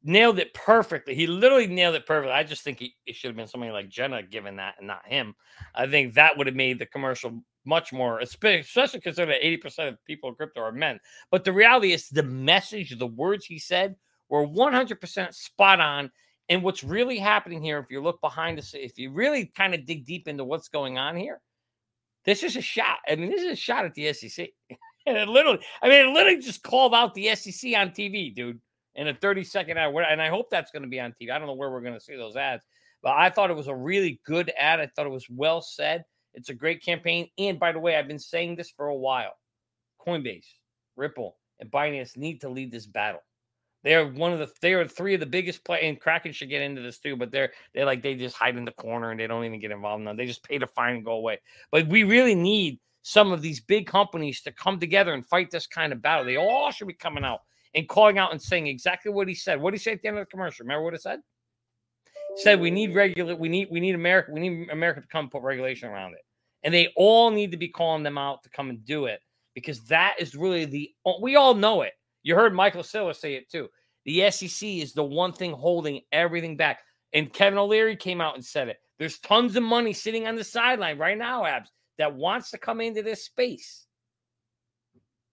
nailed 0.07 0.39
it 0.39 0.55
perfectly. 0.55 1.15
He 1.15 1.27
literally 1.27 1.67
nailed 1.67 1.97
it 1.97 2.07
perfectly. 2.07 2.33
I 2.33 2.45
just 2.45 2.63
think 2.63 2.79
he, 2.79 2.95
it 3.07 3.17
should 3.17 3.29
have 3.29 3.37
been 3.37 3.49
somebody 3.49 3.73
like 3.73 3.89
Jenna 3.89 4.23
given 4.23 4.57
that 4.57 4.77
and 4.79 4.87
not 4.87 5.07
him. 5.07 5.35
I 5.75 5.87
think 5.87 6.15
that 6.15 6.39
would 6.39 6.47
have 6.47 6.57
made 6.57 6.79
the 6.79 6.87
commercial 6.87 7.43
much 7.65 7.93
more, 7.93 8.21
especially 8.21 9.01
considering 9.01 9.29
that 9.29 9.43
80% 9.43 9.89
of 9.89 10.05
people 10.05 10.29
in 10.29 10.37
crypto 10.37 10.61
are 10.61 10.73
men. 10.73 11.01
But 11.31 11.45
the 11.45 11.53
reality 11.53 11.93
is 11.93 12.09
the 12.09 12.23
message, 12.23 12.97
the 12.97 13.07
words 13.07 13.45
he 13.45 13.59
said 13.59 13.97
were 14.29 14.47
100% 14.47 15.35
spot 15.35 15.81
on. 15.81 16.11
And 16.49 16.63
what's 16.63 16.85
really 16.85 17.19
happening 17.19 17.61
here, 17.61 17.79
if 17.79 17.91
you 17.91 18.01
look 18.01 18.21
behind 18.21 18.61
us, 18.61 18.73
if 18.73 18.97
you 18.99 19.11
really 19.11 19.47
kind 19.57 19.75
of 19.75 19.85
dig 19.85 20.07
deep 20.07 20.29
into 20.29 20.45
what's 20.45 20.69
going 20.69 20.97
on 20.97 21.17
here, 21.17 21.41
this 22.25 22.45
is 22.45 22.57
a 22.57 22.61
shot. 22.61 22.99
I 23.09 23.17
mean, 23.17 23.31
this 23.31 23.43
is 23.43 23.53
a 23.53 23.57
shot 23.57 23.85
at 23.85 23.95
the 23.95 24.13
SEC. 24.13 24.49
and 25.07 25.17
it 25.17 25.29
literally, 25.29 25.59
I 25.83 25.89
mean, 25.89 26.09
it 26.09 26.13
literally 26.13 26.41
just 26.41 26.63
called 26.63 26.95
out 26.95 27.15
the 27.15 27.35
SEC 27.35 27.75
on 27.75 27.91
TV, 27.91 28.33
dude, 28.33 28.61
in 28.97 29.09
a 29.09 29.15
30 29.15 29.45
second 29.45 29.79
ad. 29.79 29.95
And 29.95 30.21
I 30.21 30.29
hope 30.29 30.51
that's 30.51 30.71
going 30.71 30.83
to 30.83 30.89
be 30.89 31.01
on 31.01 31.13
TV. 31.13 31.31
I 31.31 31.39
don't 31.39 31.47
know 31.47 31.55
where 31.55 31.71
we're 31.71 31.81
going 31.81 31.95
to 31.95 32.01
see 32.01 32.17
those 32.17 32.37
ads, 32.37 32.65
but 33.03 33.13
I 33.13 33.31
thought 33.31 33.51
it 33.51 33.57
was 33.57 33.69
a 33.69 33.75
really 33.75 34.21
good 34.27 34.53
ad. 34.59 34.81
I 34.81 34.89
thought 34.89 35.07
it 35.07 35.11
was 35.11 35.29
well 35.31 35.61
said. 35.61 36.05
It's 36.35 36.49
a 36.49 36.55
great 36.55 36.83
campaign. 36.83 37.29
And 37.39 37.59
by 37.59 37.73
the 37.73 37.79
way, 37.79 37.97
I've 37.97 38.09
been 38.09 38.19
saying 38.19 38.57
this 38.57 38.71
for 38.71 38.89
a 38.89 38.97
while 38.97 39.33
Coinbase, 40.07 40.47
Ripple, 40.97 41.37
and 41.61 41.71
Binance 41.71 42.17
need 42.17 42.41
to 42.41 42.49
lead 42.49 42.71
this 42.73 42.87
battle. 42.87 43.21
They're 43.85 44.07
one 44.07 44.33
of 44.33 44.41
the 44.41 44.51
they 44.61 44.73
are 44.75 44.87
three 44.87 45.15
of 45.15 45.21
the 45.21 45.27
biggest 45.27 45.65
play 45.65 45.87
and 45.87 46.01
Kraken 46.01 46.33
should 46.33 46.49
get 46.49 46.63
into 46.63 46.83
this 46.83 46.99
too, 46.99 47.17
but 47.17 47.31
they're 47.31 47.53
they're 47.73 47.85
like 47.85 48.03
they 48.03 48.17
just 48.17 48.37
hide 48.37 48.57
in 48.57 48.65
the 48.65 48.73
corner 48.73 49.13
and 49.13 49.21
they 49.21 49.29
don't 49.29 49.45
even 49.45 49.61
get 49.61 49.71
involved 49.71 50.05
in. 50.07 50.17
They 50.17 50.27
just 50.27 50.43
pay 50.43 50.59
the 50.59 50.67
fine 50.67 50.97
and 50.97 51.05
go 51.05 51.13
away. 51.13 51.39
But 51.71 51.87
we 51.87 52.03
really 52.03 52.35
need 52.35 52.81
some 53.03 53.31
of 53.31 53.43
these 53.43 53.61
big 53.61 53.87
companies 53.87 54.43
to 54.43 54.51
come 54.51 54.81
together 54.81 55.15
and 55.15 55.25
fight 55.25 55.53
this 55.53 55.69
kind 55.69 55.93
of 55.93 56.03
battle. 56.03 56.25
They 56.25 56.37
all 56.37 56.73
should 56.73 56.89
be 56.89 56.95
coming 56.95 57.25
out 57.25 57.43
and 57.75 57.89
calling 57.89 58.19
out 58.19 58.33
and 58.33 58.41
saying 58.41 58.67
exactly 58.67 59.13
what 59.13 59.29
he 59.29 59.35
said. 59.35 59.61
What 59.61 59.71
did 59.73 59.81
he 59.81 59.85
say 59.85 59.93
at 59.93 60.03
the 60.03 60.09
end 60.09 60.19
of 60.19 60.27
the 60.27 60.31
commercial? 60.31 60.65
Remember 60.65 60.85
what 60.85 60.95
it 60.95 61.03
said? 61.03 61.21
He 62.37 62.43
said 62.43 62.61
we 62.61 62.71
need 62.71 62.95
regular 62.95 63.35
we 63.35 63.49
need 63.49 63.69
we 63.71 63.81
need 63.81 63.95
America 63.95 64.31
we 64.33 64.41
need 64.41 64.69
America 64.71 65.01
to 65.01 65.07
come 65.09 65.31
put 65.31 65.43
regulation 65.43 65.89
around 65.89 66.13
it. 66.13 66.25
And 66.63 66.73
they 66.73 66.93
all 66.97 67.31
need 67.31 67.51
to 67.53 67.57
be 67.57 67.69
calling 67.69 68.03
them 68.03 68.19
out 68.19 68.43
to 68.43 68.51
come 68.51 68.71
and 68.71 68.85
do 68.85 69.07
it 69.07 69.21
because 69.55 69.81
that 69.85 70.17
is 70.19 70.35
really 70.35 70.65
the 70.65 70.91
we 71.21 71.37
all 71.37 71.55
know 71.55 71.83
it. 71.83 71.93
You 72.23 72.35
heard 72.35 72.55
Michael 72.55 72.83
Saylor 72.83 73.15
say 73.15 73.35
it 73.35 73.51
too. 73.51 73.69
The 74.05 74.31
SEC 74.31 74.69
is 74.69 74.93
the 74.93 75.05
one 75.05 75.33
thing 75.33 75.53
holding 75.53 76.01
everything 76.13 76.57
back. 76.57 76.81
And 77.13 77.33
Kevin 77.33 77.59
O'Leary 77.59 77.97
came 77.97 78.21
out 78.21 78.35
and 78.35 78.45
said 78.45 78.69
it. 78.69 78.79
There's 78.99 79.19
tons 79.19 79.57
of 79.57 79.63
money 79.63 79.93
sitting 79.93 80.27
on 80.27 80.37
the 80.37 80.45
sideline 80.45 80.99
right 80.99 81.19
now, 81.19 81.45
Abs, 81.45 81.71
that 81.99 82.15
wants 82.15 82.51
to 82.51 82.59
come 82.59 82.81
into 82.81 83.03
this 83.03 83.25
space. 83.25 83.87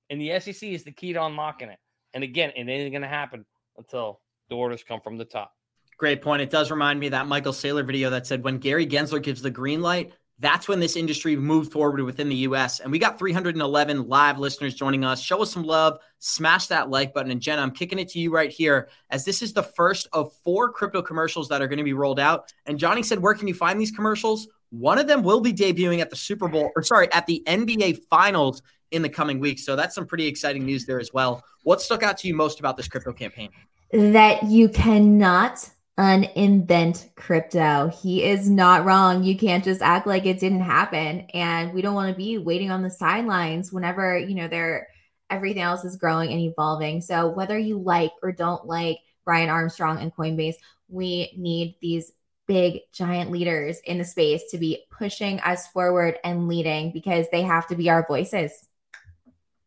And 0.10 0.20
the 0.20 0.40
SEC 0.40 0.64
is 0.64 0.84
the 0.84 0.92
key 0.92 1.14
to 1.14 1.24
unlocking 1.24 1.70
it. 1.70 1.80
And 2.14 2.24
again, 2.24 2.52
it 2.56 2.68
ain't 2.70 2.92
going 2.92 3.02
to 3.02 3.08
happen 3.08 3.46
until 3.78 4.20
the 4.50 4.56
orders 4.56 4.84
come 4.84 5.02
from 5.02 5.18
the 5.18 5.26
top. 5.26 5.54
Great 5.98 6.22
point. 6.22 6.42
It 6.42 6.50
does 6.50 6.72
remind 6.72 7.00
me 7.00 7.10
that 7.10 7.28
Michael 7.28 7.54
Saylor 7.54 7.86
video 7.86 8.10
that 8.10 8.28
said 8.28 8.44
when 8.44 8.58
Gary 8.58 8.86
Gensler 8.86 9.22
gives 9.22 9.42
the 9.42 9.52
green 9.52 9.82
light, 9.82 10.12
that's 10.40 10.68
when 10.68 10.80
this 10.80 10.96
industry 10.96 11.36
moved 11.36 11.72
forward 11.72 12.02
within 12.02 12.28
the 12.28 12.36
US. 12.38 12.80
And 12.80 12.92
we 12.92 13.00
got 13.00 13.20
311 13.20 14.08
live 14.08 14.40
listeners 14.40 14.74
joining 14.74 15.06
us. 15.06 15.22
Show 15.22 15.42
us 15.42 15.52
some 15.52 15.64
love, 15.64 16.00
smash 16.20 16.68
that 16.68 16.90
like 16.90 17.14
button. 17.14 17.32
And 17.32 17.42
Jenna, 17.42 17.62
I'm 17.62 17.72
kicking 17.72 18.00
it 18.00 18.10
to 18.10 18.20
you 18.20 18.34
right 18.34 18.52
here, 18.52 18.90
as 19.10 19.24
this 19.24 19.42
is 19.42 19.54
the 19.54 19.64
first 19.64 20.08
of 20.12 20.34
four 20.44 20.72
crypto 20.72 21.02
commercials 21.02 21.48
that 21.50 21.62
are 21.62 21.68
going 21.68 21.78
to 21.78 21.84
be 21.84 21.94
rolled 21.94 22.20
out. 22.20 22.52
And 22.66 22.80
Johnny 22.80 23.04
said, 23.04 23.20
Where 23.20 23.36
can 23.36 23.48
you 23.48 23.54
find 23.54 23.80
these 23.80 23.92
commercials? 23.92 24.48
One 24.72 24.98
of 24.98 25.08
them 25.08 25.22
will 25.22 25.40
be 25.40 25.54
debuting 25.54 26.00
at 26.00 26.10
the 26.10 26.16
Super 26.16 26.48
Bowl, 26.48 26.72
or 26.76 26.82
sorry, 26.82 27.12
at 27.14 27.28
the 27.28 27.44
NBA 27.46 28.00
Finals 28.10 28.64
in 28.94 29.02
the 29.02 29.10
coming 29.10 29.40
weeks. 29.40 29.66
So 29.66 29.76
that's 29.76 29.96
some 29.96 30.06
pretty 30.06 30.28
exciting 30.28 30.66
news 30.66 30.86
there 30.86 31.00
as 31.00 31.12
well. 31.12 31.44
What 31.64 31.82
stuck 31.82 32.04
out 32.04 32.18
to 32.20 32.28
you 32.28 32.36
most 32.36 32.60
about 32.60 32.78
this 32.78 32.88
crypto 32.88 33.12
campaign? 33.12 33.50
That 33.92 34.44
you 34.44 34.70
cannot 34.70 35.70
uninvent 35.98 37.14
crypto. 37.16 37.92
He 38.02 38.24
is 38.24 38.50
not 38.50 38.86
wrong. 38.86 39.24
You 39.24 39.38
can't 39.38 39.64
just 39.64 39.82
act 39.82 40.08
like 40.08 40.26
it 40.26 40.40
didn't 40.40 40.62
happen. 40.62 41.22
And 41.34 41.74
we 41.74 41.82
don't 41.82 41.96
want 41.96 42.12
to 42.12 42.18
be 42.18 42.38
waiting 42.38 42.72
on 42.72 42.82
the 42.82 42.90
sidelines 42.90 43.72
whenever, 43.72 44.18
you 44.18 44.36
know, 44.36 44.48
there 44.48 44.88
everything 45.30 45.64
else 45.64 45.84
is 45.84 45.98
growing 45.98 46.32
and 46.32 46.40
evolving. 46.40 47.02
So 47.02 47.30
whether 47.30 47.58
you 47.58 47.80
like 47.80 48.12
or 48.22 48.32
don't 48.32 48.66
like 48.66 49.00
Brian 49.26 49.50
Armstrong 49.50 50.00
and 50.00 50.16
Coinbase, 50.16 50.56
we 50.90 51.34
need 51.38 51.76
these 51.82 52.12
big 52.46 52.82
giant 52.92 53.32
leaders 53.32 53.80
in 53.86 53.98
the 53.98 54.04
space 54.04 54.44
to 54.52 54.58
be 54.58 54.86
pushing 54.92 55.40
us 55.40 55.68
forward 55.68 56.18
and 56.24 56.48
leading 56.48 56.92
because 56.92 57.26
they 57.32 57.42
have 57.42 57.66
to 57.68 57.76
be 57.76 57.90
our 57.90 58.06
voices 58.06 58.68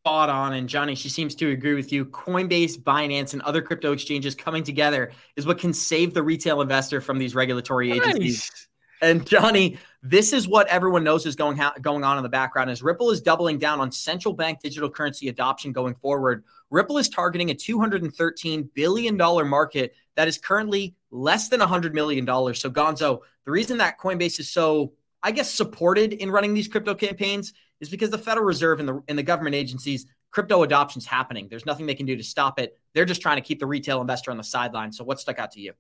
spot 0.07 0.31
on. 0.31 0.53
And 0.53 0.69
Johnny, 0.69 0.95
she 0.95 1.09
seems 1.09 1.35
to 1.35 1.51
agree 1.51 1.75
with 1.75 1.93
you. 1.93 2.07
Coinbase, 2.07 2.79
Binance, 2.79 3.33
and 3.33 3.43
other 3.43 3.61
crypto 3.61 3.91
exchanges 3.91 4.37
coming 4.37 4.63
together 4.63 5.11
is 5.35 5.47
what 5.47 5.59
can 5.59 5.75
save 5.75 6.15
the 6.15 6.23
retail 6.23 6.61
investor 6.61 7.01
from 7.01 7.19
these 7.19 7.35
regulatory 7.35 7.89
nice. 7.89 8.07
agencies. 8.07 8.69
And 9.03 9.27
Johnny, 9.27 9.79
this 10.05 10.33
is 10.33 10.47
what 10.47 10.69
everyone 10.69 11.03
knows 11.03 11.27
is 11.27 11.35
going 11.35 11.57
ha- 11.57 11.75
going 11.81 12.05
on 12.05 12.19
in 12.19 12.23
the 12.23 12.29
background. 12.29 12.71
Is 12.71 12.85
Ripple 12.85 13.11
is 13.11 13.21
doubling 13.21 13.59
down 13.59 13.81
on 13.81 13.91
central 13.91 14.33
bank 14.33 14.61
digital 14.63 14.89
currency 14.89 15.29
adoption 15.29 15.73
going 15.73 15.97
forward. 15.97 16.45
Ripple 16.71 16.99
is 16.99 17.09
targeting 17.09 17.51
a 17.51 17.55
213 17.55 18.71
billion 18.75 19.17
dollar 19.17 19.45
market 19.45 19.93
that 20.15 20.29
is 20.29 20.39
currently 20.39 20.95
less 21.11 21.49
than 21.49 21.59
100 21.59 21.95
million 21.95 22.25
dollars. 22.25 22.61
So 22.61 22.71
Gonzo, 22.71 23.23
the 23.45 23.51
reason 23.51 23.79
that 23.79 23.99
Coinbase 23.99 24.39
is 24.39 24.49
so 24.49 24.93
I 25.23 25.33
guess 25.33 25.53
supported 25.53 26.13
in 26.13 26.31
running 26.31 26.55
these 26.55 26.69
crypto 26.69 26.95
campaigns 26.95 27.53
is 27.81 27.89
because 27.89 28.11
the 28.11 28.19
Federal 28.19 28.47
Reserve 28.47 28.81
and 28.81 28.89
the 28.89 29.03
and 29.09 29.19
the 29.19 29.23
government 29.23 29.55
agencies 29.55 30.07
crypto 30.31 30.63
adoption's 30.63 31.07
happening. 31.07 31.49
There's 31.49 31.65
nothing 31.65 31.87
they 31.87 31.95
can 31.95 32.05
do 32.05 32.17
to 32.17 32.23
stop 32.23 32.59
it. 32.59 32.79
They're 32.95 33.07
just 33.07 33.23
trying 33.23 33.37
to 33.37 33.43
keep 33.43 33.59
the 33.59 33.67
retail 33.67 34.01
investor 34.01 34.31
on 34.31 34.37
the 34.37 34.45
sideline. 34.45 34.93
So 34.93 35.03
what 35.03 35.19
stuck 35.19 35.39
out 35.39 35.53
to 35.53 35.61
you? 35.61 35.73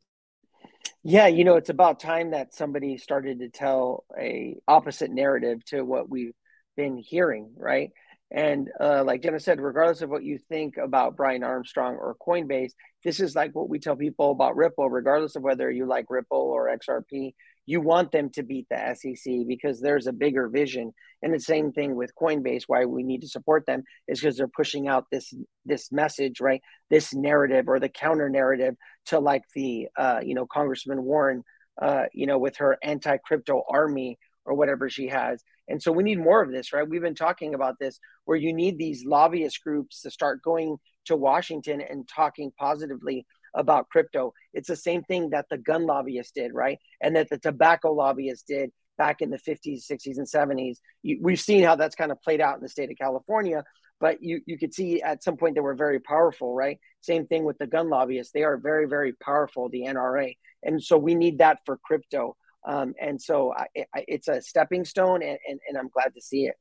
Yeah, 1.03 1.27
you 1.27 1.45
know, 1.45 1.57
it's 1.57 1.69
about 1.69 2.01
time 2.01 2.31
that 2.31 2.55
somebody 2.55 2.97
started 2.97 3.41
to 3.41 3.49
tell 3.49 4.05
a 4.19 4.57
opposite 4.67 5.11
narrative 5.11 5.65
to 5.67 5.83
what 5.83 6.09
we've 6.09 6.35
been 6.77 6.97
hearing, 6.97 7.53
right? 7.57 7.91
And 8.31 8.71
uh, 8.81 9.05
like 9.05 9.23
Jenna 9.23 9.39
said, 9.39 9.61
regardless 9.61 10.03
of 10.03 10.11
what 10.11 10.25
you 10.25 10.39
think 10.39 10.79
about 10.79 11.17
Brian 11.17 11.45
Armstrong 11.45 11.95
or 11.95 12.17
Coinbase, 12.27 12.73
this 13.05 13.21
is 13.21 13.37
like 13.37 13.55
what 13.55 13.69
we 13.69 13.79
tell 13.79 13.95
people 13.95 14.33
about 14.33 14.57
Ripple, 14.57 14.91
regardless 14.91 15.37
of 15.37 15.43
whether 15.43 15.71
you 15.71 15.87
like 15.87 16.07
Ripple 16.09 16.39
or 16.39 16.75
XRP 16.77 17.35
you 17.67 17.81
want 17.81 18.13
them 18.13 18.31
to 18.31 18.43
beat 18.43 18.67
the 18.71 18.95
SEC 18.95 19.33
because 19.47 19.81
there's 19.81 20.07
a 20.07 20.13
bigger 20.13 20.49
vision. 20.49 20.93
And 21.23 21.35
the 21.35 21.41
same 21.41 21.73
thing 21.73 21.97
with 21.97 22.15
Coinbase, 22.21 22.65
why 22.67 22.85
we 22.85 23.03
need 23.03 23.23
to 23.23 23.29
support 23.29 23.67
them 23.67 23.83
is 24.07 24.21
because 24.21 24.37
they're 24.37 24.49
pushing 24.49 24.89
out 24.89 25.07
this 25.11 25.35
this 25.65 25.91
message, 25.91 26.41
right? 26.41 26.63
This 26.91 27.13
narrative 27.13 27.69
or 27.69 27.81
the 27.81 27.89
counter 27.89 28.29
narrative 28.29 28.77
to 29.07 29.19
like 29.19 29.43
the 29.55 29.89
uh, 29.99 30.21
you 30.23 30.35
know 30.35 30.47
Congressman 30.47 31.03
Warren, 31.03 31.43
uh, 31.83 32.05
you 32.15 32.27
know, 32.27 32.39
with 32.39 32.57
her 32.59 32.79
anti 32.83 33.17
crypto 33.19 33.63
army 33.69 34.19
or 34.45 34.55
whatever 34.55 34.89
she 34.89 35.09
has. 35.09 35.43
And 35.69 35.83
so 35.83 35.91
we 35.91 36.05
need 36.05 36.21
more 36.21 36.41
of 36.41 36.53
this, 36.53 36.73
right? 36.73 36.89
We've 36.89 37.03
been 37.03 37.17
talking 37.17 37.55
about 37.55 37.75
this 37.81 37.99
where 38.25 38.37
you 38.37 38.53
need 38.53 38.79
these 38.79 39.05
lobbyist 39.05 39.63
groups 39.65 40.03
to 40.03 40.11
start 40.11 40.43
going 40.43 40.77
to 41.07 41.17
Washington 41.17 41.81
and 41.81 42.09
talking 42.09 42.53
positively 42.57 43.27
about 43.57 43.89
crypto. 43.89 44.33
It's 44.55 44.69
the 44.69 44.77
same 44.77 45.03
thing 45.03 45.31
that 45.31 45.47
the 45.51 45.59
gun 45.59 45.87
lobbyists 45.87 46.33
did, 46.33 46.53
right? 46.55 46.79
And 47.01 47.17
that 47.17 47.29
the 47.31 47.39
tobacco 47.39 47.93
lobbyists 47.93 48.45
did 48.47 48.71
back 48.99 49.21
in 49.21 49.31
the 49.31 49.39
50s, 49.39 49.91
60s, 49.91 50.19
and 50.19 50.27
70s. 50.27 50.79
You, 51.03 51.19
we've 51.21 51.41
seen 51.41 51.65
how 51.65 51.77
that's 51.77 51.97
kind 51.97 52.13
of 52.13 52.23
played 52.23 52.41
out 52.41 52.57
in 52.57 52.63
the 52.63 52.69
state 52.69 52.91
of 52.91 52.97
California, 52.99 53.65
but 54.01 54.23
you, 54.23 54.41
you 54.47 54.59
could 54.59 54.75
see 54.75 55.03
at 55.03 55.23
some 55.23 55.37
point 55.37 55.55
they 55.55 55.61
were 55.61 55.75
very 55.75 56.01
powerful, 56.01 56.55
right? 56.55 56.79
Same 57.01 57.27
thing 57.27 57.45
with 57.45 57.59
the 57.59 57.67
gun 57.67 57.89
lobbyists. 57.89 58.33
They 58.33 58.45
are 58.45 58.57
very, 58.57 58.87
very 58.87 59.13
powerful, 59.15 59.69
the 59.69 59.83
NRA. 59.83 60.37
And 60.63 60.83
so 60.83 60.97
we 60.99 61.15
need 61.15 61.39
that 61.39 61.59
for 61.65 61.79
crypto. 61.79 62.37
Um, 62.67 62.95
and 63.01 63.21
so 63.21 63.55
I, 63.57 63.67
I, 63.95 64.05
it's 64.09 64.29
a 64.29 64.43
stepping 64.43 64.85
stone, 64.85 65.23
and, 65.23 65.39
and, 65.49 65.61
and 65.69 65.79
I'm 65.79 65.89
glad 65.89 66.15
to 66.15 66.21
see 66.21 66.47
it. 66.47 66.57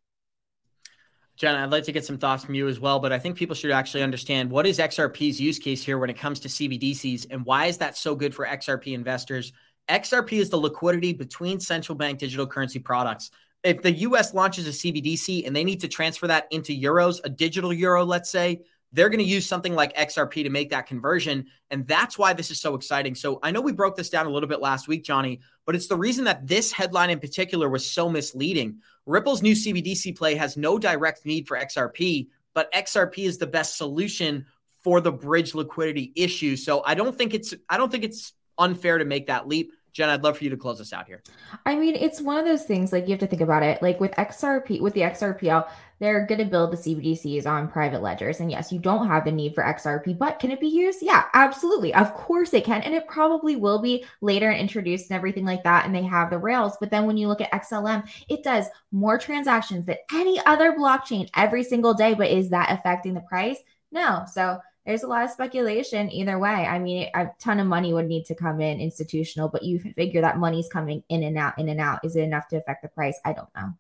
Jen, 1.37 1.55
I'd 1.55 1.71
like 1.71 1.83
to 1.83 1.91
get 1.91 2.05
some 2.05 2.17
thoughts 2.17 2.45
from 2.45 2.55
you 2.55 2.67
as 2.69 2.79
well, 2.79 2.99
but 2.99 3.11
I 3.11 3.19
think 3.19 3.35
people 3.35 3.55
should 3.55 3.71
actually 3.71 4.03
understand 4.03 4.49
what 4.49 4.65
is 4.65 4.79
XRP's 4.79 5.39
use 5.39 5.59
case 5.59 5.83
here 5.83 5.97
when 5.97 6.09
it 6.09 6.17
comes 6.17 6.39
to 6.41 6.47
CBDCs 6.47 7.27
and 7.29 7.45
why 7.45 7.65
is 7.65 7.77
that 7.79 7.97
so 7.97 8.15
good 8.15 8.33
for 8.33 8.45
XRP 8.45 8.93
investors? 8.93 9.51
XRP 9.89 10.33
is 10.33 10.49
the 10.49 10.57
liquidity 10.57 11.11
between 11.11 11.59
central 11.59 11.97
bank 11.97 12.19
digital 12.19 12.47
currency 12.47 12.79
products. 12.79 13.31
If 13.63 13.81
the 13.81 13.91
US 13.91 14.33
launches 14.33 14.65
a 14.67 14.69
CBDC 14.69 15.45
and 15.45 15.53
they 15.53 15.65
need 15.65 15.81
to 15.81 15.89
transfer 15.89 16.27
that 16.27 16.47
into 16.51 16.71
euros, 16.71 17.19
a 17.25 17.29
digital 17.29 17.73
euro, 17.73 18.05
let's 18.05 18.29
say, 18.29 18.61
they're 18.93 19.09
going 19.09 19.19
to 19.19 19.25
use 19.25 19.45
something 19.45 19.75
like 19.75 19.93
XRP 19.97 20.43
to 20.43 20.49
make 20.49 20.69
that 20.69 20.87
conversion. 20.87 21.47
And 21.69 21.85
that's 21.85 22.17
why 22.17 22.31
this 22.31 22.49
is 22.49 22.61
so 22.61 22.75
exciting. 22.75 23.13
So 23.13 23.39
I 23.43 23.51
know 23.51 23.59
we 23.59 23.73
broke 23.73 23.97
this 23.97 24.09
down 24.09 24.25
a 24.25 24.29
little 24.29 24.47
bit 24.47 24.61
last 24.61 24.87
week, 24.87 25.03
Johnny, 25.03 25.41
but 25.65 25.75
it's 25.75 25.87
the 25.87 25.97
reason 25.97 26.23
that 26.25 26.47
this 26.47 26.71
headline 26.71 27.09
in 27.09 27.19
particular 27.19 27.67
was 27.67 27.89
so 27.89 28.07
misleading. 28.07 28.79
Ripple's 29.05 29.41
new 29.41 29.53
CBDC 29.53 30.17
play 30.17 30.35
has 30.35 30.57
no 30.57 30.79
direct 30.79 31.25
need 31.25 31.47
for 31.47 31.57
XRP, 31.57 32.27
but 32.53 32.71
XRP 32.73 33.19
is 33.19 33.37
the 33.37 33.47
best 33.47 33.77
solution 33.77 34.45
for 34.83 35.01
the 35.01 35.11
bridge 35.11 35.53
liquidity 35.55 36.11
issue. 36.15 36.55
So 36.55 36.83
I 36.85 36.95
don't 36.95 37.15
think 37.17 37.33
it's 37.33 37.53
I 37.69 37.77
don't 37.77 37.91
think 37.91 38.03
it's 38.03 38.33
unfair 38.57 38.97
to 38.97 39.05
make 39.05 39.27
that 39.27 39.47
leap. 39.47 39.71
Jen, 39.95 40.09
I'd 40.09 40.23
love 40.23 40.37
for 40.37 40.43
you 40.43 40.49
to 40.49 40.57
close 40.57 40.81
us 40.81 40.91
out 40.91 41.07
here. 41.07 41.23
I 41.65 41.77
mean, 41.77 41.95
it's 41.95 42.19
one 42.19 42.37
of 42.37 42.43
those 42.43 42.63
things 42.63 42.91
like 42.91 43.05
you 43.05 43.11
have 43.11 43.21
to 43.21 43.27
think 43.27 43.41
about 43.41 43.63
it. 43.63 43.81
Like 43.81 43.97
with 44.01 44.11
XRP, 44.11 44.81
with 44.81 44.93
the 44.93 44.99
XRPL, 44.99 45.69
they're 45.99 46.25
going 46.25 46.39
to 46.39 46.45
build 46.45 46.73
the 46.73 46.77
CBDCs 46.77 47.45
on 47.47 47.69
private 47.69 48.01
ledgers. 48.01 48.41
And 48.41 48.51
yes, 48.51 48.73
you 48.73 48.79
don't 48.79 49.07
have 49.07 49.23
the 49.23 49.31
need 49.31 49.55
for 49.55 49.63
XRP, 49.63 50.17
but 50.17 50.37
can 50.37 50.51
it 50.51 50.59
be 50.59 50.67
used? 50.67 51.01
Yeah, 51.01 51.23
absolutely. 51.33 51.93
Of 51.93 52.13
course 52.13 52.53
it 52.53 52.65
can. 52.65 52.81
And 52.81 52.93
it 52.93 53.07
probably 53.07 53.55
will 53.55 53.81
be 53.81 54.03
later 54.19 54.49
and 54.49 54.59
introduced 54.59 55.09
and 55.09 55.15
everything 55.15 55.45
like 55.45 55.63
that. 55.63 55.85
And 55.85 55.95
they 55.95 56.03
have 56.03 56.29
the 56.29 56.39
rails. 56.39 56.75
But 56.77 56.91
then 56.91 57.05
when 57.05 57.15
you 57.15 57.29
look 57.29 57.39
at 57.39 57.53
XLM, 57.53 58.05
it 58.27 58.43
does 58.43 58.65
more 58.91 59.17
transactions 59.17 59.85
than 59.85 59.95
any 60.13 60.41
other 60.45 60.73
blockchain 60.73 61.29
every 61.37 61.63
single 61.63 61.93
day. 61.93 62.15
But 62.15 62.31
is 62.31 62.49
that 62.49 62.69
affecting 62.69 63.13
the 63.13 63.21
price? 63.21 63.59
No. 63.93 64.25
So 64.29 64.59
there's 64.85 65.03
a 65.03 65.07
lot 65.07 65.23
of 65.23 65.31
speculation 65.31 66.11
either 66.11 66.37
way. 66.37 66.49
I 66.49 66.77
mean, 66.79 67.09
a 67.15 67.29
ton 67.39 67.59
of 67.59 67.67
money 67.67 67.93
would 67.93 68.07
need 68.07 68.25
to 68.25 68.35
come 68.35 68.61
in 68.61 68.79
institutional, 68.79 69.49
but 69.49 69.63
you 69.63 69.79
figure 69.79 70.21
that 70.21 70.37
money's 70.37 70.67
coming 70.67 71.03
in 71.09 71.23
and 71.23 71.37
out, 71.37 71.57
in 71.57 71.69
and 71.69 71.81
out. 71.81 72.05
Is 72.05 72.15
it 72.15 72.21
enough 72.21 72.47
to 72.49 72.57
affect 72.57 72.83
the 72.83 72.89
price? 72.89 73.19
I 73.25 73.33
don't 73.33 73.49
know. 73.55 73.73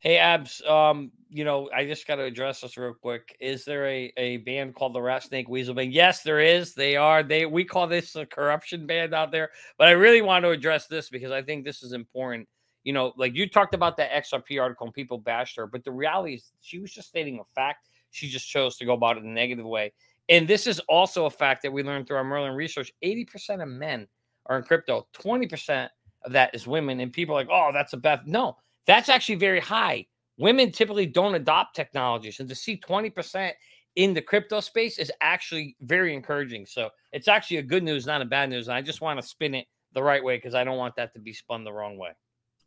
Hey 0.00 0.16
Abs, 0.18 0.62
um, 0.62 1.10
you 1.28 1.44
know, 1.44 1.68
I 1.74 1.84
just 1.84 2.06
got 2.06 2.16
to 2.16 2.22
address 2.22 2.60
this 2.60 2.76
real 2.76 2.94
quick. 2.94 3.36
Is 3.40 3.64
there 3.64 3.84
a, 3.88 4.12
a 4.16 4.36
band 4.38 4.76
called 4.76 4.94
the 4.94 5.02
Rat 5.02 5.24
Snake 5.24 5.48
Weasel 5.48 5.74
Band? 5.74 5.92
Yes, 5.92 6.22
there 6.22 6.38
is. 6.38 6.72
They 6.72 6.94
are. 6.94 7.24
They 7.24 7.46
we 7.46 7.64
call 7.64 7.88
this 7.88 8.14
a 8.14 8.24
corruption 8.24 8.86
band 8.86 9.12
out 9.12 9.32
there. 9.32 9.50
But 9.76 9.88
I 9.88 9.92
really 9.92 10.22
want 10.22 10.44
to 10.44 10.50
address 10.50 10.86
this 10.86 11.10
because 11.10 11.32
I 11.32 11.42
think 11.42 11.64
this 11.64 11.82
is 11.82 11.92
important. 11.92 12.48
You 12.84 12.92
know, 12.92 13.12
like 13.16 13.34
you 13.34 13.48
talked 13.48 13.74
about 13.74 13.96
that 13.96 14.12
XRP 14.12 14.60
article 14.62 14.86
and 14.86 14.94
people 14.94 15.18
bashed 15.18 15.56
her, 15.56 15.66
but 15.66 15.82
the 15.82 15.90
reality 15.90 16.34
is 16.34 16.52
she 16.60 16.78
was 16.78 16.92
just 16.92 17.08
stating 17.08 17.40
a 17.40 17.44
fact. 17.56 17.88
She 18.10 18.28
just 18.28 18.48
chose 18.48 18.76
to 18.78 18.84
go 18.84 18.94
about 18.94 19.16
it 19.16 19.24
in 19.24 19.30
a 19.30 19.32
negative 19.32 19.66
way. 19.66 19.92
And 20.28 20.46
this 20.46 20.66
is 20.66 20.80
also 20.80 21.26
a 21.26 21.30
fact 21.30 21.62
that 21.62 21.72
we 21.72 21.82
learned 21.82 22.06
through 22.06 22.18
our 22.18 22.24
Merlin 22.24 22.54
research. 22.54 22.92
80% 23.02 23.62
of 23.62 23.68
men 23.68 24.06
are 24.46 24.58
in 24.58 24.64
crypto, 24.64 25.06
20% 25.14 25.88
of 26.24 26.32
that 26.32 26.54
is 26.54 26.66
women. 26.66 27.00
And 27.00 27.12
people 27.12 27.34
are 27.34 27.38
like, 27.38 27.48
oh, 27.50 27.70
that's 27.72 27.92
a 27.92 27.96
bad. 27.96 28.26
No, 28.26 28.56
that's 28.86 29.08
actually 29.08 29.36
very 29.36 29.60
high. 29.60 30.06
Women 30.38 30.70
typically 30.70 31.06
don't 31.06 31.34
adopt 31.34 31.74
technologies, 31.74 32.38
and 32.38 32.48
to 32.48 32.54
see 32.54 32.78
20% 32.78 33.52
in 33.96 34.14
the 34.14 34.22
crypto 34.22 34.60
space 34.60 34.96
is 34.98 35.10
actually 35.20 35.76
very 35.80 36.14
encouraging. 36.14 36.64
So 36.66 36.90
it's 37.12 37.26
actually 37.26 37.56
a 37.56 37.62
good 37.62 37.82
news, 37.82 38.06
not 38.06 38.22
a 38.22 38.24
bad 38.24 38.48
news. 38.48 38.68
And 38.68 38.76
I 38.76 38.80
just 38.80 39.00
want 39.00 39.20
to 39.20 39.26
spin 39.26 39.56
it 39.56 39.66
the 39.92 40.02
right 40.02 40.22
way 40.22 40.36
because 40.36 40.54
I 40.54 40.62
don't 40.62 40.76
want 40.76 40.94
that 40.96 41.12
to 41.14 41.18
be 41.18 41.32
spun 41.32 41.64
the 41.64 41.72
wrong 41.72 41.98
way. 41.98 42.10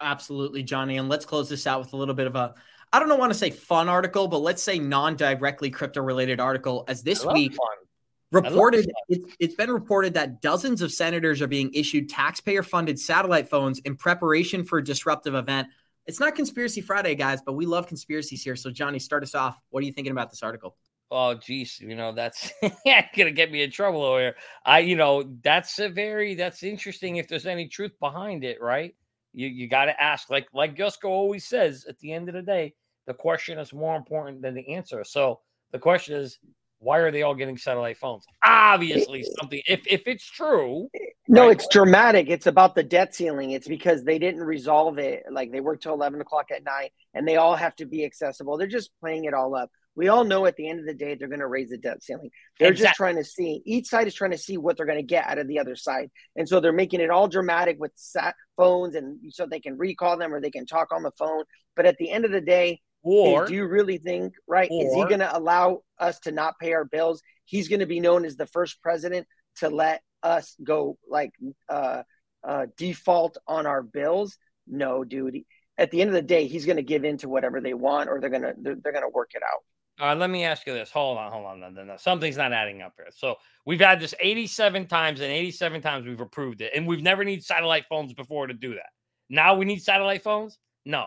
Absolutely, 0.01 0.63
Johnny. 0.63 0.97
And 0.97 1.07
let's 1.07 1.25
close 1.25 1.47
this 1.47 1.65
out 1.65 1.79
with 1.79 1.93
a 1.93 1.95
little 1.95 2.15
bit 2.15 2.27
of 2.27 2.35
a 2.35 2.55
I 2.93 2.99
don't 2.99 3.17
want 3.17 3.31
to 3.31 3.37
say 3.37 3.49
fun 3.49 3.87
article, 3.87 4.27
but 4.27 4.39
let's 4.39 4.61
say 4.61 4.79
non-directly 4.79 5.69
crypto 5.69 6.01
related 6.01 6.39
article. 6.39 6.83
As 6.87 7.03
this 7.03 7.25
week 7.25 7.53
fun. 7.53 8.43
reported, 8.43 8.91
it's, 9.07 9.35
it's 9.39 9.55
been 9.55 9.71
reported 9.71 10.13
that 10.15 10.41
dozens 10.41 10.81
of 10.81 10.91
senators 10.91 11.41
are 11.41 11.47
being 11.47 11.71
issued 11.73 12.09
taxpayer-funded 12.09 12.99
satellite 12.99 13.49
phones 13.49 13.79
in 13.79 13.95
preparation 13.95 14.63
for 14.65 14.79
a 14.79 14.83
disruptive 14.83 15.35
event 15.35 15.67
it's 16.07 16.19
not 16.19 16.35
Conspiracy 16.35 16.81
Friday, 16.81 17.15
guys, 17.15 17.41
but 17.41 17.53
we 17.53 17.65
love 17.65 17.87
conspiracies 17.87 18.43
here. 18.43 18.55
So, 18.55 18.71
Johnny, 18.71 18.99
start 18.99 19.23
us 19.23 19.35
off. 19.35 19.61
What 19.69 19.83
are 19.83 19.85
you 19.85 19.93
thinking 19.93 20.11
about 20.11 20.29
this 20.29 20.43
article? 20.43 20.75
Oh, 21.11 21.33
geez, 21.35 21.79
you 21.79 21.95
know 21.95 22.13
that's 22.13 22.53
gonna 23.15 23.31
get 23.31 23.51
me 23.51 23.63
in 23.63 23.71
trouble 23.71 24.01
over 24.01 24.19
here. 24.19 24.35
I, 24.65 24.79
you 24.79 24.95
know, 24.95 25.23
that's 25.43 25.77
a 25.79 25.89
very 25.89 26.35
that's 26.35 26.63
interesting. 26.63 27.17
If 27.17 27.27
there's 27.27 27.45
any 27.45 27.67
truth 27.67 27.91
behind 27.99 28.45
it, 28.45 28.61
right? 28.61 28.95
You 29.33 29.47
you 29.47 29.67
got 29.67 29.85
to 29.85 30.01
ask. 30.01 30.29
Like 30.29 30.47
like 30.53 30.75
Gusko 30.75 31.05
always 31.05 31.45
says, 31.45 31.85
at 31.87 31.99
the 31.99 32.13
end 32.13 32.29
of 32.29 32.35
the 32.35 32.41
day, 32.41 32.75
the 33.07 33.13
question 33.13 33.59
is 33.59 33.73
more 33.73 33.95
important 33.95 34.41
than 34.41 34.53
the 34.53 34.73
answer. 34.73 35.03
So 35.03 35.39
the 35.71 35.79
question 35.79 36.15
is, 36.15 36.37
why 36.81 36.97
are 36.97 37.11
they 37.11 37.21
all 37.21 37.35
getting 37.35 37.57
satellite 37.57 37.97
phones? 37.97 38.25
Obviously, 38.43 39.23
something. 39.39 39.61
If 39.67 39.81
if 39.85 40.07
it's 40.07 40.25
true, 40.25 40.89
no, 41.27 41.43
right? 41.43 41.51
it's 41.51 41.67
dramatic. 41.67 42.27
It's 42.27 42.47
about 42.47 42.73
the 42.73 42.83
debt 42.83 43.13
ceiling. 43.13 43.51
It's 43.51 43.67
because 43.67 44.03
they 44.03 44.17
didn't 44.17 44.41
resolve 44.41 44.97
it. 44.97 45.23
Like 45.31 45.51
they 45.51 45.59
work 45.59 45.81
till 45.81 45.93
eleven 45.93 46.21
o'clock 46.21 46.47
at 46.53 46.63
night, 46.63 46.91
and 47.13 47.27
they 47.27 47.35
all 47.35 47.55
have 47.55 47.75
to 47.77 47.85
be 47.85 48.03
accessible. 48.03 48.57
They're 48.57 48.67
just 48.67 48.89
playing 48.99 49.25
it 49.25 49.33
all 49.35 49.55
up. 49.55 49.69
We 49.93 50.07
all 50.07 50.23
know 50.23 50.45
at 50.47 50.55
the 50.55 50.69
end 50.69 50.79
of 50.79 50.85
the 50.85 50.93
day 50.93 51.15
they're 51.15 51.27
going 51.27 51.41
to 51.41 51.47
raise 51.47 51.69
the 51.69 51.77
debt 51.77 52.01
ceiling. 52.01 52.31
They're 52.57 52.71
exactly. 52.71 52.87
just 52.87 52.97
trying 52.97 53.15
to 53.17 53.25
see. 53.25 53.61
Each 53.65 53.87
side 53.87 54.07
is 54.07 54.15
trying 54.15 54.31
to 54.31 54.37
see 54.37 54.57
what 54.57 54.77
they're 54.77 54.85
going 54.85 54.97
to 54.97 55.03
get 55.03 55.27
out 55.27 55.37
of 55.37 55.47
the 55.47 55.59
other 55.59 55.75
side, 55.75 56.09
and 56.35 56.49
so 56.49 56.59
they're 56.59 56.73
making 56.73 57.01
it 57.01 57.11
all 57.11 57.27
dramatic 57.27 57.77
with 57.79 57.91
sat 57.95 58.33
phones, 58.57 58.95
and 58.95 59.19
so 59.31 59.45
they 59.45 59.59
can 59.59 59.77
recall 59.77 60.17
them 60.17 60.33
or 60.33 60.41
they 60.41 60.49
can 60.49 60.65
talk 60.65 60.87
on 60.91 61.03
the 61.03 61.11
phone. 61.11 61.43
But 61.75 61.85
at 61.85 61.97
the 61.97 62.09
end 62.09 62.25
of 62.25 62.31
the 62.31 62.41
day, 62.41 62.81
or 63.03 63.45
do 63.45 63.53
you 63.53 63.65
really 63.65 63.97
think, 63.97 64.33
right? 64.47 64.69
Or, 64.71 64.85
is 64.85 64.93
he 64.93 65.01
going 65.01 65.19
to 65.19 65.37
allow 65.37 65.81
us 65.99 66.19
to 66.21 66.31
not 66.31 66.59
pay 66.59 66.73
our 66.73 66.85
bills? 66.85 67.21
He's 67.45 67.67
going 67.67 67.79
to 67.79 67.85
be 67.85 67.99
known 67.99 68.25
as 68.25 68.35
the 68.35 68.45
first 68.45 68.81
president 68.81 69.27
to 69.57 69.69
let 69.69 70.01
us 70.23 70.55
go 70.63 70.97
like 71.09 71.31
uh, 71.69 72.03
uh, 72.43 72.67
default 72.77 73.37
on 73.47 73.65
our 73.65 73.81
bills. 73.81 74.37
No, 74.67 75.03
dude. 75.03 75.41
At 75.77 75.91
the 75.91 76.01
end 76.01 76.09
of 76.09 76.13
the 76.13 76.21
day, 76.21 76.47
he's 76.47 76.65
going 76.65 76.77
to 76.77 76.83
give 76.83 77.03
in 77.03 77.17
to 77.19 77.29
whatever 77.29 77.59
they 77.59 77.73
want, 77.73 78.09
or 78.09 78.19
they're 78.19 78.29
going 78.29 78.43
to 78.43 78.53
they're, 78.57 78.75
they're 78.75 78.91
going 78.91 79.03
to 79.03 79.09
work 79.13 79.31
it 79.33 79.41
out. 79.43 79.61
All 79.99 80.07
right, 80.07 80.17
let 80.17 80.29
me 80.29 80.43
ask 80.45 80.65
you 80.65 80.73
this. 80.73 80.89
Hold 80.91 81.17
on, 81.17 81.31
hold 81.31 81.45
on. 81.45 81.59
No, 81.59 81.69
no, 81.69 81.83
no. 81.83 81.97
Something's 81.97 82.37
not 82.37 82.53
adding 82.53 82.81
up 82.81 82.93
here. 82.97 83.07
So 83.15 83.35
we've 83.65 83.79
had 83.79 83.99
this 83.99 84.15
87 84.19 84.87
times, 84.87 85.19
and 85.19 85.31
87 85.31 85.81
times 85.81 86.07
we've 86.07 86.19
approved 86.19 86.61
it, 86.61 86.71
and 86.75 86.87
we've 86.87 87.03
never 87.03 87.23
needed 87.23 87.43
satellite 87.43 87.85
phones 87.87 88.13
before 88.13 88.47
to 88.47 88.53
do 88.53 88.75
that. 88.75 88.89
Now 89.29 89.55
we 89.55 89.65
need 89.65 89.81
satellite 89.81 90.23
phones? 90.23 90.57
No. 90.85 91.05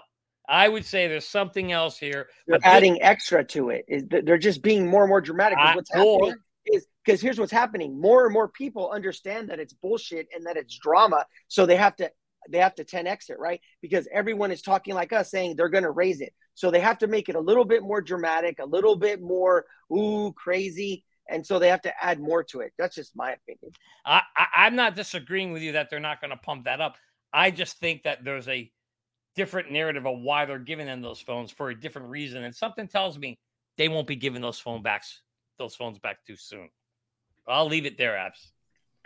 I 0.49 0.69
would 0.69 0.85
say 0.85 1.07
there's 1.07 1.27
something 1.27 1.73
else 1.73 1.97
here. 1.97 2.29
They're 2.47 2.59
adding 2.63 2.95
this, 2.95 3.03
extra 3.03 3.45
to 3.45 3.71
it. 3.71 3.85
Is 3.89 4.05
they're 4.09 4.39
just 4.39 4.63
being 4.63 4.87
more 4.87 5.03
and 5.03 5.09
more 5.09 5.21
dramatic. 5.21 5.59
What's 5.59 5.93
happening 5.93 6.35
is 6.67 6.87
because 7.05 7.21
here's 7.21 7.39
what's 7.39 7.53
happening: 7.53 7.99
more 8.01 8.25
and 8.25 8.33
more 8.33 8.49
people 8.49 8.91
understand 8.91 9.49
that 9.51 9.59
it's 9.59 9.73
bullshit 9.73 10.29
and 10.35 10.47
that 10.47 10.57
it's 10.57 10.79
drama, 10.79 11.25
so 11.49 11.67
they 11.67 11.77
have 11.77 11.97
to 11.97 12.11
they 12.51 12.59
have 12.59 12.75
to 12.75 12.85
10x 12.85 13.31
it, 13.31 13.39
right? 13.39 13.61
Because 13.81 14.07
everyone 14.13 14.51
is 14.51 14.61
talking 14.61 14.95
like 14.95 15.15
us, 15.15 15.31
saying 15.31 15.57
they're 15.57 15.71
going 15.71 15.85
to 15.85 15.91
raise 15.91 16.21
it, 16.21 16.35
so 16.55 16.71
they 16.71 16.81
have 16.81 16.99
to 16.99 17.07
make 17.07 17.29
it 17.29 17.37
a 17.37 17.41
little 17.41 17.65
bit 17.65 17.83
more 17.83 18.03
dramatic, 18.03 18.59
a 18.61 18.67
little 18.67 18.97
bit 18.97 19.23
more 19.23 19.65
ooh 19.93 20.33
crazy. 20.33 21.05
And 21.31 21.47
so 21.47 21.59
they 21.59 21.69
have 21.69 21.81
to 21.83 22.05
add 22.05 22.21
more 22.21 22.45
to 22.45 22.61
it. 22.61 22.75
That's 22.77 22.95
just 22.95 23.17
my 23.17 23.33
opinion. 23.33 23.73
I, 24.05 24.21
I 24.37 24.47
I'm 24.67 24.77
not 24.77 24.95
disagreeing 24.95 25.53
with 25.53 25.63
you 25.63 25.73
that 25.73 25.89
they're 25.89 26.01
not 26.01 26.21
going 26.21 26.33
to 26.33 26.37
pump 26.37 26.67
that 26.67 26.83
up. 26.83 26.97
I 27.33 27.51
just 27.51 27.79
think 27.79 28.03
that 28.03 28.25
there's 28.25 28.47
a 28.47 28.71
different 29.35 29.71
narrative 29.71 30.07
of 30.07 30.21
why 30.21 30.45
they're 30.45 30.59
giving 30.59 30.87
them 30.87 31.03
those 31.03 31.21
phones 31.21 31.51
for 31.51 31.71
a 31.71 31.79
different 31.79 32.09
reason. 32.09 32.45
And 32.45 32.55
something 32.55 32.89
tells 32.89 33.19
me 33.19 33.39
they 33.77 33.89
won't 33.89 34.07
be 34.07 34.17
giving 34.17 34.43
those 34.43 34.59
phone 34.59 34.83
backs, 34.83 35.23
those 35.59 35.75
phones 35.75 35.99
back 35.99 36.25
too 36.27 36.37
soon. 36.37 36.69
I'll 37.47 37.69
leave 37.69 37.87
it 37.87 37.99
there, 37.99 38.17
Abs. 38.17 38.53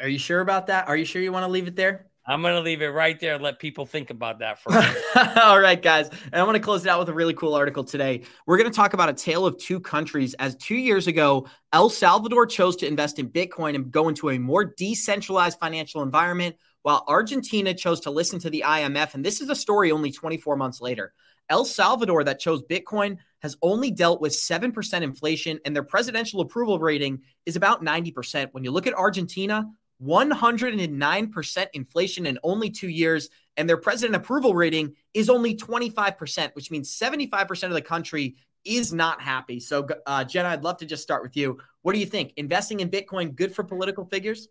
Are 0.00 0.08
you 0.08 0.18
sure 0.18 0.40
about 0.40 0.68
that? 0.68 0.88
Are 0.88 0.96
you 0.96 1.04
sure 1.04 1.20
you 1.20 1.32
want 1.32 1.44
to 1.44 1.50
leave 1.50 1.66
it 1.66 1.74
there? 1.74 2.06
I'm 2.24 2.42
going 2.42 2.54
to 2.54 2.60
leave 2.60 2.82
it 2.82 2.88
right 2.88 3.18
there. 3.18 3.38
Let 3.38 3.58
people 3.58 3.86
think 3.86 4.10
about 4.10 4.40
that 4.40 4.58
for 4.58 4.74
All 5.42 5.58
right, 5.58 5.80
guys. 5.80 6.10
And 6.10 6.34
I 6.34 6.44
want 6.44 6.56
to 6.56 6.62
close 6.62 6.84
it 6.84 6.88
out 6.90 6.98
with 6.98 7.08
a 7.08 7.14
really 7.14 7.32
cool 7.32 7.54
article 7.54 7.82
today. 7.82 8.22
We're 8.46 8.58
going 8.58 8.70
to 8.70 8.76
talk 8.76 8.92
about 8.92 9.08
a 9.08 9.14
tale 9.14 9.46
of 9.46 9.56
two 9.56 9.80
countries. 9.80 10.34
As 10.34 10.54
two 10.56 10.76
years 10.76 11.06
ago, 11.06 11.46
El 11.72 11.88
Salvador 11.88 12.44
chose 12.44 12.76
to 12.76 12.86
invest 12.86 13.18
in 13.18 13.30
Bitcoin 13.30 13.74
and 13.74 13.90
go 13.90 14.08
into 14.08 14.28
a 14.28 14.38
more 14.38 14.62
decentralized 14.64 15.58
financial 15.58 16.02
environment 16.02 16.56
while 16.82 17.04
Argentina 17.08 17.74
chose 17.74 18.00
to 18.00 18.10
listen 18.10 18.38
to 18.40 18.50
the 18.50 18.64
IMF. 18.66 19.14
And 19.14 19.24
this 19.24 19.40
is 19.40 19.50
a 19.50 19.54
story 19.54 19.90
only 19.90 20.12
24 20.12 20.56
months 20.56 20.80
later. 20.80 21.12
El 21.50 21.64
Salvador, 21.64 22.24
that 22.24 22.38
chose 22.38 22.62
Bitcoin, 22.62 23.18
has 23.40 23.56
only 23.62 23.90
dealt 23.90 24.20
with 24.20 24.32
7% 24.32 25.02
inflation, 25.02 25.58
and 25.64 25.74
their 25.74 25.82
presidential 25.82 26.40
approval 26.40 26.78
rating 26.78 27.22
is 27.46 27.56
about 27.56 27.82
90%. 27.82 28.48
When 28.52 28.64
you 28.64 28.70
look 28.70 28.86
at 28.86 28.94
Argentina, 28.94 29.64
109% 30.02 31.66
inflation 31.72 32.26
in 32.26 32.38
only 32.42 32.70
two 32.70 32.88
years, 32.88 33.30
and 33.56 33.68
their 33.68 33.76
president 33.76 34.16
approval 34.16 34.54
rating 34.54 34.94
is 35.14 35.28
only 35.30 35.56
25%, 35.56 36.54
which 36.54 36.70
means 36.70 36.96
75% 36.96 37.64
of 37.64 37.72
the 37.72 37.82
country 37.82 38.36
is 38.64 38.92
not 38.92 39.20
happy. 39.20 39.58
So, 39.60 39.86
uh, 40.06 40.24
Jenna, 40.24 40.50
I'd 40.50 40.64
love 40.64 40.78
to 40.78 40.86
just 40.86 41.02
start 41.02 41.22
with 41.22 41.36
you. 41.36 41.58
What 41.82 41.94
do 41.94 41.98
you 41.98 42.06
think? 42.06 42.32
Investing 42.36 42.80
in 42.80 42.90
Bitcoin 42.90 43.34
good 43.34 43.54
for 43.54 43.64
political 43.64 44.04
figures? 44.04 44.48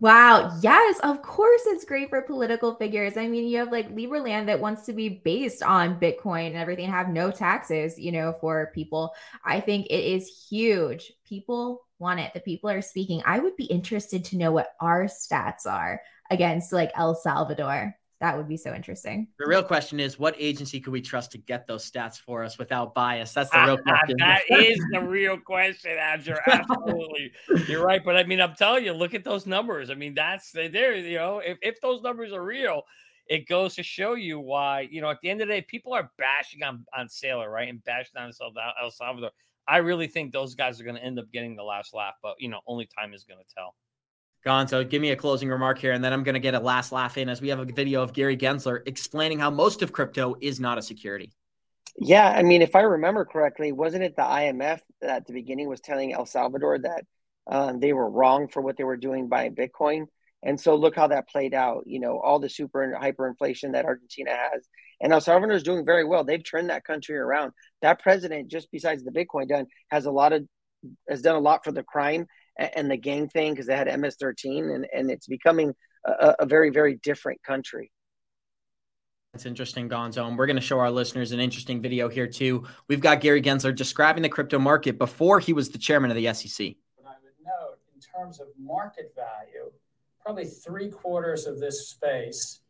Wow. 0.00 0.58
Yes, 0.62 0.98
of 1.00 1.22
course 1.22 1.62
it's 1.66 1.84
great 1.84 2.08
for 2.08 2.22
political 2.22 2.74
figures. 2.74 3.16
I 3.16 3.28
mean, 3.28 3.46
you 3.46 3.58
have 3.58 3.70
like 3.70 3.94
Liberland 3.94 4.46
that 4.46 4.58
wants 4.58 4.84
to 4.86 4.92
be 4.92 5.08
based 5.08 5.62
on 5.62 6.00
Bitcoin 6.00 6.48
and 6.48 6.56
everything, 6.56 6.90
have 6.90 7.08
no 7.08 7.30
taxes, 7.30 7.98
you 7.98 8.10
know, 8.10 8.32
for 8.40 8.70
people. 8.74 9.12
I 9.44 9.60
think 9.60 9.86
it 9.86 10.04
is 10.04 10.46
huge. 10.50 11.12
People 11.24 11.82
want 11.98 12.20
it. 12.20 12.32
The 12.34 12.40
people 12.40 12.70
are 12.70 12.82
speaking. 12.82 13.22
I 13.24 13.38
would 13.38 13.54
be 13.56 13.64
interested 13.66 14.24
to 14.26 14.36
know 14.36 14.50
what 14.50 14.74
our 14.80 15.04
stats 15.04 15.66
are 15.66 16.00
against 16.30 16.72
like 16.72 16.90
El 16.96 17.14
Salvador. 17.14 17.94
That 18.22 18.36
would 18.36 18.46
be 18.46 18.56
so 18.56 18.72
interesting. 18.72 19.26
The 19.40 19.48
real 19.48 19.64
question 19.64 19.98
is 19.98 20.16
what 20.16 20.36
agency 20.38 20.78
could 20.78 20.92
we 20.92 21.00
trust 21.00 21.32
to 21.32 21.38
get 21.38 21.66
those 21.66 21.90
stats 21.90 22.16
for 22.16 22.44
us 22.44 22.56
without 22.56 22.94
bias? 22.94 23.32
That's 23.32 23.50
the 23.50 23.58
ah, 23.58 23.64
real 23.64 23.78
question. 23.78 24.16
that 24.20 24.42
is 24.48 24.78
the 24.92 25.00
real 25.00 25.36
question, 25.38 25.96
Abjur. 25.98 26.38
Absolutely. 26.46 27.32
You're 27.66 27.84
right. 27.84 28.00
But 28.04 28.16
I 28.16 28.22
mean, 28.22 28.40
I'm 28.40 28.54
telling 28.54 28.84
you, 28.84 28.92
look 28.92 29.14
at 29.14 29.24
those 29.24 29.44
numbers. 29.44 29.90
I 29.90 29.94
mean, 29.94 30.14
that's 30.14 30.52
there, 30.52 30.94
you 30.94 31.16
know, 31.16 31.40
if, 31.40 31.58
if 31.62 31.80
those 31.80 32.00
numbers 32.00 32.32
are 32.32 32.44
real, 32.44 32.82
it 33.26 33.48
goes 33.48 33.74
to 33.74 33.82
show 33.82 34.14
you 34.14 34.38
why, 34.38 34.86
you 34.88 35.00
know, 35.00 35.10
at 35.10 35.18
the 35.20 35.28
end 35.28 35.42
of 35.42 35.48
the 35.48 35.54
day, 35.54 35.62
people 35.62 35.92
are 35.92 36.08
bashing 36.16 36.62
on, 36.62 36.86
on 36.96 37.08
Saylor, 37.08 37.50
right? 37.50 37.68
And 37.68 37.82
bashing 37.82 38.16
on 38.16 38.30
El 38.80 38.90
Salvador. 38.92 39.30
I 39.66 39.78
really 39.78 40.06
think 40.06 40.32
those 40.32 40.54
guys 40.54 40.80
are 40.80 40.84
going 40.84 40.94
to 40.94 41.02
end 41.02 41.18
up 41.18 41.26
getting 41.32 41.56
the 41.56 41.64
last 41.64 41.92
laugh, 41.92 42.14
but, 42.22 42.36
you 42.38 42.48
know, 42.48 42.60
only 42.68 42.88
time 42.96 43.14
is 43.14 43.24
going 43.24 43.40
to 43.40 43.54
tell. 43.54 43.74
Gonzo, 44.44 44.88
give 44.88 45.00
me 45.00 45.10
a 45.10 45.16
closing 45.16 45.48
remark 45.48 45.78
here, 45.78 45.92
and 45.92 46.02
then 46.02 46.12
I'm 46.12 46.24
going 46.24 46.34
to 46.34 46.40
get 46.40 46.54
a 46.54 46.60
last 46.60 46.90
laugh 46.90 47.16
in 47.16 47.28
as 47.28 47.40
we 47.40 47.48
have 47.48 47.60
a 47.60 47.64
video 47.64 48.02
of 48.02 48.12
Gary 48.12 48.36
Gensler 48.36 48.80
explaining 48.86 49.38
how 49.38 49.50
most 49.50 49.82
of 49.82 49.92
crypto 49.92 50.34
is 50.40 50.58
not 50.58 50.78
a 50.78 50.82
security. 50.82 51.32
Yeah, 51.96 52.28
I 52.28 52.42
mean, 52.42 52.62
if 52.62 52.74
I 52.74 52.80
remember 52.80 53.24
correctly, 53.24 53.70
wasn't 53.70 54.02
it 54.02 54.16
the 54.16 54.22
IMF 54.22 54.80
at 55.02 55.26
the 55.26 55.32
beginning 55.32 55.68
was 55.68 55.80
telling 55.80 56.12
El 56.12 56.26
Salvador 56.26 56.78
that 56.78 57.04
um, 57.46 57.78
they 57.78 57.92
were 57.92 58.10
wrong 58.10 58.48
for 58.48 58.62
what 58.62 58.76
they 58.76 58.84
were 58.84 58.96
doing 58.96 59.28
by 59.28 59.48
Bitcoin? 59.50 60.06
And 60.42 60.60
so 60.60 60.74
look 60.74 60.96
how 60.96 61.06
that 61.08 61.28
played 61.28 61.54
out. 61.54 61.84
You 61.86 62.00
know, 62.00 62.18
all 62.18 62.40
the 62.40 62.48
super 62.48 62.98
hyperinflation 63.00 63.72
that 63.72 63.84
Argentina 63.84 64.32
has, 64.32 64.66
and 65.00 65.12
El 65.12 65.20
Salvador 65.20 65.54
is 65.54 65.62
doing 65.62 65.84
very 65.84 66.04
well. 66.04 66.24
They've 66.24 66.42
turned 66.42 66.70
that 66.70 66.84
country 66.84 67.16
around. 67.16 67.52
That 67.82 68.00
president, 68.00 68.50
just 68.50 68.72
besides 68.72 69.04
the 69.04 69.12
Bitcoin 69.12 69.48
done, 69.48 69.66
has 69.90 70.06
a 70.06 70.10
lot 70.10 70.32
of 70.32 70.44
has 71.08 71.22
done 71.22 71.36
a 71.36 71.40
lot 71.40 71.62
for 71.62 71.70
the 71.70 71.84
crime 71.84 72.26
and, 72.58 72.70
and 72.74 72.90
the 72.90 72.96
gang 72.96 73.28
thing 73.28 73.52
because 73.52 73.66
they 73.66 73.76
had 73.76 73.86
MS-13, 73.86 74.74
and 74.74 74.86
and 74.92 75.10
it's 75.10 75.26
becoming 75.26 75.74
a, 76.04 76.36
a 76.40 76.46
very 76.46 76.70
very 76.70 76.96
different 77.02 77.42
country. 77.42 77.90
It's 79.34 79.46
interesting, 79.46 79.88
Gonzo. 79.88 80.28
And 80.28 80.36
we're 80.36 80.44
going 80.44 80.56
to 80.56 80.62
show 80.62 80.78
our 80.78 80.90
listeners 80.90 81.32
an 81.32 81.40
interesting 81.40 81.80
video 81.80 82.10
here, 82.10 82.26
too. 82.26 82.64
We've 82.86 83.00
got 83.00 83.22
Gary 83.22 83.40
Gensler 83.40 83.74
describing 83.74 84.22
the 84.22 84.28
crypto 84.28 84.58
market 84.58 84.98
before 84.98 85.40
he 85.40 85.54
was 85.54 85.70
the 85.70 85.78
chairman 85.78 86.10
of 86.10 86.16
the 86.18 86.34
SEC. 86.34 86.74
But 86.98 87.06
I 87.06 87.14
would 87.22 87.32
note, 87.42 87.78
in 87.94 88.00
terms 88.00 88.40
of 88.40 88.48
market 88.60 89.14
value, 89.16 89.72
probably 90.22 90.44
three 90.44 90.90
quarters 90.90 91.46
of 91.46 91.60
this 91.60 91.88
space 91.88 92.60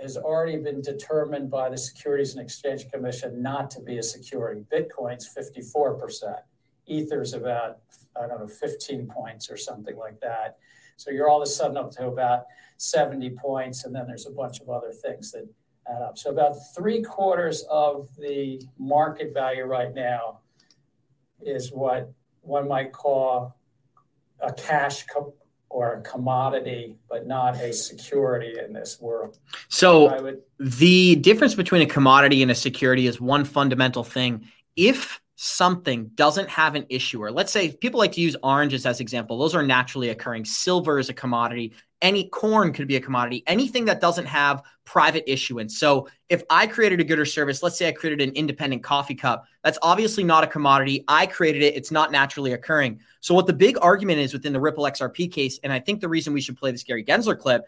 has 0.00 0.16
already 0.16 0.56
been 0.56 0.80
determined 0.82 1.50
by 1.50 1.68
the 1.68 1.76
Securities 1.76 2.34
and 2.36 2.44
Exchange 2.44 2.88
Commission 2.88 3.42
not 3.42 3.72
to 3.72 3.80
be 3.80 3.98
a 3.98 4.02
security. 4.04 4.64
Bitcoin's 4.72 5.28
54%. 5.36 6.36
Ether's 6.86 7.34
about, 7.34 7.78
I 8.16 8.26
don't 8.26 8.40
know, 8.40 8.46
15 8.46 9.06
points 9.06 9.50
or 9.50 9.56
something 9.56 9.96
like 9.96 10.20
that. 10.20 10.58
So 10.96 11.10
you're 11.10 11.28
all 11.28 11.40
of 11.40 11.48
a 11.48 11.50
sudden 11.50 11.76
up 11.76 11.90
to 11.92 12.06
about 12.08 12.44
70 12.76 13.30
points, 13.30 13.84
and 13.84 13.94
then 13.94 14.06
there's 14.06 14.26
a 14.26 14.30
bunch 14.30 14.60
of 14.60 14.68
other 14.68 14.92
things 14.92 15.32
that 15.32 15.48
add 15.88 16.02
up. 16.02 16.18
So 16.18 16.30
about 16.30 16.56
three 16.76 17.02
quarters 17.02 17.64
of 17.70 18.08
the 18.16 18.62
market 18.78 19.32
value 19.32 19.64
right 19.64 19.94
now 19.94 20.40
is 21.40 21.72
what 21.72 22.12
one 22.42 22.68
might 22.68 22.92
call 22.92 23.56
a 24.40 24.52
cash 24.52 25.06
co- 25.06 25.34
or 25.68 25.94
a 25.94 26.00
commodity, 26.02 26.96
but 27.08 27.26
not 27.26 27.56
a 27.56 27.72
security 27.72 28.54
in 28.58 28.72
this 28.72 29.00
world. 29.00 29.38
So 29.68 30.20
would, 30.22 30.40
the 30.58 31.16
difference 31.16 31.54
between 31.54 31.82
a 31.82 31.86
commodity 31.86 32.42
and 32.42 32.50
a 32.50 32.54
security 32.54 33.06
is 33.06 33.20
one 33.20 33.44
fundamental 33.44 34.02
thing. 34.02 34.48
If 34.74 35.20
something 35.42 36.10
doesn't 36.14 36.48
have 36.48 36.74
an 36.74 36.84
issuer, 36.88 37.30
let's 37.30 37.52
say 37.52 37.72
people 37.72 37.98
like 37.98 38.12
to 38.12 38.20
use 38.20 38.36
oranges 38.42 38.84
as 38.84 39.00
example, 39.00 39.38
those 39.38 39.54
are 39.54 39.62
naturally 39.62 40.10
occurring. 40.10 40.44
Silver 40.44 40.98
is 40.98 41.08
a 41.08 41.14
commodity 41.14 41.72
any 42.02 42.28
corn 42.28 42.72
could 42.72 42.88
be 42.88 42.96
a 42.96 43.00
commodity, 43.00 43.42
anything 43.46 43.84
that 43.84 44.00
doesn't 44.00 44.26
have 44.26 44.62
private 44.84 45.30
issuance. 45.30 45.78
So 45.78 46.08
if 46.28 46.42
I 46.48 46.66
created 46.66 47.00
a 47.00 47.04
good 47.04 47.18
or 47.18 47.26
service, 47.26 47.62
let's 47.62 47.76
say 47.76 47.88
I 47.88 47.92
created 47.92 48.26
an 48.26 48.34
independent 48.34 48.82
coffee 48.82 49.14
cup, 49.14 49.44
that's 49.62 49.78
obviously 49.82 50.24
not 50.24 50.44
a 50.44 50.46
commodity. 50.46 51.04
I 51.08 51.26
created 51.26 51.62
it, 51.62 51.76
it's 51.76 51.90
not 51.90 52.10
naturally 52.10 52.52
occurring. 52.52 53.00
So 53.20 53.34
what 53.34 53.46
the 53.46 53.52
big 53.52 53.76
argument 53.82 54.20
is 54.20 54.32
within 54.32 54.52
the 54.52 54.60
Ripple 54.60 54.84
XRP 54.84 55.30
case, 55.30 55.60
and 55.62 55.72
I 55.72 55.80
think 55.80 56.00
the 56.00 56.08
reason 56.08 56.32
we 56.32 56.40
should 56.40 56.56
play 56.56 56.70
this 56.70 56.82
Gary 56.82 57.04
Gensler 57.04 57.38
clip 57.38 57.64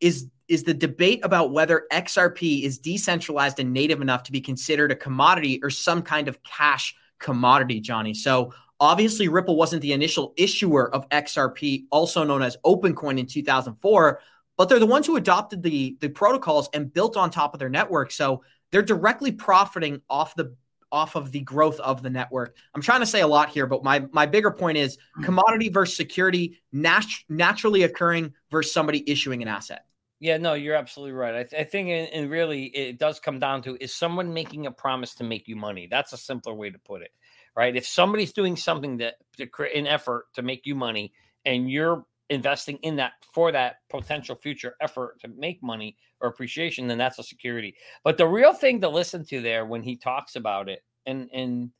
is 0.00 0.26
is 0.50 0.64
the 0.64 0.74
debate 0.74 1.20
about 1.22 1.52
whether 1.52 1.86
XRP 1.92 2.62
is 2.62 2.78
decentralized 2.78 3.58
and 3.58 3.72
native 3.72 4.02
enough 4.02 4.24
to 4.24 4.32
be 4.32 4.40
considered 4.40 4.92
a 4.92 4.96
commodity 4.96 5.60
or 5.62 5.70
some 5.70 6.02
kind 6.02 6.28
of 6.28 6.42
cash 6.42 6.94
commodity, 7.18 7.80
Johnny. 7.80 8.12
So 8.12 8.52
Obviously, 8.80 9.28
Ripple 9.28 9.56
wasn't 9.56 9.82
the 9.82 9.92
initial 9.92 10.32
issuer 10.38 10.92
of 10.94 11.06
XRP, 11.10 11.84
also 11.90 12.24
known 12.24 12.40
as 12.40 12.56
OpenCoin 12.64 13.18
in 13.18 13.26
2004, 13.26 14.20
but 14.56 14.68
they're 14.68 14.78
the 14.78 14.86
ones 14.86 15.06
who 15.06 15.16
adopted 15.16 15.62
the, 15.62 15.98
the 16.00 16.08
protocols 16.08 16.70
and 16.72 16.92
built 16.92 17.14
on 17.16 17.30
top 17.30 17.52
of 17.52 17.60
their 17.60 17.68
network. 17.68 18.10
So 18.10 18.42
they're 18.72 18.80
directly 18.80 19.32
profiting 19.32 20.00
off 20.08 20.34
the 20.34 20.56
off 20.92 21.14
of 21.14 21.30
the 21.30 21.40
growth 21.40 21.78
of 21.78 22.02
the 22.02 22.10
network. 22.10 22.56
I'm 22.74 22.82
trying 22.82 22.98
to 22.98 23.06
say 23.06 23.20
a 23.20 23.26
lot 23.26 23.50
here, 23.50 23.66
but 23.66 23.84
my 23.84 24.06
my 24.12 24.26
bigger 24.26 24.50
point 24.50 24.78
is 24.78 24.98
hmm. 25.14 25.24
commodity 25.24 25.68
versus 25.68 25.96
security, 25.96 26.58
nat- 26.72 27.04
naturally 27.28 27.82
occurring 27.82 28.32
versus 28.50 28.72
somebody 28.72 29.08
issuing 29.08 29.42
an 29.42 29.48
asset. 29.48 29.84
Yeah, 30.20 30.36
no, 30.36 30.54
you're 30.54 30.76
absolutely 30.76 31.14
right. 31.14 31.34
I, 31.34 31.42
th- 31.44 31.60
I 31.60 31.64
think, 31.64 31.88
and 31.88 32.30
really, 32.30 32.66
it 32.66 32.98
does 32.98 33.18
come 33.20 33.38
down 33.38 33.62
to 33.62 33.76
is 33.82 33.94
someone 33.94 34.34
making 34.34 34.66
a 34.66 34.70
promise 34.70 35.14
to 35.16 35.24
make 35.24 35.48
you 35.48 35.56
money. 35.56 35.88
That's 35.90 36.12
a 36.12 36.18
simpler 36.18 36.54
way 36.54 36.70
to 36.70 36.78
put 36.78 37.02
it 37.02 37.10
right? 37.56 37.76
If 37.76 37.86
somebody's 37.86 38.32
doing 38.32 38.56
something 38.56 38.96
that 38.98 39.16
to 39.36 39.46
create 39.46 39.76
an 39.76 39.86
effort 39.86 40.26
to 40.34 40.42
make 40.42 40.66
you 40.66 40.74
money 40.74 41.12
and 41.44 41.70
you're 41.70 42.04
investing 42.28 42.76
in 42.82 42.96
that 42.96 43.12
for 43.34 43.50
that 43.52 43.76
potential 43.90 44.36
future 44.36 44.74
effort 44.80 45.20
to 45.20 45.28
make 45.28 45.62
money 45.62 45.96
or 46.20 46.28
appreciation, 46.28 46.86
then 46.86 46.98
that's 46.98 47.18
a 47.18 47.22
security. 47.22 47.74
But 48.04 48.18
the 48.18 48.26
real 48.26 48.52
thing 48.52 48.80
to 48.80 48.88
listen 48.88 49.24
to 49.26 49.40
there 49.40 49.66
when 49.66 49.82
he 49.82 49.96
talks 49.96 50.36
about 50.36 50.68
it, 50.68 50.80
and 51.06 51.28
and 51.32 51.70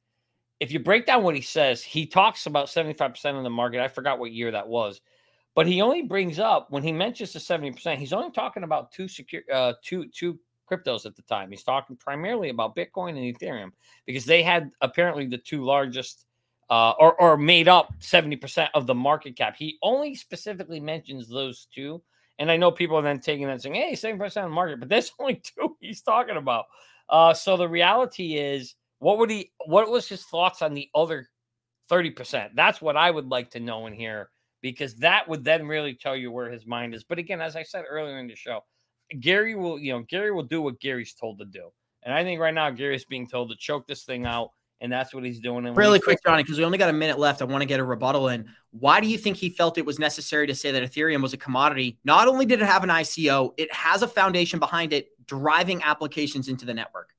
if 0.61 0.73
you 0.73 0.81
break 0.81 1.07
down 1.07 1.23
what 1.23 1.35
he 1.35 1.43
says, 1.43 1.83
he 1.83 2.07
talks 2.07 2.47
about 2.47 2.67
75% 2.69 3.37
of 3.37 3.45
the 3.45 3.51
market. 3.51 3.81
I 3.81 3.89
forgot 3.89 4.19
what 4.19 4.33
year 4.33 4.51
that 4.53 4.69
was. 4.69 5.01
But 5.55 5.67
he 5.67 5.83
only 5.83 6.03
brings 6.03 6.39
up 6.39 6.71
when 6.71 6.83
he 6.83 6.93
mentions 6.93 7.33
the 7.33 7.39
70%, 7.39 7.97
he's 7.97 8.13
only 8.13 8.31
talking 8.31 8.63
about 8.63 8.93
two 8.93 9.09
secure 9.09 9.43
uh 9.53 9.75
two 9.83 10.07
two 10.09 10.39
cryptos 10.71 11.07
at 11.07 11.17
the 11.17 11.23
time. 11.23 11.51
He's 11.51 11.65
talking 11.65 11.97
primarily 11.97 12.49
about 12.51 12.77
Bitcoin 12.77 13.11
and 13.11 13.37
Ethereum 13.37 13.73
because 14.07 14.25
they 14.25 14.43
had 14.43 14.71
apparently 14.81 15.27
the 15.27 15.39
two 15.39 15.65
largest 15.65 16.27
uh, 16.71 16.93
or, 17.01 17.21
or 17.21 17.37
made 17.37 17.67
up 17.67 17.93
70% 18.01 18.69
of 18.75 18.87
the 18.87 18.95
market 18.95 19.37
cap. 19.37 19.57
He 19.57 19.77
only 19.83 20.15
specifically 20.15 20.79
mentions 20.79 21.29
those 21.29 21.67
two. 21.75 22.01
And 22.39 22.51
I 22.51 22.57
know 22.57 22.71
people 22.71 22.97
are 22.97 23.03
then 23.03 23.19
taking 23.19 23.47
that 23.49 23.61
saying, 23.61 23.75
hey, 23.75 23.93
7% 23.93 24.23
of 24.25 24.33
the 24.33 24.49
market, 24.49 24.79
but 24.79 24.89
there's 24.89 25.13
only 25.19 25.43
two 25.43 25.77
he's 25.81 26.01
talking 26.01 26.37
about. 26.37 26.67
Uh, 27.09 27.35
so 27.35 27.57
the 27.57 27.69
reality 27.69 28.37
is, 28.37 28.77
what 29.01 29.19
would 29.19 29.31
he, 29.31 29.51
what 29.67 29.91
was 29.91 30.09
his 30.09 30.23
thoughts 30.23 30.63
on 30.63 30.75
the 30.75 30.89
other 30.95 31.29
30%? 31.91 32.51
That's 32.55 32.81
what 32.81 32.97
I 32.97 33.11
would 33.11 33.27
like 33.27 33.51
to 33.51 33.61
know 33.61 33.87
and 33.87 33.97
here 33.97 34.31
because 34.61 34.95
that 34.97 35.29
would 35.29 35.45
then 35.45 35.67
really 35.67 35.95
tell 35.95 36.17
you 36.17 36.31
where 36.31 36.51
his 36.51 36.67
mind 36.67 36.95
is. 36.95 37.05
But 37.05 37.19
again, 37.19 37.41
as 37.41 37.57
I 37.57 37.63
said 37.63 37.85
earlier 37.89 38.19
in 38.19 38.27
the 38.27 38.37
show, 38.37 38.65
Gary 39.19 39.55
will, 39.55 39.79
you 39.79 39.93
know, 39.93 40.03
Gary 40.09 40.31
will 40.31 40.43
do 40.43 40.63
what 40.63 40.81
Gary's 40.81 41.15
told 41.15 41.39
to 41.39 41.45
do. 41.45 41.71
And 42.03 42.15
I 42.15 42.23
think 42.23 42.41
right 42.41 42.55
now 42.55 42.71
Gary's 42.71 43.05
being 43.05 43.27
told 43.27 43.51
to 43.51 43.57
choke 43.57 43.87
this 43.87 44.05
thing 44.05 44.25
out, 44.25 44.53
and 44.81 44.91
that's 44.91 45.13
what 45.13 45.25
he's 45.25 45.41
doing. 45.41 45.67
And 45.67 45.77
really 45.77 46.01
quick, 46.01 46.19
Johnny, 46.25 46.43
because 46.43 46.59
we 46.59 46.65
only 46.65 46.79
got 46.79 46.89
a 46.89 46.95
minute 46.95 47.19
left. 47.19 47.43
I 47.43 47.45
want 47.45 47.63
to 47.63 47.67
get 47.67 47.81
a 47.81 47.85
rebuttal 47.85 48.29
in. 48.29 48.49
Why 48.71 49.01
do 49.01 49.07
you 49.07 49.19
think 49.19 49.37
he 49.37 49.51
felt 49.51 49.77
it 49.77 49.85
was 49.85 49.99
necessary 49.99 50.47
to 50.47 50.55
say 50.55 50.71
that 50.73 50.83
Ethereum 50.83 51.21
was 51.21 51.33
a 51.33 51.37
commodity? 51.37 51.99
Not 52.05 52.29
only 52.29 52.47
did 52.47 52.63
it 52.63 52.67
have 52.67 52.85
an 52.85 52.91
ICO, 52.91 53.53
it 53.59 53.73
has 53.75 54.03
a 54.03 54.09
foundation 54.09 54.59
behind 54.59 54.93
it 54.93 55.09
driving 55.27 55.83
applications 55.83 56.49
into 56.49 56.65
the 56.65 56.75
network. 56.75 57.11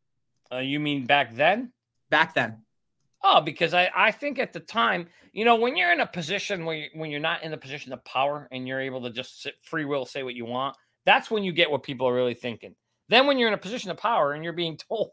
Uh, 0.52 0.58
you 0.58 0.80
mean 0.80 1.06
back 1.06 1.36
then? 1.36 1.72
Back 2.10 2.34
then. 2.34 2.64
Oh, 3.24 3.42
because 3.42 3.74
I, 3.74 3.90
I 3.96 4.12
think 4.12 4.40
at 4.40 4.54
the 4.54 4.60
time, 4.60 5.08
you 5.32 5.46
know, 5.46 5.56
when 5.56 5.78
you're 5.78 5.92
in 5.92 6.00
a 6.00 6.08
position 6.08 6.66
where 6.66 6.76
you, 6.76 6.88
when 6.96 7.12
you're 7.12 7.20
not 7.20 7.44
in 7.44 7.52
the 7.52 7.58
position 7.58 7.94
of 7.94 8.04
power 8.04 8.48
and 8.52 8.68
you're 8.68 8.82
able 8.82 9.02
to 9.04 9.12
just 9.12 9.44
sit 9.44 9.56
free 9.62 9.86
will, 9.86 10.06
say 10.06 10.24
what 10.24 10.36
you 10.36 10.46
want, 10.46 10.76
that's 11.06 11.30
when 11.30 11.44
you 11.44 11.54
get 11.54 11.70
what 11.70 11.84
people 11.84 12.08
are 12.08 12.14
really 12.14 12.34
thinking. 12.34 12.76
Then 13.10 13.28
when 13.28 13.38
you're 13.38 13.48
in 13.48 13.54
a 13.54 13.58
position 13.58 13.92
of 13.92 13.98
power 13.98 14.34
and 14.34 14.44
you're 14.44 14.54
being 14.54 14.78
told, 14.90 15.12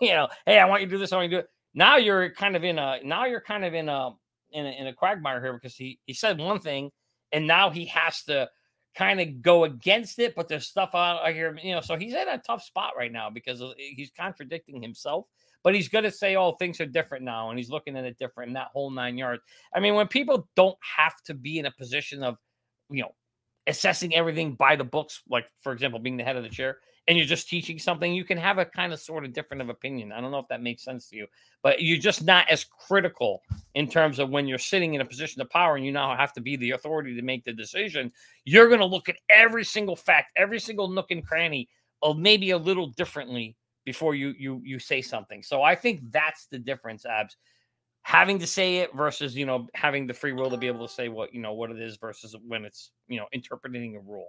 you 0.00 0.10
know, 0.10 0.28
hey, 0.46 0.58
I 0.58 0.66
want 0.66 0.82
you 0.82 0.88
to 0.88 0.94
do 0.94 0.98
this, 0.98 1.12
I 1.12 1.16
want 1.16 1.30
you 1.30 1.36
to 1.36 1.42
do 1.42 1.44
it. 1.44 1.50
Now 1.74 1.96
you're 1.96 2.30
kind 2.30 2.56
of 2.56 2.64
in 2.64 2.78
a 2.78 2.98
now 3.04 3.24
you're 3.26 3.40
kind 3.40 3.64
of 3.64 3.74
in 3.74 3.88
a 3.88 4.10
in 4.52 4.64
a, 4.66 4.70
in 4.70 4.86
a 4.86 4.94
quagmire 4.94 5.40
here 5.40 5.52
because 5.52 5.76
he 5.76 5.98
he 6.06 6.12
said 6.12 6.38
one 6.38 6.60
thing 6.60 6.90
and 7.32 7.46
now 7.46 7.70
he 7.70 7.86
has 7.86 8.22
to 8.24 8.48
kind 8.94 9.20
of 9.20 9.42
go 9.42 9.64
against 9.64 10.20
it, 10.20 10.34
but 10.36 10.48
there's 10.48 10.68
stuff 10.68 10.90
out 10.94 11.28
here, 11.32 11.56
you 11.62 11.74
know. 11.74 11.80
So 11.80 11.96
he's 11.96 12.14
in 12.14 12.28
a 12.28 12.38
tough 12.38 12.62
spot 12.62 12.92
right 12.96 13.12
now 13.12 13.28
because 13.28 13.62
he's 13.76 14.12
contradicting 14.16 14.80
himself. 14.80 15.26
But 15.64 15.74
he's 15.74 15.88
going 15.88 16.04
to 16.04 16.10
say, 16.10 16.36
"Oh, 16.36 16.52
things 16.52 16.80
are 16.80 16.86
different 16.86 17.24
now," 17.24 17.50
and 17.50 17.58
he's 17.58 17.70
looking 17.70 17.96
at 17.96 18.04
it 18.04 18.18
different 18.18 18.48
in 18.48 18.54
that 18.54 18.68
whole 18.72 18.90
nine 18.90 19.18
yards. 19.18 19.42
I 19.74 19.80
mean, 19.80 19.94
when 19.94 20.06
people 20.06 20.48
don't 20.54 20.78
have 20.96 21.20
to 21.24 21.34
be 21.34 21.58
in 21.58 21.66
a 21.66 21.72
position 21.72 22.22
of, 22.22 22.36
you 22.90 23.02
know, 23.02 23.14
assessing 23.66 24.14
everything 24.14 24.54
by 24.54 24.76
the 24.76 24.84
books, 24.84 25.22
like 25.28 25.46
for 25.62 25.72
example, 25.72 25.98
being 25.98 26.18
the 26.18 26.24
head 26.24 26.36
of 26.36 26.42
the 26.42 26.48
chair, 26.48 26.78
and 27.06 27.18
you're 27.18 27.26
just 27.26 27.48
teaching 27.48 27.78
something, 27.78 28.14
you 28.14 28.24
can 28.24 28.38
have 28.38 28.58
a 28.58 28.64
kind 28.64 28.92
of 28.92 29.00
sort 29.00 29.24
of 29.24 29.32
different 29.32 29.62
of 29.62 29.68
opinion. 29.68 30.12
I 30.12 30.20
don't 30.20 30.30
know 30.30 30.38
if 30.38 30.48
that 30.48 30.62
makes 30.62 30.84
sense 30.84 31.08
to 31.08 31.16
you, 31.16 31.26
but 31.62 31.82
you're 31.82 31.98
just 31.98 32.24
not 32.24 32.48
as 32.50 32.64
critical 32.64 33.42
in 33.74 33.88
terms 33.88 34.18
of 34.18 34.30
when 34.30 34.46
you're 34.46 34.58
sitting 34.58 34.94
in 34.94 35.00
a 35.00 35.04
position 35.04 35.42
of 35.42 35.50
power 35.50 35.76
and 35.76 35.84
you 35.84 35.92
now 35.92 36.16
have 36.16 36.32
to 36.34 36.40
be 36.40 36.56
the 36.56 36.72
authority 36.72 37.14
to 37.14 37.22
make 37.22 37.44
the 37.44 37.52
decision. 37.52 38.12
You're 38.44 38.68
going 38.68 38.80
to 38.80 38.86
look 38.86 39.08
at 39.08 39.16
every 39.28 39.64
single 39.64 39.96
fact, 39.96 40.32
every 40.36 40.60
single 40.60 40.88
nook 40.88 41.10
and 41.10 41.26
cranny, 41.26 41.68
or 42.00 42.14
maybe 42.14 42.50
a 42.50 42.58
little 42.58 42.88
differently 42.88 43.56
before 43.84 44.14
you 44.14 44.34
you 44.38 44.60
you 44.64 44.78
say 44.78 45.02
something. 45.02 45.42
So 45.42 45.62
I 45.62 45.74
think 45.74 46.10
that's 46.10 46.46
the 46.46 46.58
difference, 46.58 47.04
Abs 47.06 47.36
having 48.04 48.38
to 48.38 48.46
say 48.46 48.76
it 48.76 48.94
versus 48.94 49.34
you 49.34 49.46
know 49.46 49.66
having 49.74 50.06
the 50.06 50.14
free 50.14 50.32
will 50.32 50.50
to 50.50 50.56
be 50.56 50.66
able 50.66 50.86
to 50.86 50.92
say 50.92 51.08
what 51.08 51.34
you 51.34 51.40
know 51.40 51.54
what 51.54 51.70
it 51.70 51.80
is 51.80 51.96
versus 51.96 52.36
when 52.46 52.64
it's 52.64 52.92
you 53.08 53.18
know 53.18 53.26
interpreting 53.32 53.96
a 53.96 54.00
rule 54.00 54.28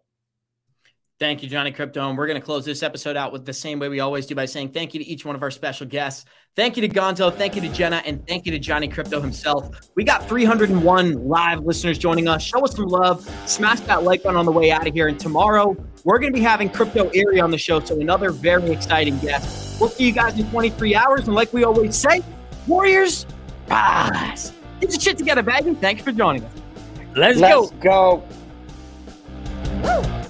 Thank 1.17 1.41
you, 1.41 1.47
Johnny 1.47 1.71
Krypto. 1.71 2.09
And 2.09 2.17
we're 2.17 2.27
going 2.27 2.39
to 2.39 2.45
close 2.45 2.65
this 2.65 2.83
episode 2.83 3.15
out 3.15 3.31
with 3.31 3.45
the 3.45 3.53
same 3.53 3.79
way 3.79 3.87
we 3.87 4.01
always 4.01 4.25
do 4.25 4.35
by 4.35 4.45
saying 4.45 4.73
thank 4.73 4.93
you 4.93 4.99
to 4.99 5.05
each 5.05 5.23
one 5.23 5.33
of 5.33 5.43
our 5.43 5.51
special 5.51 5.87
guests. 5.87 6.25
Thank 6.57 6.75
you 6.75 6.85
to 6.85 6.93
Gonzo. 6.93 7.33
Thank 7.33 7.55
you 7.55 7.61
to 7.61 7.69
Jenna. 7.69 8.01
And 8.05 8.25
thank 8.27 8.45
you 8.45 8.51
to 8.51 8.59
Johnny 8.59 8.89
Krypto 8.89 9.21
himself. 9.21 9.89
We 9.95 10.03
got 10.03 10.27
301 10.27 11.25
live 11.25 11.61
listeners 11.61 11.97
joining 11.97 12.27
us. 12.27 12.43
Show 12.43 12.65
us 12.65 12.75
some 12.75 12.87
love. 12.87 13.29
Smash 13.45 13.79
that 13.81 14.03
like 14.03 14.23
button 14.23 14.37
on 14.37 14.45
the 14.45 14.51
way 14.51 14.71
out 14.71 14.87
of 14.87 14.93
here. 14.93 15.07
And 15.07 15.17
tomorrow, 15.17 15.75
we're 16.03 16.19
going 16.19 16.33
to 16.33 16.37
be 16.37 16.43
having 16.43 16.69
Crypto 16.69 17.09
Eri 17.13 17.39
on 17.39 17.49
the 17.49 17.57
show. 17.57 17.79
So 17.79 17.99
another 17.99 18.31
very 18.31 18.71
exciting 18.71 19.17
guest. 19.19 19.79
We'll 19.79 19.89
see 19.89 20.07
you 20.07 20.11
guys 20.11 20.37
in 20.37 20.49
23 20.51 20.95
hours. 20.95 21.27
And 21.27 21.35
like 21.35 21.53
we 21.53 21.63
always 21.63 21.95
say, 21.95 22.21
Warriors, 22.67 23.25
rise. 23.69 24.51
Get 24.81 24.91
your 24.91 24.99
shit 24.99 25.17
together, 25.17 25.43
baby. 25.43 25.75
Thanks 25.75 26.03
for 26.03 26.11
joining 26.11 26.43
us. 26.43 26.51
Let's, 27.15 27.39
Let's 27.39 27.71
go. 27.71 28.17
go. 28.21 28.23
Woo. 29.81 30.24